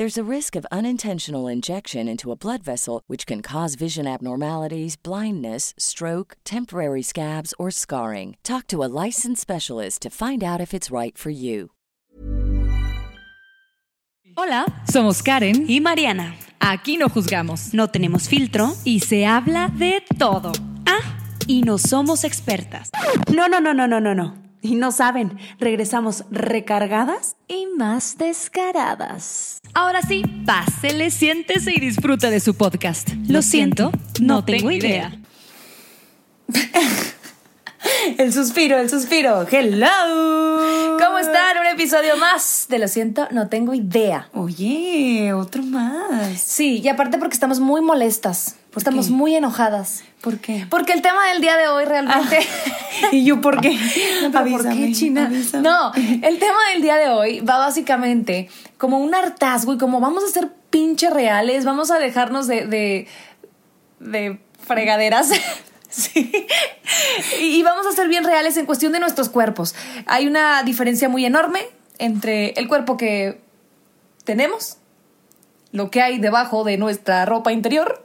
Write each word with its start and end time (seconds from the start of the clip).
There's 0.00 0.16
a 0.16 0.24
risk 0.24 0.56
of 0.56 0.64
unintentional 0.72 1.46
injection 1.46 2.08
into 2.08 2.32
a 2.32 2.34
blood 2.34 2.62
vessel, 2.62 3.02
which 3.06 3.26
can 3.26 3.42
cause 3.42 3.74
vision 3.74 4.06
abnormalities, 4.06 4.96
blindness, 4.96 5.74
stroke, 5.76 6.38
temporary 6.42 7.02
scabs, 7.02 7.52
or 7.58 7.70
scarring. 7.70 8.38
Talk 8.42 8.66
to 8.68 8.82
a 8.82 8.88
licensed 8.88 9.42
specialist 9.42 10.00
to 10.00 10.08
find 10.08 10.42
out 10.42 10.58
if 10.58 10.72
it's 10.72 10.90
right 10.90 11.18
for 11.18 11.28
you. 11.28 11.72
Hola, 14.38 14.64
somos 14.90 15.22
Karen 15.22 15.66
y 15.68 15.80
Mariana. 15.80 16.34
Aquí 16.60 16.96
no 16.96 17.10
juzgamos, 17.10 17.74
No 17.74 17.88
tenemos 17.88 18.26
filtro 18.26 18.74
y 18.86 19.00
se 19.00 19.26
habla 19.26 19.68
de 19.68 20.02
todo. 20.18 20.52
Ah, 20.86 21.18
y 21.46 21.60
no 21.60 21.76
somos 21.76 22.24
expertas. 22.24 22.90
No, 23.30 23.48
no, 23.48 23.60
no, 23.60 23.74
no, 23.74 23.86
no, 23.86 24.00
no, 24.00 24.14
no. 24.14 24.49
Y 24.62 24.74
no 24.74 24.92
saben, 24.92 25.38
regresamos 25.58 26.24
recargadas 26.30 27.36
Y 27.48 27.66
más 27.76 28.18
descaradas. 28.18 29.60
Ahora 29.72 30.02
sí, 30.02 30.22
pásele, 30.44 31.10
siéntese 31.10 31.72
y 31.74 31.80
disfruta 31.80 32.30
de 32.30 32.40
su 32.40 32.54
podcast. 32.54 33.10
Lo, 33.28 33.42
siento, 33.42 33.90
no, 34.20 34.44
tengo 34.44 34.70
idea. 34.70 35.18
El 38.18 38.32
suspiro, 38.32 38.78
el 38.78 38.90
suspiro. 38.90 39.46
Hello. 39.50 40.98
¿Cómo 40.98 41.18
están? 41.18 41.58
Un 41.58 41.66
episodio 41.66 42.16
más 42.16 42.66
de 42.68 42.78
Lo 42.78 42.88
siento, 42.88 43.26
no 43.30 43.48
tengo 43.48 43.74
idea. 43.74 44.28
Oye, 44.32 45.32
otro 45.32 45.62
más. 45.62 46.40
Sí, 46.40 46.80
y 46.82 46.88
aparte 46.88 47.18
porque 47.18 47.34
estamos 47.34 47.58
muy 47.58 47.80
molestas. 47.80 48.56
¿Por 48.70 48.78
estamos 48.78 49.06
qué? 49.06 49.12
muy 49.12 49.34
enojadas. 49.34 50.04
¿Por 50.20 50.38
qué? 50.38 50.66
Porque 50.70 50.92
el 50.92 51.02
tema 51.02 51.26
del 51.32 51.40
día 51.40 51.56
de 51.56 51.68
hoy 51.68 51.84
realmente... 51.84 52.38
¿Y 53.12 53.24
yo 53.24 53.40
por 53.40 53.60
qué? 53.60 53.76
No, 54.22 54.30
pero 54.30 54.50
¿por 54.56 54.68
qué, 54.68 54.92
China? 54.92 55.26
avísame. 55.26 55.62
No, 55.68 55.92
el 55.94 56.38
tema 56.38 56.58
del 56.72 56.82
día 56.82 56.96
de 56.96 57.08
hoy 57.08 57.40
va 57.40 57.58
básicamente 57.58 58.48
como 58.78 58.98
un 58.98 59.14
hartazgo 59.14 59.74
y 59.74 59.78
como 59.78 59.98
vamos 60.00 60.22
a 60.24 60.28
ser 60.28 60.50
pinche 60.70 61.10
reales, 61.10 61.64
vamos 61.64 61.90
a 61.90 61.98
dejarnos 61.98 62.46
de, 62.46 62.66
de, 62.66 63.08
de 63.98 64.40
fregaderas. 64.66 65.30
Sí. 65.92 66.30
Y 67.40 67.64
vamos 67.64 67.84
a 67.84 67.90
ser 67.90 68.06
bien 68.06 68.22
reales 68.22 68.56
en 68.56 68.64
cuestión 68.64 68.92
de 68.92 69.00
nuestros 69.00 69.28
cuerpos. 69.28 69.74
Hay 70.06 70.28
una 70.28 70.62
diferencia 70.62 71.08
muy 71.08 71.26
enorme 71.26 71.66
entre 71.98 72.50
el 72.50 72.68
cuerpo 72.68 72.96
que 72.96 73.40
tenemos, 74.22 74.76
lo 75.72 75.90
que 75.90 76.02
hay 76.02 76.18
debajo 76.18 76.64
de 76.64 76.76
nuestra 76.76 77.24
ropa 77.26 77.52
interior, 77.52 78.04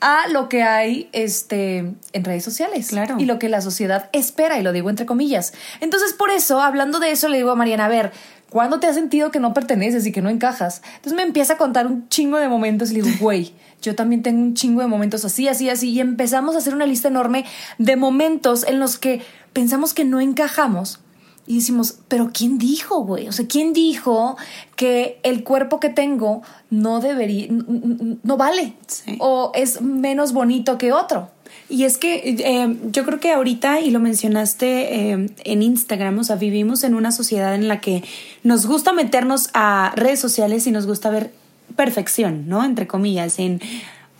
a 0.00 0.28
lo 0.28 0.48
que 0.48 0.62
hay 0.62 1.08
este, 1.12 1.78
en 2.12 2.24
redes 2.24 2.44
sociales. 2.44 2.88
Claro. 2.88 3.16
Y 3.18 3.26
lo 3.26 3.38
que 3.38 3.48
la 3.48 3.60
sociedad 3.60 4.10
espera, 4.12 4.58
y 4.58 4.62
lo 4.62 4.72
digo 4.72 4.90
entre 4.90 5.06
comillas. 5.06 5.52
Entonces, 5.80 6.12
por 6.12 6.30
eso, 6.30 6.60
hablando 6.60 6.98
de 6.98 7.10
eso, 7.12 7.28
le 7.28 7.36
digo 7.36 7.50
a 7.50 7.54
Mariana, 7.54 7.84
a 7.84 7.88
ver, 7.88 8.12
¿cuándo 8.50 8.80
te 8.80 8.88
has 8.88 8.96
sentido 8.96 9.30
que 9.30 9.38
no 9.38 9.54
perteneces 9.54 10.04
y 10.06 10.12
que 10.12 10.20
no 10.20 10.30
encajas? 10.30 10.82
Entonces 10.96 11.14
me 11.14 11.22
empieza 11.22 11.54
a 11.54 11.56
contar 11.56 11.86
un 11.86 12.08
chingo 12.08 12.38
de 12.38 12.48
momentos 12.48 12.90
y 12.90 12.94
le 12.94 13.02
digo, 13.02 13.16
güey, 13.20 13.54
yo 13.80 13.94
también 13.94 14.22
tengo 14.22 14.42
un 14.42 14.54
chingo 14.54 14.80
de 14.80 14.88
momentos 14.88 15.24
así, 15.24 15.46
así, 15.46 15.70
así. 15.70 15.90
Y 15.90 16.00
empezamos 16.00 16.56
a 16.56 16.58
hacer 16.58 16.74
una 16.74 16.86
lista 16.86 17.08
enorme 17.08 17.44
de 17.78 17.94
momentos 17.96 18.64
en 18.66 18.80
los 18.80 18.98
que 18.98 19.22
pensamos 19.52 19.94
que 19.94 20.04
no 20.04 20.20
encajamos. 20.20 21.00
Y 21.46 21.56
decimos, 21.56 21.98
pero 22.08 22.30
¿quién 22.32 22.58
dijo, 22.58 23.04
güey? 23.04 23.28
O 23.28 23.32
sea, 23.32 23.46
¿quién 23.46 23.72
dijo 23.72 24.36
que 24.74 25.20
el 25.22 25.44
cuerpo 25.44 25.78
que 25.78 25.88
tengo 25.88 26.42
no 26.70 27.00
debería, 27.00 27.46
no 27.50 28.36
vale? 28.36 28.74
Sí. 28.88 29.16
O 29.20 29.52
es 29.54 29.80
menos 29.80 30.32
bonito 30.32 30.76
que 30.76 30.92
otro. 30.92 31.30
Y 31.68 31.84
es 31.84 31.98
que 31.98 32.22
eh, 32.24 32.76
yo 32.90 33.04
creo 33.04 33.18
que 33.18 33.32
ahorita, 33.32 33.80
y 33.80 33.90
lo 33.90 33.98
mencionaste 33.98 35.12
eh, 35.12 35.30
en 35.44 35.62
Instagram, 35.62 36.18
o 36.18 36.24
sea, 36.24 36.36
vivimos 36.36 36.84
en 36.84 36.94
una 36.94 37.10
sociedad 37.10 37.54
en 37.54 37.68
la 37.68 37.80
que 37.80 38.04
nos 38.44 38.66
gusta 38.66 38.92
meternos 38.92 39.50
a 39.52 39.92
redes 39.96 40.20
sociales 40.20 40.66
y 40.66 40.70
nos 40.70 40.86
gusta 40.86 41.10
ver 41.10 41.32
perfección, 41.74 42.48
¿no? 42.48 42.64
Entre 42.64 42.86
comillas, 42.86 43.38
en... 43.38 43.60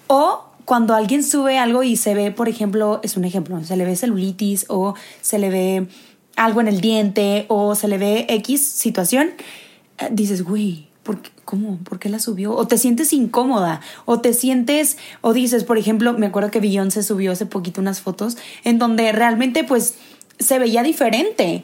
O 0.09 0.45
cuando 0.65 0.95
alguien 0.95 1.23
sube 1.23 1.59
algo 1.59 1.85
y 1.85 1.97
se 1.97 2.15
ve, 2.15 2.33
por 2.33 2.49
ejemplo, 2.49 3.01
es 3.05 3.17
un 3.17 3.25
ejemplo, 3.25 3.63
se 3.63 3.77
le 3.77 3.85
ve 3.85 3.95
celulitis 3.95 4.67
o 4.69 4.95
se 5.21 5.39
le 5.39 5.49
ve 5.49 5.87
algo 6.37 6.61
en 6.61 6.69
el 6.69 6.81
diente 6.81 7.47
o 7.49 7.75
se 7.75 7.89
le 7.89 7.99
ve 7.99 8.27
X 8.29 8.65
situación, 8.65 9.31
eh, 9.99 10.09
dices, 10.11 10.43
güey, 10.43 10.87
¿por 11.03 11.23
qué? 11.23 11.31
¿Cómo? 11.47 11.79
¿Por 11.79 12.01
qué 12.01 12.09
la 12.09 12.19
subió? 12.19 12.57
O 12.57 12.67
te 12.67 12.77
sientes 12.77 13.13
incómoda, 13.13 13.81
o 14.05 14.21
te 14.21 14.35
sientes, 14.35 14.99
o 15.21 15.33
dices, 15.33 15.63
por 15.63 15.79
ejemplo, 15.79 16.13
me 16.13 16.27
acuerdo 16.27 16.51
que 16.51 16.59
Beyoncé 16.59 17.05
subió 17.05 17.31
hace 17.31 17.47
poquito 17.47 17.81
unas 17.81 18.01
fotos 18.01 18.37
en 18.65 18.81
donde 18.81 19.13
realmente 19.13 19.63
pues 19.63 19.95
se 20.41 20.59
veía 20.59 20.83
diferente. 20.83 21.63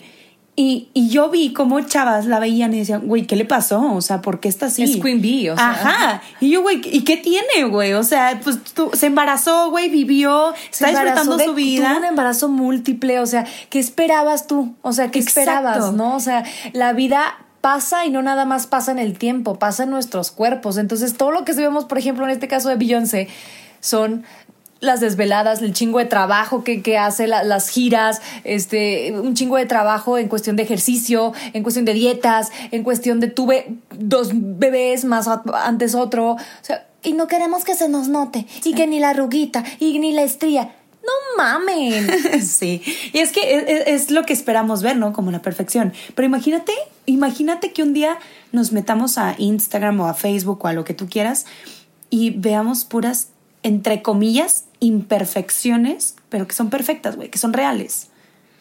Y, 0.54 0.88
y 0.92 1.08
yo 1.08 1.30
vi 1.30 1.54
cómo 1.54 1.80
chavas 1.80 2.26
la 2.26 2.38
veían 2.38 2.74
y 2.74 2.80
decían, 2.80 3.06
güey, 3.06 3.26
¿qué 3.26 3.36
le 3.36 3.46
pasó? 3.46 3.94
O 3.94 4.02
sea, 4.02 4.20
¿por 4.20 4.38
qué 4.38 4.50
está 4.50 4.66
así? 4.66 4.82
Es 4.82 4.96
Queen 4.98 5.22
Bee, 5.22 5.50
o 5.50 5.56
sea. 5.56 5.70
Ajá. 5.70 6.22
Y 6.40 6.50
yo, 6.50 6.60
güey, 6.60 6.82
¿y 6.84 7.04
qué 7.04 7.16
tiene, 7.16 7.64
güey? 7.70 7.94
O 7.94 8.02
sea, 8.02 8.38
pues 8.44 8.62
tú, 8.74 8.90
se 8.92 9.06
embarazó, 9.06 9.70
güey, 9.70 9.88
vivió, 9.88 10.52
Se 10.70 10.84
está 10.84 11.00
disfrutando 11.00 11.38
de- 11.38 11.46
su 11.46 11.54
vida. 11.54 11.88
Tuvo 11.88 11.98
un 12.00 12.04
embarazo 12.04 12.48
múltiple, 12.50 13.18
o 13.20 13.26
sea, 13.26 13.46
¿qué 13.70 13.78
esperabas 13.78 14.46
tú? 14.46 14.74
O 14.82 14.92
sea, 14.92 15.10
¿qué 15.10 15.20
Exacto. 15.20 15.40
esperabas, 15.40 15.92
no? 15.94 16.14
O 16.16 16.20
sea, 16.20 16.44
la 16.74 16.92
vida 16.92 17.38
pasa 17.62 18.04
y 18.04 18.10
no 18.10 18.20
nada 18.20 18.44
más 18.44 18.66
pasa 18.66 18.92
en 18.92 18.98
el 18.98 19.16
tiempo, 19.16 19.58
pasa 19.58 19.84
en 19.84 19.90
nuestros 19.90 20.32
cuerpos. 20.32 20.76
Entonces, 20.76 21.16
todo 21.16 21.30
lo 21.30 21.46
que 21.46 21.54
vemos, 21.54 21.86
por 21.86 21.96
ejemplo, 21.96 22.26
en 22.26 22.30
este 22.30 22.46
caso 22.48 22.68
de 22.68 22.74
Beyoncé, 22.74 23.28
son 23.80 24.24
las 24.82 25.00
desveladas, 25.00 25.62
el 25.62 25.72
chingo 25.72 25.98
de 26.00 26.04
trabajo 26.04 26.64
que, 26.64 26.82
que 26.82 26.98
hace, 26.98 27.26
la- 27.26 27.44
las 27.44 27.68
giras, 27.70 28.20
este, 28.44 29.12
un 29.18 29.34
chingo 29.34 29.56
de 29.56 29.64
trabajo 29.64 30.18
en 30.18 30.28
cuestión 30.28 30.56
de 30.56 30.64
ejercicio, 30.64 31.32
en 31.54 31.62
cuestión 31.62 31.84
de 31.86 31.94
dietas, 31.94 32.50
en 32.72 32.82
cuestión 32.82 33.20
de 33.20 33.28
tuve 33.28 33.76
dos 33.96 34.30
bebés 34.34 35.04
más 35.04 35.28
antes 35.54 35.94
otro. 35.94 36.32
O 36.32 36.38
sea, 36.60 36.86
y 37.02 37.14
no 37.14 37.26
queremos 37.28 37.64
que 37.64 37.74
se 37.74 37.88
nos 37.88 38.08
note, 38.08 38.46
y 38.64 38.74
que 38.74 38.86
ni 38.86 39.00
la 39.00 39.10
arruguita, 39.10 39.64
y 39.80 39.98
ni 39.98 40.12
la 40.12 40.22
estría. 40.22 40.74
No 41.02 41.42
mamen. 41.42 42.06
Sí, 42.42 42.80
y 43.12 43.18
es 43.18 43.32
que 43.32 43.40
es- 43.56 43.86
es 44.04 44.10
lo 44.10 44.24
que 44.24 44.32
esperamos 44.32 44.82
ver, 44.82 44.96
¿no? 44.96 45.12
Como 45.12 45.30
la 45.30 45.42
perfección. 45.42 45.92
Pero 46.14 46.26
imagínate, 46.26 46.72
imagínate 47.06 47.72
que 47.72 47.82
un 47.82 47.92
día 47.92 48.18
nos 48.52 48.70
metamos 48.72 49.18
a 49.18 49.34
Instagram 49.38 49.98
o 50.00 50.06
a 50.06 50.14
Facebook 50.14 50.60
o 50.64 50.68
a 50.68 50.72
lo 50.72 50.84
que 50.84 50.94
tú 50.94 51.08
quieras 51.08 51.46
y 52.10 52.30
veamos 52.30 52.84
puras, 52.84 53.28
entre 53.62 54.02
comillas, 54.02 54.64
imperfecciones, 54.80 56.16
pero 56.28 56.46
que 56.46 56.54
son 56.54 56.70
perfectas, 56.70 57.16
güey, 57.16 57.28
que 57.28 57.38
son 57.38 57.52
reales. 57.52 58.08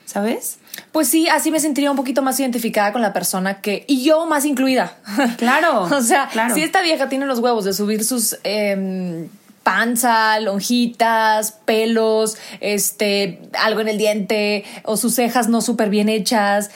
¿Sabes? 0.06 0.58
Pues 0.92 1.08
sí, 1.08 1.30
así 1.30 1.52
me 1.52 1.62
sentiría 1.62 1.90
un 1.90 1.96
poquito 1.96 2.22
más 2.22 2.38
identificada 2.38 2.92
con 2.92 3.02
la 3.02 3.14
persona 3.14 3.62
que. 3.62 3.86
Y 3.88 4.04
yo 4.04 4.26
más 4.26 4.44
incluida. 4.44 4.98
Claro, 5.38 5.84
o 5.84 6.02
sea, 6.02 6.28
claro. 6.28 6.54
si 6.54 6.64
esta 6.64 6.82
vieja 6.82 7.08
tiene 7.08 7.26
los 7.26 7.40
huevos 7.40 7.64
de 7.64 7.74
subir 7.74 8.04
sus. 8.04 8.38
em, 8.44 9.30
panza, 9.64 10.40
lonjitas, 10.40 11.52
pelos, 11.66 12.38
este, 12.62 13.40
algo 13.60 13.82
en 13.82 13.90
el 13.90 13.98
diente, 13.98 14.66
o 14.84 14.98
sus 14.98 15.16
cejas 15.16 15.50
no 15.50 15.62
súper 15.62 15.90
bien 15.90 16.10
hechas. 16.10 16.72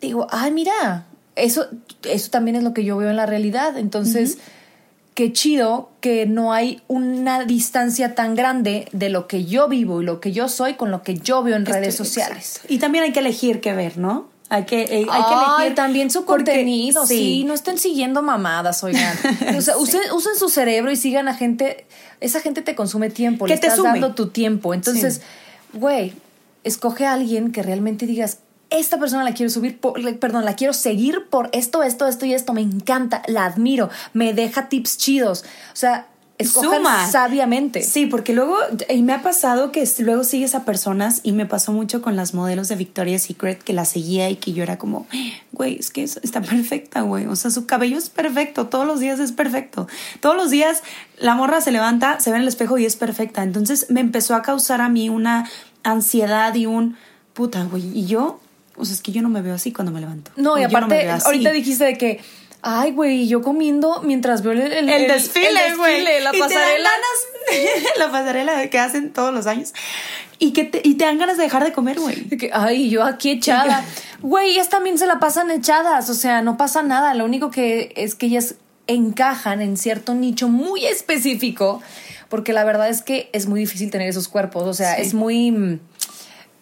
Digo, 0.00 0.26
ay, 0.30 0.50
mira, 0.50 1.06
eso, 1.36 1.68
eso 2.02 2.30
también 2.30 2.56
es 2.56 2.64
lo 2.64 2.74
que 2.74 2.84
yo 2.84 2.96
veo 2.96 3.10
en 3.10 3.16
la 3.16 3.26
realidad. 3.26 3.78
Entonces, 3.78 4.38
qué 5.18 5.32
chido 5.32 5.90
que 6.00 6.26
no 6.26 6.52
hay 6.52 6.80
una 6.86 7.44
distancia 7.44 8.14
tan 8.14 8.36
grande 8.36 8.86
de 8.92 9.08
lo 9.08 9.26
que 9.26 9.44
yo 9.44 9.66
vivo 9.66 10.00
y 10.00 10.04
lo 10.04 10.20
que 10.20 10.30
yo 10.30 10.48
soy 10.48 10.74
con 10.74 10.92
lo 10.92 11.02
que 11.02 11.18
yo 11.18 11.42
veo 11.42 11.56
en 11.56 11.66
redes 11.66 11.96
sociales. 11.96 12.50
exacto. 12.58 12.72
Y 12.72 12.78
también 12.78 13.02
hay 13.02 13.10
que 13.10 13.18
elegir 13.18 13.60
qué 13.60 13.72
ver, 13.72 13.98
¿no? 13.98 14.28
Hay 14.48 14.62
que, 14.64 14.82
eh, 14.82 15.06
hay 15.10 15.22
que 15.24 15.34
elegir. 15.34 15.74
también 15.74 16.08
su 16.12 16.24
porque- 16.24 16.44
contenido, 16.52 17.04
sí. 17.04 17.42
no 17.44 17.52
estén 17.52 17.78
siguiendo 17.78 18.22
mamadas, 18.22 18.84
oigan. 18.84 19.12
O 19.58 19.60
sea, 19.60 19.76
usen, 19.76 20.02
usen 20.14 20.36
su 20.38 20.48
cerebro 20.50 20.92
y 20.92 20.96
sigan 20.96 21.26
a 21.26 21.34
gente, 21.34 21.84
esa 22.20 22.38
gente 22.40 22.62
te 22.62 22.76
consume 22.76 23.10
tiempo, 23.10 23.46
Que 23.46 23.54
le 23.54 23.58
te 23.58 23.66
estás 23.66 23.76
sume. 23.78 23.88
dando 23.98 24.14
tu 24.14 24.28
tiempo. 24.28 24.72
Entonces, 24.72 25.20
güey, 25.72 26.12
escoge 26.62 27.06
a 27.06 27.14
alguien 27.14 27.50
que 27.50 27.64
realmente 27.64 28.06
digas, 28.06 28.38
esta 28.70 28.98
persona 28.98 29.24
la 29.24 29.32
quiero 29.32 29.50
subir, 29.50 29.78
por, 29.78 30.18
perdón, 30.18 30.44
la 30.44 30.54
quiero 30.54 30.72
seguir 30.72 31.26
por 31.30 31.48
esto, 31.52 31.82
esto, 31.82 32.06
esto 32.06 32.26
y 32.26 32.34
esto, 32.34 32.52
me 32.52 32.60
encanta, 32.60 33.22
la 33.26 33.44
admiro, 33.46 33.90
me 34.12 34.34
deja 34.34 34.68
tips 34.68 34.98
chidos. 34.98 35.44
O 35.72 35.76
sea, 35.76 36.06
escojan 36.38 37.10
sabiamente. 37.10 37.82
Sí, 37.82 38.06
porque 38.06 38.32
luego, 38.32 38.56
y 38.88 39.02
me 39.02 39.12
ha 39.12 39.22
pasado 39.22 39.72
que 39.72 39.88
luego 39.98 40.22
sigues 40.22 40.54
a 40.54 40.64
personas, 40.64 41.20
y 41.22 41.32
me 41.32 41.46
pasó 41.46 41.72
mucho 41.72 42.02
con 42.02 42.14
las 42.14 42.34
modelos 42.34 42.68
de 42.68 42.76
Victoria's 42.76 43.22
Secret, 43.22 43.62
que 43.62 43.72
la 43.72 43.84
seguía 43.84 44.30
y 44.30 44.36
que 44.36 44.52
yo 44.52 44.62
era 44.62 44.78
como, 44.78 45.06
güey, 45.52 45.78
es 45.78 45.90
que 45.90 46.04
está 46.04 46.40
perfecta, 46.42 47.00
güey. 47.00 47.26
O 47.26 47.36
sea, 47.36 47.50
su 47.50 47.66
cabello 47.66 47.98
es 47.98 48.10
perfecto, 48.10 48.66
todos 48.68 48.86
los 48.86 49.00
días 49.00 49.18
es 49.18 49.32
perfecto. 49.32 49.88
Todos 50.20 50.36
los 50.36 50.50
días 50.50 50.82
la 51.18 51.34
morra 51.34 51.60
se 51.60 51.72
levanta, 51.72 52.20
se 52.20 52.30
ve 52.30 52.36
en 52.36 52.42
el 52.42 52.48
espejo 52.48 52.78
y 52.78 52.84
es 52.84 52.96
perfecta. 52.96 53.42
Entonces 53.42 53.86
me 53.88 54.00
empezó 54.00 54.34
a 54.34 54.42
causar 54.42 54.80
a 54.80 54.88
mí 54.88 55.08
una 55.08 55.48
ansiedad 55.82 56.54
y 56.54 56.66
un 56.66 56.96
puta, 57.32 57.64
güey. 57.64 57.98
Y 57.98 58.06
yo, 58.06 58.40
o 58.78 58.84
sea, 58.84 58.94
es 58.94 59.02
que 59.02 59.12
yo 59.12 59.22
no 59.22 59.28
me 59.28 59.42
veo 59.42 59.54
así 59.54 59.72
cuando 59.72 59.92
me 59.92 60.00
levanto. 60.00 60.30
No, 60.36 60.58
y 60.58 60.64
aparte, 60.64 61.10
ahorita 61.10 61.50
dijiste 61.52 61.84
de 61.84 61.98
que 61.98 62.20
Ay, 62.60 62.90
güey, 62.90 63.28
yo 63.28 63.40
comiendo 63.40 64.02
mientras 64.02 64.42
veo 64.42 64.52
el, 64.52 64.60
el, 64.60 64.88
el 64.88 65.08
desfile, 65.08 65.76
güey. 65.76 66.02
La 66.22 66.32
pasarela. 66.32 66.90
la 67.98 68.10
pasarela 68.10 68.68
que 68.68 68.78
hacen 68.78 69.12
todos 69.12 69.32
los 69.32 69.46
años. 69.46 69.72
Y 70.40 70.52
que 70.52 70.64
te, 70.64 70.80
y 70.82 70.94
te 70.94 71.04
dan 71.04 71.18
ganas 71.18 71.36
de 71.36 71.44
dejar 71.44 71.64
de 71.64 71.72
comer, 71.72 72.00
güey. 72.00 72.26
Ay, 72.52 72.90
yo 72.90 73.04
aquí 73.04 73.30
echada. 73.30 73.84
Güey, 74.20 74.50
ellas 74.50 74.68
también 74.68 74.98
se 74.98 75.06
la 75.06 75.20
pasan 75.20 75.48
echadas. 75.52 76.10
O 76.10 76.14
sea, 76.14 76.42
no 76.42 76.56
pasa 76.56 76.82
nada. 76.82 77.14
Lo 77.14 77.24
único 77.24 77.52
que 77.52 77.92
es 77.94 78.16
que 78.16 78.26
ellas 78.26 78.56
encajan 78.88 79.60
en 79.60 79.76
cierto 79.76 80.14
nicho 80.14 80.48
muy 80.48 80.86
específico. 80.86 81.80
Porque 82.28 82.52
la 82.52 82.64
verdad 82.64 82.88
es 82.88 83.02
que 83.02 83.30
es 83.32 83.46
muy 83.46 83.60
difícil 83.60 83.92
tener 83.92 84.08
esos 84.08 84.26
cuerpos. 84.26 84.64
O 84.64 84.74
sea, 84.74 84.94
es 84.94 85.14
muy 85.14 85.52
mm, 85.52 85.78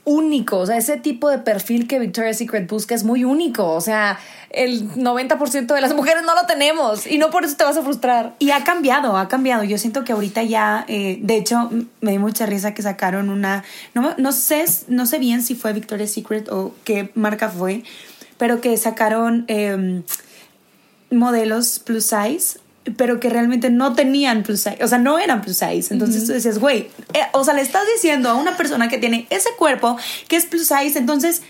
único. 0.06 0.58
O 0.58 0.66
sea, 0.66 0.78
ese 0.78 0.96
tipo 0.96 1.28
de 1.28 1.38
perfil 1.38 1.86
que 1.86 1.98
Victoria's 1.98 2.38
Secret 2.38 2.66
busca 2.66 2.94
es 2.94 3.04
muy 3.04 3.24
único. 3.24 3.72
O 3.72 3.80
sea, 3.82 4.18
el 4.50 4.88
90% 4.92 5.74
de 5.74 5.80
las 5.82 5.94
mujeres 5.96 6.22
no 6.22 6.34
lo 6.34 6.46
tenemos 6.46 7.06
y 7.06 7.18
no 7.18 7.30
por 7.30 7.44
eso 7.44 7.56
te 7.56 7.64
vas 7.64 7.76
a 7.76 7.82
frustrar. 7.82 8.34
Y 8.38 8.52
ha 8.52 8.64
cambiado, 8.64 9.18
ha 9.18 9.28
cambiado. 9.28 9.64
Yo 9.64 9.76
siento 9.76 10.04
que 10.04 10.12
ahorita 10.12 10.42
ya, 10.44 10.86
eh, 10.88 11.18
de 11.20 11.36
hecho, 11.36 11.68
me 12.00 12.12
dio 12.12 12.20
mucha 12.20 12.46
risa 12.46 12.72
que 12.72 12.80
sacaron 12.80 13.28
una, 13.28 13.64
no, 13.92 14.14
no, 14.16 14.32
sé, 14.32 14.64
no 14.88 15.04
sé 15.04 15.18
bien 15.18 15.42
si 15.42 15.54
fue 15.54 15.72
Victoria's 15.72 16.12
Secret 16.12 16.48
o 16.48 16.72
qué 16.84 17.10
marca 17.14 17.48
fue, 17.50 17.82
pero 18.38 18.60
que 18.60 18.76
sacaron 18.76 19.44
em, 19.48 20.04
modelos 21.10 21.80
plus 21.80 22.04
size 22.06 22.60
pero 22.96 23.20
que 23.20 23.28
realmente 23.28 23.70
no 23.70 23.94
tenían 23.94 24.42
plus 24.42 24.60
size, 24.60 24.82
o 24.82 24.88
sea, 24.88 24.98
no 24.98 25.18
eran 25.18 25.42
plus 25.42 25.56
size. 25.56 25.92
Entonces 25.92 26.26
tú 26.26 26.32
decías, 26.32 26.58
güey, 26.58 26.88
eh, 27.14 27.22
o 27.32 27.44
sea, 27.44 27.54
le 27.54 27.62
estás 27.62 27.82
diciendo 27.94 28.28
a 28.28 28.34
una 28.34 28.56
persona 28.56 28.88
que 28.88 28.98
tiene 28.98 29.26
ese 29.30 29.50
cuerpo 29.58 29.96
que 30.28 30.36
es 30.36 30.46
plus 30.46 30.66
size, 30.66 30.98
entonces, 30.98 31.42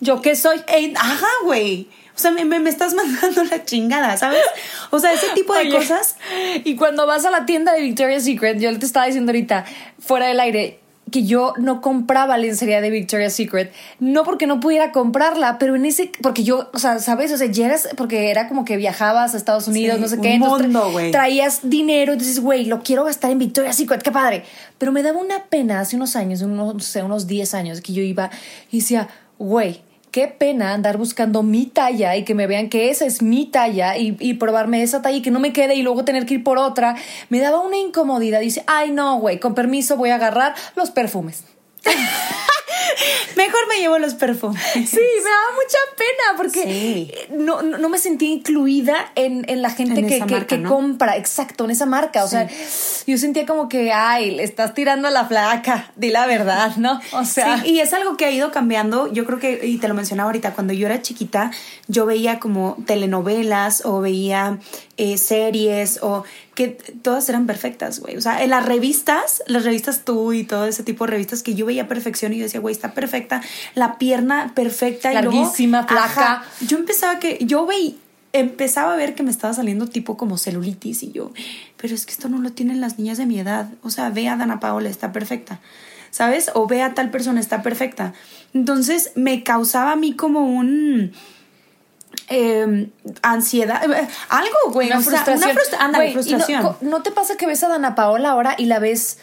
¿yo 0.00 0.20
qué 0.20 0.34
soy? 0.36 0.60
ajá, 0.96 1.28
güey. 1.44 1.88
O 2.16 2.20
sea, 2.20 2.32
me, 2.32 2.44
me, 2.44 2.68
estás 2.68 2.94
mandando 2.94 3.44
la 3.44 3.64
chingada, 3.64 4.16
¿sabes? 4.16 4.42
O 4.90 4.98
sea, 4.98 5.12
ese 5.12 5.28
tipo 5.34 5.54
de 5.54 5.70
cosas. 5.70 6.16
Y 6.64 6.74
cuando 6.74 7.06
vas 7.06 7.24
a 7.24 7.30
la 7.30 7.46
tienda 7.46 7.72
de 7.72 7.82
Victoria's 7.82 8.24
Secret, 8.24 8.58
yo 8.58 8.76
te 8.76 8.86
estaba 8.86 9.06
diciendo 9.06 9.30
ahorita, 9.30 9.64
fuera 10.00 10.26
del 10.26 10.40
aire, 10.40 10.80
que 11.10 11.24
yo 11.24 11.54
no 11.58 11.80
compraba 11.80 12.38
lencería 12.38 12.80
de 12.80 12.90
Victoria's 12.90 13.34
Secret, 13.34 13.72
no 13.98 14.24
porque 14.24 14.46
no 14.46 14.60
pudiera 14.60 14.92
comprarla, 14.92 15.58
pero 15.58 15.76
en 15.76 15.84
ese, 15.84 16.10
porque 16.22 16.44
yo, 16.44 16.70
o 16.72 16.78
sea, 16.78 16.98
¿sabes? 16.98 17.32
O 17.32 17.36
sea, 17.36 17.46
ya 17.46 17.66
eras, 17.66 17.88
porque 17.96 18.30
era 18.30 18.48
como 18.48 18.64
que 18.64 18.76
viajabas 18.76 19.34
a 19.34 19.36
Estados 19.36 19.68
Unidos, 19.68 20.00
no 20.00 20.08
sé 20.08 20.20
qué, 20.20 20.34
entonces 20.34 20.70
traías 21.12 21.60
dinero, 21.68 22.12
entonces, 22.12 22.40
güey, 22.40 22.64
lo 22.66 22.82
quiero 22.82 23.04
gastar 23.04 23.30
en 23.30 23.38
Victoria's 23.38 23.76
Secret, 23.76 24.02
qué 24.02 24.12
padre. 24.12 24.44
Pero 24.78 24.92
me 24.92 25.02
daba 25.02 25.18
una 25.18 25.44
pena 25.44 25.80
hace 25.80 25.96
unos 25.96 26.16
años, 26.16 26.42
unos, 26.42 26.74
no 26.74 26.80
sé, 26.80 27.02
unos 27.02 27.26
10 27.26 27.54
años, 27.54 27.80
que 27.80 27.92
yo 27.92 28.02
iba 28.02 28.30
y 28.70 28.80
decía, 28.80 29.08
güey, 29.38 29.82
qué 30.10 30.28
pena 30.28 30.72
andar 30.72 30.96
buscando 30.96 31.42
mi 31.42 31.66
talla 31.66 32.16
y 32.16 32.24
que 32.24 32.34
me 32.34 32.46
vean 32.46 32.68
que 32.68 32.90
esa 32.90 33.06
es 33.06 33.22
mi 33.22 33.46
talla 33.46 33.96
y, 33.96 34.16
y, 34.20 34.34
probarme 34.34 34.82
esa 34.82 35.02
talla 35.02 35.16
y 35.16 35.22
que 35.22 35.30
no 35.30 35.40
me 35.40 35.52
quede 35.52 35.74
y 35.74 35.82
luego 35.82 36.04
tener 36.04 36.26
que 36.26 36.34
ir 36.34 36.44
por 36.44 36.58
otra. 36.58 36.96
Me 37.28 37.40
daba 37.40 37.60
una 37.60 37.76
incomodidad. 37.76 38.40
Dice, 38.40 38.64
ay 38.66 38.90
no, 38.90 39.18
güey, 39.18 39.40
con 39.40 39.54
permiso 39.54 39.96
voy 39.96 40.10
a 40.10 40.16
agarrar 40.16 40.54
los 40.76 40.90
perfumes. 40.90 41.44
Mejor 43.36 43.60
me 43.68 43.78
llevo 43.78 43.98
los 43.98 44.14
perfumes. 44.14 44.62
Sí, 44.72 44.98
me 44.98 45.30
daba 45.30 45.52
mucha 45.54 45.78
pena 45.96 46.36
porque 46.36 47.28
no, 47.30 47.62
no, 47.62 47.88
me 47.88 47.98
sentía 47.98 48.28
incluida 48.28 49.12
en, 49.14 49.44
en 49.48 49.62
la 49.62 49.70
gente 49.70 50.06
que, 50.06 50.46
que, 50.46 50.62
compra, 50.62 51.16
exacto, 51.16 51.64
en 51.64 51.70
esa 51.70 51.86
marca. 51.86 52.24
O 52.24 52.28
sea, 52.28 52.48
yo 53.06 53.18
sentía 53.18 53.46
como 53.46 53.68
que, 53.68 53.92
ay, 53.92 54.32
le 54.32 54.42
estás 54.42 54.74
tirando 54.74 55.08
a 55.08 55.10
la 55.10 55.26
flaca, 55.26 55.90
di 55.96 56.10
la 56.10 56.26
verdad, 56.26 56.76
¿no? 56.76 57.00
O 57.12 57.24
sea. 57.24 57.62
y 57.64 57.80
es 57.80 57.92
algo 57.92 58.16
que 58.16 58.24
ha 58.26 58.30
ido 58.30 58.50
cambiando. 58.50 59.12
Yo 59.12 59.24
creo 59.24 59.38
que, 59.38 59.60
y 59.66 59.78
te 59.78 59.88
lo 59.88 59.94
mencionaba 59.94 60.28
ahorita, 60.28 60.54
cuando 60.54 60.72
yo 60.72 60.86
era 60.86 61.02
chiquita, 61.02 61.50
yo 61.86 62.06
veía 62.06 62.38
como 62.38 62.76
telenovelas 62.86 63.84
o 63.84 64.00
veía 64.00 64.58
eh, 64.98 65.16
series 65.16 66.00
o 66.02 66.24
que 66.56 66.68
todas 67.02 67.28
eran 67.28 67.46
perfectas, 67.46 68.00
güey. 68.00 68.16
O 68.16 68.20
sea, 68.20 68.42
en 68.42 68.50
las 68.50 68.66
revistas, 68.66 69.44
las 69.46 69.64
revistas 69.64 70.04
tú 70.04 70.32
y 70.32 70.42
todo 70.42 70.66
ese 70.66 70.82
tipo 70.82 71.04
de 71.06 71.12
revistas 71.12 71.44
que 71.44 71.54
yo 71.54 71.66
veía 71.66 71.86
perfección 71.86 72.32
y 72.32 72.38
yo 72.38 72.42
decía, 72.42 72.58
güey, 72.58 72.74
está 72.74 72.94
perfecta, 72.94 73.40
la 73.76 73.96
pierna 73.96 74.52
perfecta. 74.56 75.12
Larguísima, 75.12 75.86
flaca. 75.86 76.42
yo 76.66 76.78
empezaba 76.78 77.20
que, 77.20 77.38
yo 77.42 77.64
veía, 77.64 77.94
empezaba 78.32 78.92
a 78.92 78.96
ver 78.96 79.14
que 79.14 79.22
me 79.22 79.30
estaba 79.30 79.54
saliendo 79.54 79.86
tipo 79.86 80.16
como 80.16 80.36
celulitis 80.36 81.04
y 81.04 81.12
yo, 81.12 81.32
pero 81.76 81.94
es 81.94 82.04
que 82.04 82.12
esto 82.12 82.28
no 82.28 82.38
lo 82.38 82.50
tienen 82.50 82.80
las 82.80 82.98
niñas 82.98 83.18
de 83.18 83.26
mi 83.26 83.38
edad. 83.38 83.70
O 83.84 83.90
sea, 83.90 84.10
ve 84.10 84.28
a 84.28 84.36
Dana 84.36 84.58
Paola, 84.58 84.88
está 84.88 85.12
perfecta. 85.12 85.60
¿Sabes? 86.10 86.50
O 86.54 86.66
ve 86.66 86.82
a 86.82 86.94
tal 86.94 87.10
persona, 87.10 87.38
está 87.38 87.62
perfecta. 87.62 88.14
Entonces 88.52 89.12
me 89.14 89.44
causaba 89.44 89.92
a 89.92 89.96
mí 89.96 90.14
como 90.14 90.40
un 90.40 91.12
eh, 92.30 92.90
ansiedad, 93.22 93.82
eh, 93.90 94.08
algo, 94.28 94.56
güey. 94.72 94.88
Una 94.88 95.00
frustración. 95.00 95.56
Una 95.88 96.12
frustración. 96.12 96.76
No, 96.80 97.02
te 97.02 97.10
pasa 97.10 97.36
que 97.36 97.46
ves 97.46 97.62
a 97.62 97.68
Dana 97.68 97.94
Paola 97.94 98.30
ahora 98.30 98.54
y 98.58 98.66
la 98.66 98.78
ves 98.78 99.18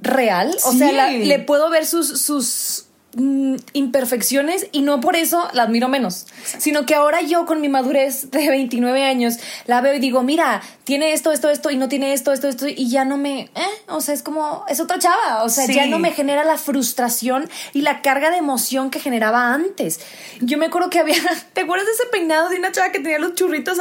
real? 0.00 0.56
O 0.64 0.72
sea, 0.72 1.10
le 1.10 1.38
puedo 1.40 1.70
ver 1.70 1.86
sus, 1.86 2.20
sus 2.20 2.86
Mm, 3.16 3.54
imperfecciones 3.74 4.66
y 4.72 4.82
no 4.82 5.00
por 5.00 5.14
eso 5.14 5.48
la 5.52 5.62
admiro 5.62 5.88
menos, 5.88 6.26
sino 6.58 6.84
que 6.84 6.96
ahora 6.96 7.20
yo 7.20 7.46
con 7.46 7.60
mi 7.60 7.68
madurez 7.68 8.32
de 8.32 8.48
29 8.48 9.04
años 9.04 9.38
la 9.66 9.80
veo 9.80 9.94
y 9.94 10.00
digo, 10.00 10.24
mira, 10.24 10.62
tiene 10.82 11.12
esto, 11.12 11.30
esto, 11.30 11.48
esto 11.48 11.70
y 11.70 11.76
no 11.76 11.88
tiene 11.88 12.12
esto, 12.12 12.32
esto, 12.32 12.48
esto 12.48 12.66
y 12.66 12.90
ya 12.90 13.04
no 13.04 13.16
me, 13.16 13.42
eh, 13.54 13.82
o 13.86 14.00
sea, 14.00 14.14
es 14.14 14.24
como, 14.24 14.64
es 14.68 14.80
otra 14.80 14.98
chava, 14.98 15.44
o 15.44 15.48
sea, 15.48 15.66
ya 15.66 15.86
no 15.86 16.00
me 16.00 16.10
genera 16.10 16.42
la 16.42 16.58
frustración 16.58 17.48
y 17.72 17.82
la 17.82 18.02
carga 18.02 18.30
de 18.30 18.38
emoción 18.38 18.90
que 18.90 18.98
generaba 18.98 19.54
antes. 19.54 20.00
Yo 20.40 20.58
me 20.58 20.66
acuerdo 20.66 20.90
que 20.90 20.98
había, 20.98 21.14
¿te 21.52 21.60
acuerdas 21.60 21.86
de 21.86 21.92
ese 21.92 22.06
peinado 22.10 22.48
de 22.48 22.56
una 22.56 22.72
chava 22.72 22.90
que 22.90 22.98
tenía 22.98 23.20
los 23.20 23.34
churritos, 23.34 23.78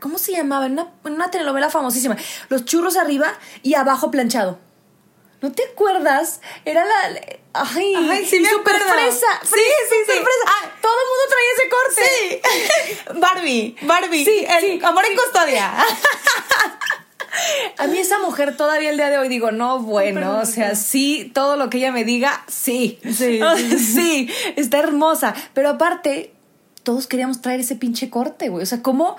¿cómo 0.00 0.16
se 0.16 0.32
llamaba? 0.32 0.64
En 0.64 0.72
una, 0.72 0.86
en 1.04 1.12
una 1.12 1.30
telenovela 1.30 1.68
famosísima, 1.68 2.16
los 2.48 2.64
churros 2.64 2.96
arriba 2.96 3.34
y 3.62 3.74
abajo 3.74 4.10
planchado. 4.10 4.69
¿No 5.42 5.52
te 5.52 5.64
acuerdas? 5.64 6.40
Era 6.64 6.84
la. 6.84 7.20
Ay, 7.52 7.94
Ay 7.96 8.26
sí, 8.26 8.40
me 8.40 8.50
super 8.50 8.76
fresa. 8.76 9.26
Sí, 9.42 9.56
sí, 9.88 9.96
sí. 10.06 10.12
Fresa. 10.12 10.44
Ah, 10.46 10.70
todo 10.82 10.92
el 10.92 11.08
mundo 11.08 11.24
traía 11.28 11.52
ese 11.56 11.68
corte. 11.68 12.04
Sí. 12.14 12.98
Barbie, 13.20 13.76
Barbie. 13.82 14.24
Sí, 14.24 14.46
el 14.48 14.84
amor 14.84 15.04
en 15.06 15.16
custodia. 15.16 15.72
A 17.78 17.86
mí 17.86 17.98
esa 17.98 18.18
mujer 18.18 18.56
todavía 18.56 18.90
el 18.90 18.96
día 18.96 19.08
de 19.08 19.18
hoy 19.18 19.28
digo, 19.28 19.52
no, 19.52 19.78
bueno, 19.78 20.38
o 20.40 20.46
sea, 20.46 20.74
sí, 20.74 21.30
todo 21.32 21.56
lo 21.56 21.70
que 21.70 21.78
ella 21.78 21.92
me 21.92 22.04
diga. 22.04 22.44
Sí, 22.48 22.98
sí, 23.04 23.40
sí, 23.78 24.28
está 24.56 24.78
hermosa. 24.78 25.34
Pero 25.54 25.70
aparte, 25.70 26.32
todos 26.82 27.06
queríamos 27.06 27.40
traer 27.40 27.60
ese 27.60 27.76
pinche 27.76 28.10
corte, 28.10 28.48
güey. 28.48 28.62
O 28.62 28.66
sea, 28.66 28.82
¿cómo 28.82 29.16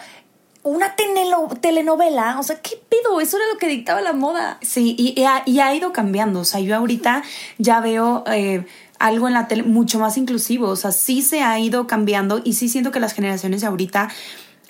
una 0.64 0.96
telenovela, 0.96 2.40
o 2.40 2.44
sea, 2.44 2.62
¿qué 2.62 2.80
pedo? 2.90 3.20
Eso 3.20 3.38
era 3.38 3.48
lo 3.52 3.58
que 3.58 3.68
dictaba 3.68 4.02
la 4.02 4.14
moda. 4.14 4.58
Sí, 4.62 4.96
y, 4.98 5.24
ha, 5.24 5.76
ido 5.76 5.92
cambiando, 5.92 6.42
o 6.42 6.46
sea, 6.46 6.60
yo 6.60 6.76
ahorita 6.76 7.24
ya 7.58 7.80
veo... 7.82 8.24
Eh, 8.28 8.66
algo 9.00 9.28
en 9.28 9.34
la 9.34 9.48
tele 9.48 9.64
mucho 9.64 9.98
más 9.98 10.16
inclusivo, 10.16 10.68
o 10.68 10.76
sea, 10.76 10.92
sí 10.92 11.24
se 11.24 11.42
ha 11.42 11.60
ido 11.60 11.88
cambiando 11.88 12.40
y 12.44 12.54
sí 12.54 12.70
siento 12.70 12.92
que 12.92 13.00
las 13.00 13.14
generaciones 13.14 13.62
de 13.62 13.66
ahorita 13.66 14.10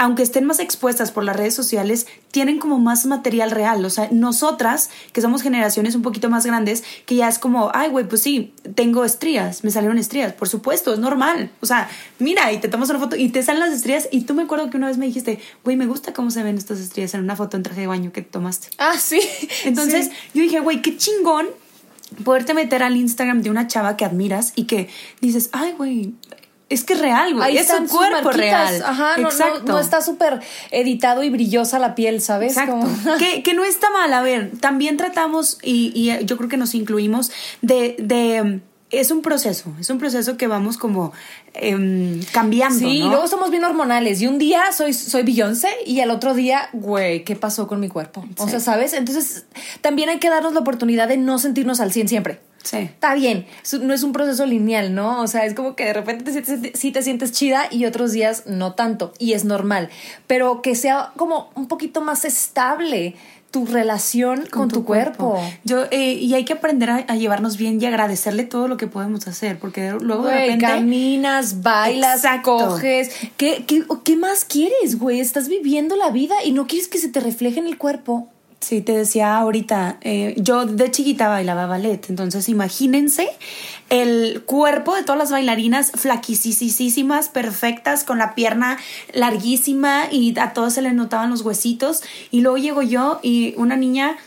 aunque 0.01 0.23
estén 0.23 0.45
más 0.45 0.59
expuestas 0.59 1.11
por 1.11 1.23
las 1.23 1.35
redes 1.35 1.53
sociales, 1.53 2.07
tienen 2.31 2.57
como 2.57 2.79
más 2.79 3.05
material 3.05 3.51
real. 3.51 3.85
O 3.85 3.89
sea, 3.91 4.09
nosotras, 4.11 4.89
que 5.13 5.21
somos 5.21 5.43
generaciones 5.43 5.93
un 5.93 6.01
poquito 6.01 6.27
más 6.27 6.43
grandes, 6.43 6.83
que 7.05 7.17
ya 7.17 7.27
es 7.27 7.37
como, 7.37 7.69
ay, 7.75 7.89
güey, 7.89 8.07
pues 8.07 8.23
sí, 8.23 8.51
tengo 8.73 9.05
estrías, 9.05 9.63
me 9.63 9.69
salieron 9.69 9.99
estrías. 9.99 10.33
Por 10.33 10.49
supuesto, 10.49 10.91
es 10.91 10.97
normal. 10.97 11.51
O 11.61 11.67
sea, 11.67 11.87
mira, 12.17 12.51
y 12.51 12.57
te 12.57 12.67
tomas 12.67 12.89
una 12.89 12.97
foto 12.97 13.15
y 13.15 13.29
te 13.29 13.43
salen 13.43 13.59
las 13.59 13.73
estrías. 13.73 14.09
Y 14.11 14.21
tú 14.21 14.33
me 14.33 14.41
acuerdo 14.41 14.71
que 14.71 14.77
una 14.77 14.87
vez 14.87 14.97
me 14.97 15.05
dijiste, 15.05 15.39
güey, 15.63 15.77
me 15.77 15.85
gusta 15.85 16.13
cómo 16.13 16.31
se 16.31 16.41
ven 16.41 16.57
estas 16.57 16.79
estrías 16.79 17.13
en 17.13 17.21
una 17.21 17.35
foto 17.35 17.55
en 17.57 17.61
traje 17.61 17.81
de 17.81 17.87
baño 17.87 18.11
que 18.11 18.23
tomaste. 18.23 18.69
Ah, 18.79 18.97
sí. 18.97 19.21
Entonces, 19.65 20.09
yo 20.33 20.41
dije, 20.41 20.61
güey, 20.61 20.81
qué 20.81 20.97
chingón 20.97 21.45
poderte 22.23 22.55
meter 22.55 22.81
al 22.81 22.97
Instagram 22.97 23.43
de 23.43 23.51
una 23.51 23.67
chava 23.67 23.97
que 23.97 24.05
admiras 24.05 24.53
y 24.55 24.63
que 24.63 24.89
dices, 25.21 25.51
ay, 25.53 25.75
güey, 25.77 26.15
es 26.71 26.83
que 26.83 26.93
es 26.93 26.99
real, 26.99 27.33
güey. 27.35 27.57
Es 27.57 27.69
un 27.71 27.87
cuerpo 27.87 28.31
real. 28.31 28.81
Ajá, 28.83 29.15
Exacto. 29.19 29.73
No, 29.73 29.79
está 29.79 30.01
súper 30.01 30.39
editado 30.71 31.23
y 31.23 31.29
brillosa 31.29 31.79
la 31.79 31.95
piel, 31.95 32.21
¿sabes? 32.21 32.57
Exacto. 32.57 32.87
que, 33.19 33.43
que, 33.43 33.53
no 33.53 33.63
está 33.63 33.89
mal. 33.91 34.13
A 34.13 34.21
ver, 34.21 34.51
también 34.59 34.97
tratamos, 34.97 35.57
y, 35.61 35.91
y, 35.93 36.25
yo 36.25 36.37
creo 36.37 36.49
que 36.49 36.57
nos 36.57 36.73
incluimos, 36.73 37.31
de, 37.61 37.95
de 37.99 38.61
es 38.91 39.09
un 39.09 39.21
proceso, 39.21 39.73
es 39.79 39.89
un 39.89 39.99
proceso 39.99 40.37
que 40.37 40.47
vamos 40.47 40.77
como 40.77 41.13
em, 41.53 42.21
cambiando. 42.33 42.79
Sí, 42.79 42.99
¿no? 42.99 43.09
luego 43.09 43.27
somos 43.27 43.49
bien 43.49 43.63
hormonales. 43.63 44.21
Y 44.21 44.27
un 44.27 44.37
día 44.37 44.71
soy, 44.73 44.93
soy 44.93 45.23
Beyoncé 45.23 45.69
y 45.85 46.01
al 46.01 46.11
otro 46.11 46.33
día, 46.33 46.69
güey, 46.73 47.23
¿qué 47.23 47.35
pasó 47.35 47.67
con 47.67 47.79
mi 47.79 47.87
cuerpo? 47.87 48.25
O 48.37 48.47
sea, 48.49 48.59
¿sabes? 48.59 48.93
Entonces, 48.93 49.45
también 49.79 50.09
hay 50.09 50.19
que 50.19 50.29
darnos 50.29 50.53
la 50.53 50.59
oportunidad 50.59 51.07
de 51.07 51.17
no 51.17 51.39
sentirnos 51.39 51.79
al 51.79 51.91
100 51.91 52.09
siempre. 52.09 52.41
Sí. 52.63 52.77
Está 52.77 53.15
bien, 53.15 53.45
no 53.81 53.93
es 53.93 54.03
un 54.03 54.13
proceso 54.13 54.45
lineal, 54.45 54.93
¿no? 54.93 55.21
O 55.21 55.27
sea, 55.27 55.45
es 55.45 55.53
como 55.53 55.75
que 55.75 55.85
de 55.85 55.93
repente 55.93 56.31
te 56.31 56.77
sí 56.77 56.91
te 56.91 57.01
sientes 57.01 57.31
chida 57.31 57.67
y 57.71 57.85
otros 57.85 58.11
días 58.11 58.43
no 58.45 58.73
tanto, 58.73 59.13
y 59.17 59.33
es 59.33 59.45
normal, 59.45 59.89
pero 60.27 60.61
que 60.61 60.75
sea 60.75 61.11
como 61.15 61.49
un 61.55 61.67
poquito 61.67 62.01
más 62.01 62.25
estable 62.25 63.15
tu 63.51 63.65
relación 63.65 64.45
con, 64.49 64.69
tu, 64.69 64.85
cuerpo. 64.85 65.37
Yo, 65.65 65.83
eh, 65.91 66.13
y 66.13 66.33
hay 66.33 66.45
que 66.45 66.53
aprender 66.53 66.89
a, 66.89 66.95
a 67.07 67.15
llevarnos 67.15 67.57
bien 67.57 67.81
y 67.81 67.85
agradecerle 67.85 68.43
todo 68.43 68.69
lo 68.69 68.77
que 68.77 68.87
podemos 68.87 69.27
hacer, 69.27 69.59
porque 69.59 69.91
luego 69.99 70.25
de 70.25 70.33
repente... 70.33 70.65
caminas, 70.65 71.61
bailas, 71.61 72.23
Exacto. 72.23 72.57
coges. 72.57 73.11
¿Qué, 73.35 73.65
qué, 73.67 73.83
¿Qué 74.05 74.15
más 74.15 74.45
quieres, 74.45 74.97
güey? 74.97 75.19
Estás 75.19 75.49
viviendo 75.49 75.97
la 75.97 76.11
vida 76.11 76.35
y 76.45 76.53
no 76.53 76.65
quieres 76.65 76.87
que 76.87 76.97
se 76.97 77.09
te 77.09 77.19
refleje 77.19 77.59
en 77.59 77.67
el 77.67 77.77
cuerpo. 77.77 78.29
Sí, 78.61 78.81
te 78.81 78.95
decía 78.95 79.37
ahorita, 79.39 79.97
eh, 80.01 80.35
yo 80.37 80.67
de 80.67 80.91
chiquita 80.91 81.27
bailaba 81.27 81.65
ballet, 81.65 82.07
entonces 82.09 82.47
imagínense 82.47 83.27
el 83.89 84.43
cuerpo 84.45 84.95
de 84.95 85.01
todas 85.01 85.17
las 85.17 85.31
bailarinas 85.31 85.91
flaquisísimas, 85.95 87.29
perfectas, 87.29 88.03
con 88.03 88.19
la 88.19 88.35
pierna 88.35 88.77
larguísima 89.13 90.03
y 90.11 90.37
a 90.39 90.53
todas 90.53 90.75
se 90.75 90.83
les 90.83 90.93
notaban 90.93 91.31
los 91.31 91.41
huesitos. 91.41 92.03
Y 92.29 92.41
luego 92.41 92.57
llego 92.59 92.81
yo 92.83 93.19
y 93.23 93.55
una 93.57 93.77
niña 93.77 94.17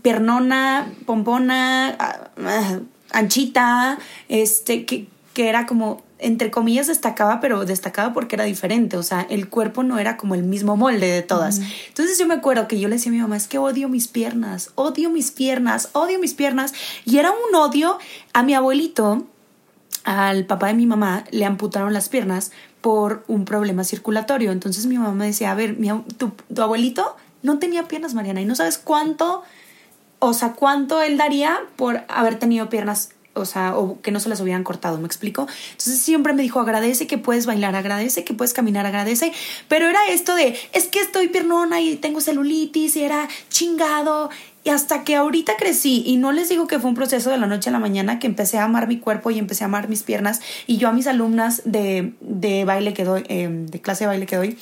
piernona, 0.00 0.90
pompona, 1.04 1.96
ah, 1.98 2.30
ah, 2.46 2.78
anchita, 3.12 3.98
este, 4.30 4.86
que, 4.86 5.06
que 5.34 5.50
era 5.50 5.66
como, 5.66 6.02
entre 6.18 6.50
comillas, 6.50 6.86
destacaba, 6.86 7.40
pero 7.40 7.64
destacaba 7.64 8.14
porque 8.14 8.36
era 8.36 8.44
diferente, 8.44 8.96
o 8.96 9.02
sea, 9.02 9.26
el 9.28 9.48
cuerpo 9.48 9.82
no 9.82 9.98
era 9.98 10.16
como 10.16 10.34
el 10.34 10.42
mismo 10.42 10.76
molde 10.76 11.06
de 11.06 11.22
todas. 11.22 11.60
Entonces 11.88 12.18
yo 12.18 12.26
me 12.26 12.34
acuerdo 12.34 12.68
que 12.68 12.80
yo 12.80 12.88
le 12.88 12.96
decía 12.96 13.10
a 13.10 13.14
mi 13.14 13.20
mamá, 13.20 13.36
es 13.36 13.48
que 13.48 13.58
odio 13.58 13.88
mis 13.88 14.08
piernas, 14.08 14.70
odio 14.76 15.10
mis 15.10 15.30
piernas, 15.30 15.90
odio 15.92 16.18
mis 16.18 16.34
piernas, 16.34 16.72
y 17.04 17.18
era 17.18 17.30
un 17.30 17.54
odio 17.54 17.98
a 18.32 18.42
mi 18.42 18.54
abuelito, 18.54 19.26
al 20.04 20.46
papá 20.46 20.68
de 20.68 20.74
mi 20.74 20.86
mamá, 20.86 21.24
le 21.30 21.44
amputaron 21.44 21.92
las 21.92 22.08
piernas 22.08 22.52
por 22.80 23.24
un 23.26 23.44
problema 23.44 23.84
circulatorio. 23.84 24.52
Entonces 24.52 24.86
mi 24.86 24.96
mamá 24.96 25.12
me 25.12 25.26
decía, 25.26 25.50
a 25.50 25.54
ver, 25.54 25.76
mi, 25.76 25.90
tu 26.16 26.32
abuelito 26.62 27.16
no 27.42 27.58
tenía 27.58 27.88
piernas, 27.88 28.14
Mariana, 28.14 28.40
y 28.40 28.44
no 28.44 28.54
sabes 28.54 28.78
cuánto 28.78 29.42
o 30.18 30.32
sea, 30.32 30.52
cuánto 30.52 31.02
él 31.02 31.18
daría 31.18 31.58
por 31.76 32.02
haber 32.08 32.38
tenido 32.38 32.68
piernas, 32.68 33.10
o 33.36 33.44
sea, 33.44 33.76
o 33.76 34.00
que 34.00 34.10
no 34.10 34.20
se 34.20 34.28
las 34.28 34.40
hubieran 34.40 34.64
cortado, 34.64 34.98
¿me 34.98 35.06
explico? 35.06 35.46
Entonces 35.72 35.98
siempre 35.98 36.32
me 36.32 36.42
dijo, 36.42 36.60
agradece 36.60 37.06
que 37.06 37.18
puedes 37.18 37.46
bailar, 37.46 37.76
agradece 37.76 38.24
que 38.24 38.34
puedes 38.34 38.52
caminar, 38.52 38.86
agradece, 38.86 39.32
pero 39.68 39.88
era 39.88 39.98
esto 40.08 40.34
de, 40.34 40.56
es 40.72 40.84
que 40.86 41.00
estoy 41.00 41.28
piernona 41.28 41.80
y 41.80 41.96
tengo 41.96 42.20
celulitis 42.20 42.96
y 42.96 43.04
era 43.04 43.28
chingado. 43.48 44.30
Y 44.64 44.70
hasta 44.70 45.04
que 45.04 45.14
ahorita 45.14 45.52
crecí, 45.56 46.02
y 46.04 46.16
no 46.16 46.32
les 46.32 46.48
digo 46.48 46.66
que 46.66 46.80
fue 46.80 46.90
un 46.90 46.96
proceso 46.96 47.30
de 47.30 47.38
la 47.38 47.46
noche 47.46 47.70
a 47.70 47.72
la 47.72 47.78
mañana, 47.78 48.18
que 48.18 48.26
empecé 48.26 48.58
a 48.58 48.64
amar 48.64 48.88
mi 48.88 48.98
cuerpo 48.98 49.30
y 49.30 49.38
empecé 49.38 49.62
a 49.62 49.68
amar 49.68 49.88
mis 49.88 50.02
piernas, 50.02 50.40
y 50.66 50.78
yo 50.78 50.88
a 50.88 50.92
mis 50.92 51.06
alumnas 51.06 51.62
de, 51.64 52.14
de 52.20 52.64
baile 52.64 52.92
que 52.92 53.04
doy, 53.04 53.24
eh, 53.28 53.48
de 53.48 53.80
clase 53.80 54.04
de 54.04 54.08
baile 54.08 54.26
que 54.26 54.34
doy, 54.34 54.58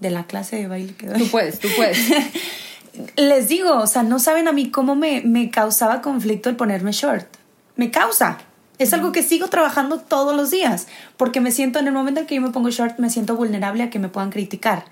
de 0.00 0.10
la 0.10 0.24
clase 0.24 0.56
de 0.56 0.66
baile 0.66 0.94
que 0.94 1.08
doy 1.08 1.18
Tú 1.18 1.30
puedes, 1.30 1.58
tú 1.58 1.68
puedes. 1.76 1.98
les 3.16 3.48
digo, 3.48 3.76
o 3.76 3.86
sea, 3.86 4.02
no 4.02 4.18
saben 4.18 4.48
a 4.48 4.52
mí 4.52 4.70
cómo 4.70 4.94
me, 4.94 5.20
me 5.22 5.50
causaba 5.50 6.00
conflicto 6.00 6.48
el 6.48 6.56
ponerme 6.56 6.92
short. 6.92 7.35
Me 7.76 7.90
causa. 7.90 8.38
Es 8.78 8.92
algo 8.92 9.12
que 9.12 9.22
sigo 9.22 9.48
trabajando 9.48 10.00
todos 10.00 10.36
los 10.36 10.50
días, 10.50 10.86
porque 11.16 11.40
me 11.40 11.50
siento, 11.50 11.78
en 11.78 11.86
el 11.86 11.94
momento 11.94 12.20
en 12.20 12.26
que 12.26 12.34
yo 12.34 12.42
me 12.42 12.50
pongo 12.50 12.68
short, 12.68 12.98
me 12.98 13.08
siento 13.08 13.34
vulnerable 13.34 13.82
a 13.82 13.88
que 13.90 13.98
me 13.98 14.08
puedan 14.10 14.30
criticar, 14.30 14.84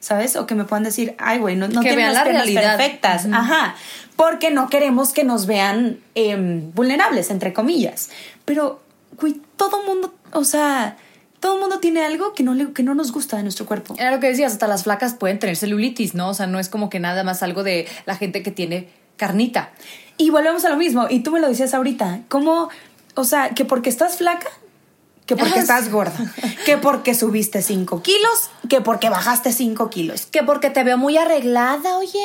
¿sabes? 0.00 0.36
O 0.36 0.46
que 0.46 0.54
me 0.54 0.64
puedan 0.64 0.84
decir, 0.84 1.14
ay, 1.18 1.38
güey, 1.38 1.54
no, 1.54 1.68
no 1.68 1.82
Que 1.82 1.94
vean 1.94 2.14
las 2.14 2.24
la 2.26 2.32
realidad. 2.32 2.78
perfectas. 2.78 3.26
Ajá. 3.30 3.74
Porque 4.16 4.50
no 4.50 4.70
queremos 4.70 5.12
que 5.12 5.24
nos 5.24 5.44
vean 5.46 5.98
em, 6.14 6.72
vulnerables, 6.72 7.30
entre 7.30 7.52
comillas. 7.52 8.08
Pero, 8.46 8.80
güey, 9.20 9.40
todo 9.56 9.82
mundo, 9.82 10.14
o 10.32 10.44
sea, 10.44 10.96
todo 11.40 11.58
mundo 11.58 11.78
tiene 11.78 12.02
algo 12.04 12.32
que 12.32 12.42
no, 12.42 12.54
le, 12.54 12.72
que 12.72 12.82
no 12.82 12.94
nos 12.94 13.12
gusta 13.12 13.36
de 13.36 13.42
nuestro 13.42 13.66
cuerpo. 13.66 13.94
Era 13.98 14.10
lo 14.10 14.20
que 14.20 14.28
decías, 14.28 14.52
hasta 14.52 14.66
las 14.66 14.84
flacas 14.84 15.12
pueden 15.12 15.38
tener 15.38 15.56
celulitis, 15.56 16.14
¿no? 16.14 16.30
O 16.30 16.34
sea, 16.34 16.46
no 16.46 16.58
es 16.58 16.70
como 16.70 16.88
que 16.88 17.00
nada 17.00 17.22
más 17.22 17.42
algo 17.42 17.62
de 17.62 17.86
la 18.06 18.16
gente 18.16 18.42
que 18.42 18.50
tiene 18.50 18.88
carnita. 19.18 19.72
Y 20.18 20.30
volvemos 20.30 20.64
a 20.64 20.70
lo 20.70 20.76
mismo, 20.76 21.06
y 21.10 21.20
tú 21.20 21.30
me 21.30 21.40
lo 21.40 21.48
decías 21.48 21.74
ahorita, 21.74 22.20
como, 22.28 22.70
o 23.14 23.24
sea, 23.24 23.50
que 23.50 23.64
porque 23.64 23.90
estás 23.90 24.16
flaca, 24.16 24.48
que 25.26 25.36
porque 25.36 25.58
estás 25.58 25.90
gorda, 25.90 26.32
que 26.64 26.78
porque 26.78 27.14
subiste 27.14 27.60
5 27.60 28.00
kilos, 28.02 28.50
que 28.68 28.80
porque 28.80 29.10
bajaste 29.10 29.52
5 29.52 29.90
kilos. 29.90 30.26
Que 30.26 30.42
porque 30.44 30.70
te 30.70 30.84
veo 30.84 30.96
muy 30.96 31.16
arreglada, 31.18 31.98
oye. 31.98 32.18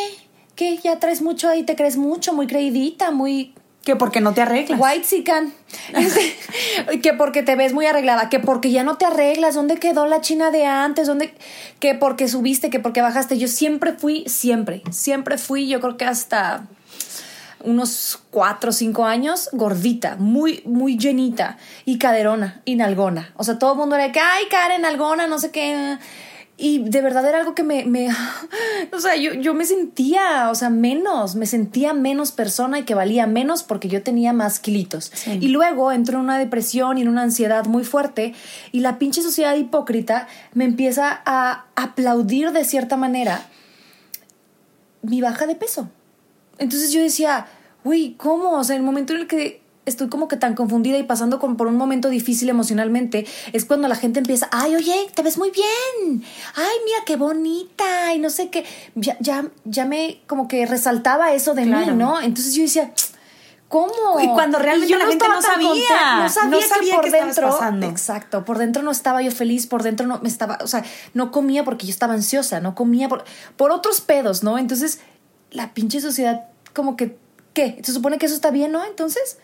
Que 0.56 0.78
ya 0.78 1.00
traes 1.00 1.22
mucho 1.22 1.50
ahí, 1.50 1.64
te 1.64 1.76
crees 1.76 1.98
mucho, 1.98 2.34
muy 2.34 2.46
creidita, 2.46 3.10
muy 3.10 3.56
Que 3.84 3.96
porque 3.96 4.22
no 4.22 4.34
te 4.36 4.42
arreglas. 4.42 4.80
white 4.80 5.06
sican. 5.06 5.54
que 7.02 7.14
porque 7.14 7.42
te 7.42 7.56
ves 7.56 7.74
muy 7.74 7.88
arreglada, 7.88 8.30
que 8.30 8.40
porque 8.40 8.70
ya 8.70 8.84
no 8.84 8.98
te 8.98 9.06
arreglas, 9.06 9.56
¿dónde 9.56 9.78
quedó 9.78 10.06
la 10.06 10.22
china 10.22 10.52
de 10.52 10.68
antes? 10.68 11.08
¿Dónde? 11.08 11.34
Que 11.80 11.96
porque 11.96 12.28
subiste, 12.28 12.70
que 12.70 12.80
porque 12.80 13.02
bajaste. 13.02 13.40
Yo 13.40 13.48
siempre 13.48 13.94
fui, 13.94 14.26
siempre, 14.28 14.84
siempre 14.92 15.40
fui, 15.40 15.68
yo 15.68 15.82
creo 15.82 15.98
que 15.98 16.06
hasta 16.06 16.68
unos 17.64 18.20
cuatro 18.30 18.70
o 18.70 18.74
cinco 18.74 19.06
años, 19.06 19.50
gordita, 19.54 20.16
muy, 20.18 20.62
muy 20.66 20.98
llenita 20.98 21.58
y 21.86 21.98
caderona 21.98 22.62
y 22.66 22.76
nalgona. 22.76 23.34
O 23.38 23.44
sea, 23.44 23.60
todo 23.60 23.74
el 23.74 23.78
mundo 23.78 23.96
era 23.96 24.06
de 24.06 24.12
que, 24.12 24.20
ay, 24.20 24.46
Karen, 24.50 24.82
nalgona, 24.82 25.28
no 25.28 25.40
sé 25.40 25.52
qué. 25.52 25.98
Y 26.58 26.78
de 26.78 27.02
verdad 27.02 27.26
era 27.26 27.40
algo 27.40 27.56
que 27.56 27.64
me, 27.64 27.86
me 27.86 28.10
o 28.94 29.00
sea, 29.00 29.16
yo, 29.16 29.34
yo 29.34 29.54
me 29.56 29.66
sentía, 29.66 30.50
o 30.52 30.56
sea, 30.56 30.70
menos, 30.70 31.36
me 31.36 31.48
sentía 31.48 31.94
menos 31.94 32.32
persona 32.32 32.80
y 32.80 32.84
que 32.84 32.94
valía 32.94 33.26
menos 33.26 33.64
porque 33.64 33.88
yo 33.88 34.04
tenía 34.04 34.32
más 34.32 34.60
kilitos. 34.60 35.12
Sí. 35.14 35.40
Y 35.42 35.48
luego 35.48 35.92
entro 35.92 36.20
en 36.20 36.26
una 36.26 36.38
depresión 36.38 36.98
y 36.98 37.02
en 37.02 37.08
una 37.08 37.24
ansiedad 37.24 37.66
muy 37.66 37.84
fuerte 37.84 38.36
y 38.72 38.82
la 38.82 39.00
pinche 39.00 39.24
sociedad 39.24 39.56
hipócrita 39.56 40.28
me 40.54 40.66
empieza 40.66 41.22
a 41.26 41.66
aplaudir 41.76 42.52
de 42.52 42.64
cierta 42.64 42.96
manera 42.96 43.48
mi 45.02 45.22
baja 45.22 45.48
de 45.48 45.56
peso. 45.56 45.90
Entonces 46.62 46.92
yo 46.92 47.02
decía, 47.02 47.48
uy, 47.84 48.16
¿cómo? 48.18 48.52
O 48.52 48.64
sea, 48.64 48.76
el 48.76 48.84
momento 48.84 49.14
en 49.14 49.20
el 49.22 49.28
que 49.28 49.60
estoy 49.86 50.10
como 50.10 50.28
que 50.28 50.38
tan 50.38 50.54
confundida 50.54 50.98
y 51.00 51.04
pasando 51.04 51.40
con- 51.40 51.58
por 51.58 51.66
un 51.66 51.76
momento 51.76 52.08
difícil 52.10 52.48
emocionalmente, 52.50 53.26
es 53.52 53.66
cuando 53.66 53.88
la 53.88 53.96
gente 53.96 54.20
empieza, 54.20 54.48
ay, 54.52 54.76
oye, 54.76 55.08
te 55.16 55.24
ves 55.24 55.38
muy 55.40 55.50
bien, 55.50 56.24
ay, 56.56 56.76
mira 56.86 57.00
qué 57.06 57.16
bonita, 57.16 58.14
y 58.14 58.20
no 58.20 58.30
sé 58.30 58.50
qué, 58.52 58.64
ya, 58.96 59.18
ya, 59.20 59.48
ya 59.66 59.86
me 59.86 60.22
como 60.28 60.48
que 60.48 60.68
resaltaba 60.68 61.34
eso 61.34 61.56
de 61.56 61.64
Claro. 61.64 61.94
mí, 61.94 61.98
¿no? 61.98 62.22
Entonces 62.22 62.54
yo 62.54 62.62
decía, 62.62 62.94
¿cómo? 63.68 64.20
Y 64.22 64.28
cuando 64.34 64.60
realmente 64.60 64.92
yo 64.92 65.00
la 65.00 65.06
gente 65.08 65.26
estaba 65.26 65.36
no 65.36 65.42
sabía, 65.42 65.68
contenta, 65.70 66.22
no 66.22 66.30
sabía, 66.30 66.60
no 66.68 66.80
que 66.80 66.96
por 66.96 67.12
dentro, 67.12 67.50
pasando. 67.50 67.88
exacto, 67.88 68.46
por 68.46 68.58
dentro 68.60 68.84
no 68.84 68.92
estaba 68.92 69.24
yo 69.24 69.32
feliz, 69.32 69.66
por 69.66 69.82
dentro 69.82 70.06
no 70.06 70.20
me 70.22 70.30
estaba, 70.30 70.60
o 70.62 70.68
sea, 70.68 70.84
no 71.16 71.32
comía 71.32 71.64
porque 71.64 71.88
yo 71.88 71.92
estaba 71.92 72.14
ansiosa, 72.14 72.60
no 72.60 72.76
comía 72.76 73.10
por, 73.10 73.24
por 73.58 73.72
otros 73.72 74.00
pedos, 74.02 74.44
¿no? 74.44 74.60
Entonces, 74.60 75.00
la 75.50 75.74
pinche 75.74 76.00
sociedad 76.02 76.46
como 76.74 76.96
que, 76.96 77.16
¿qué? 77.54 77.80
Se 77.84 77.92
supone 77.94 78.18
que 78.18 78.26
eso 78.28 78.36
está 78.36 78.52
bien, 78.52 78.72
¿no? 78.72 78.84
Entonces, 78.86 79.38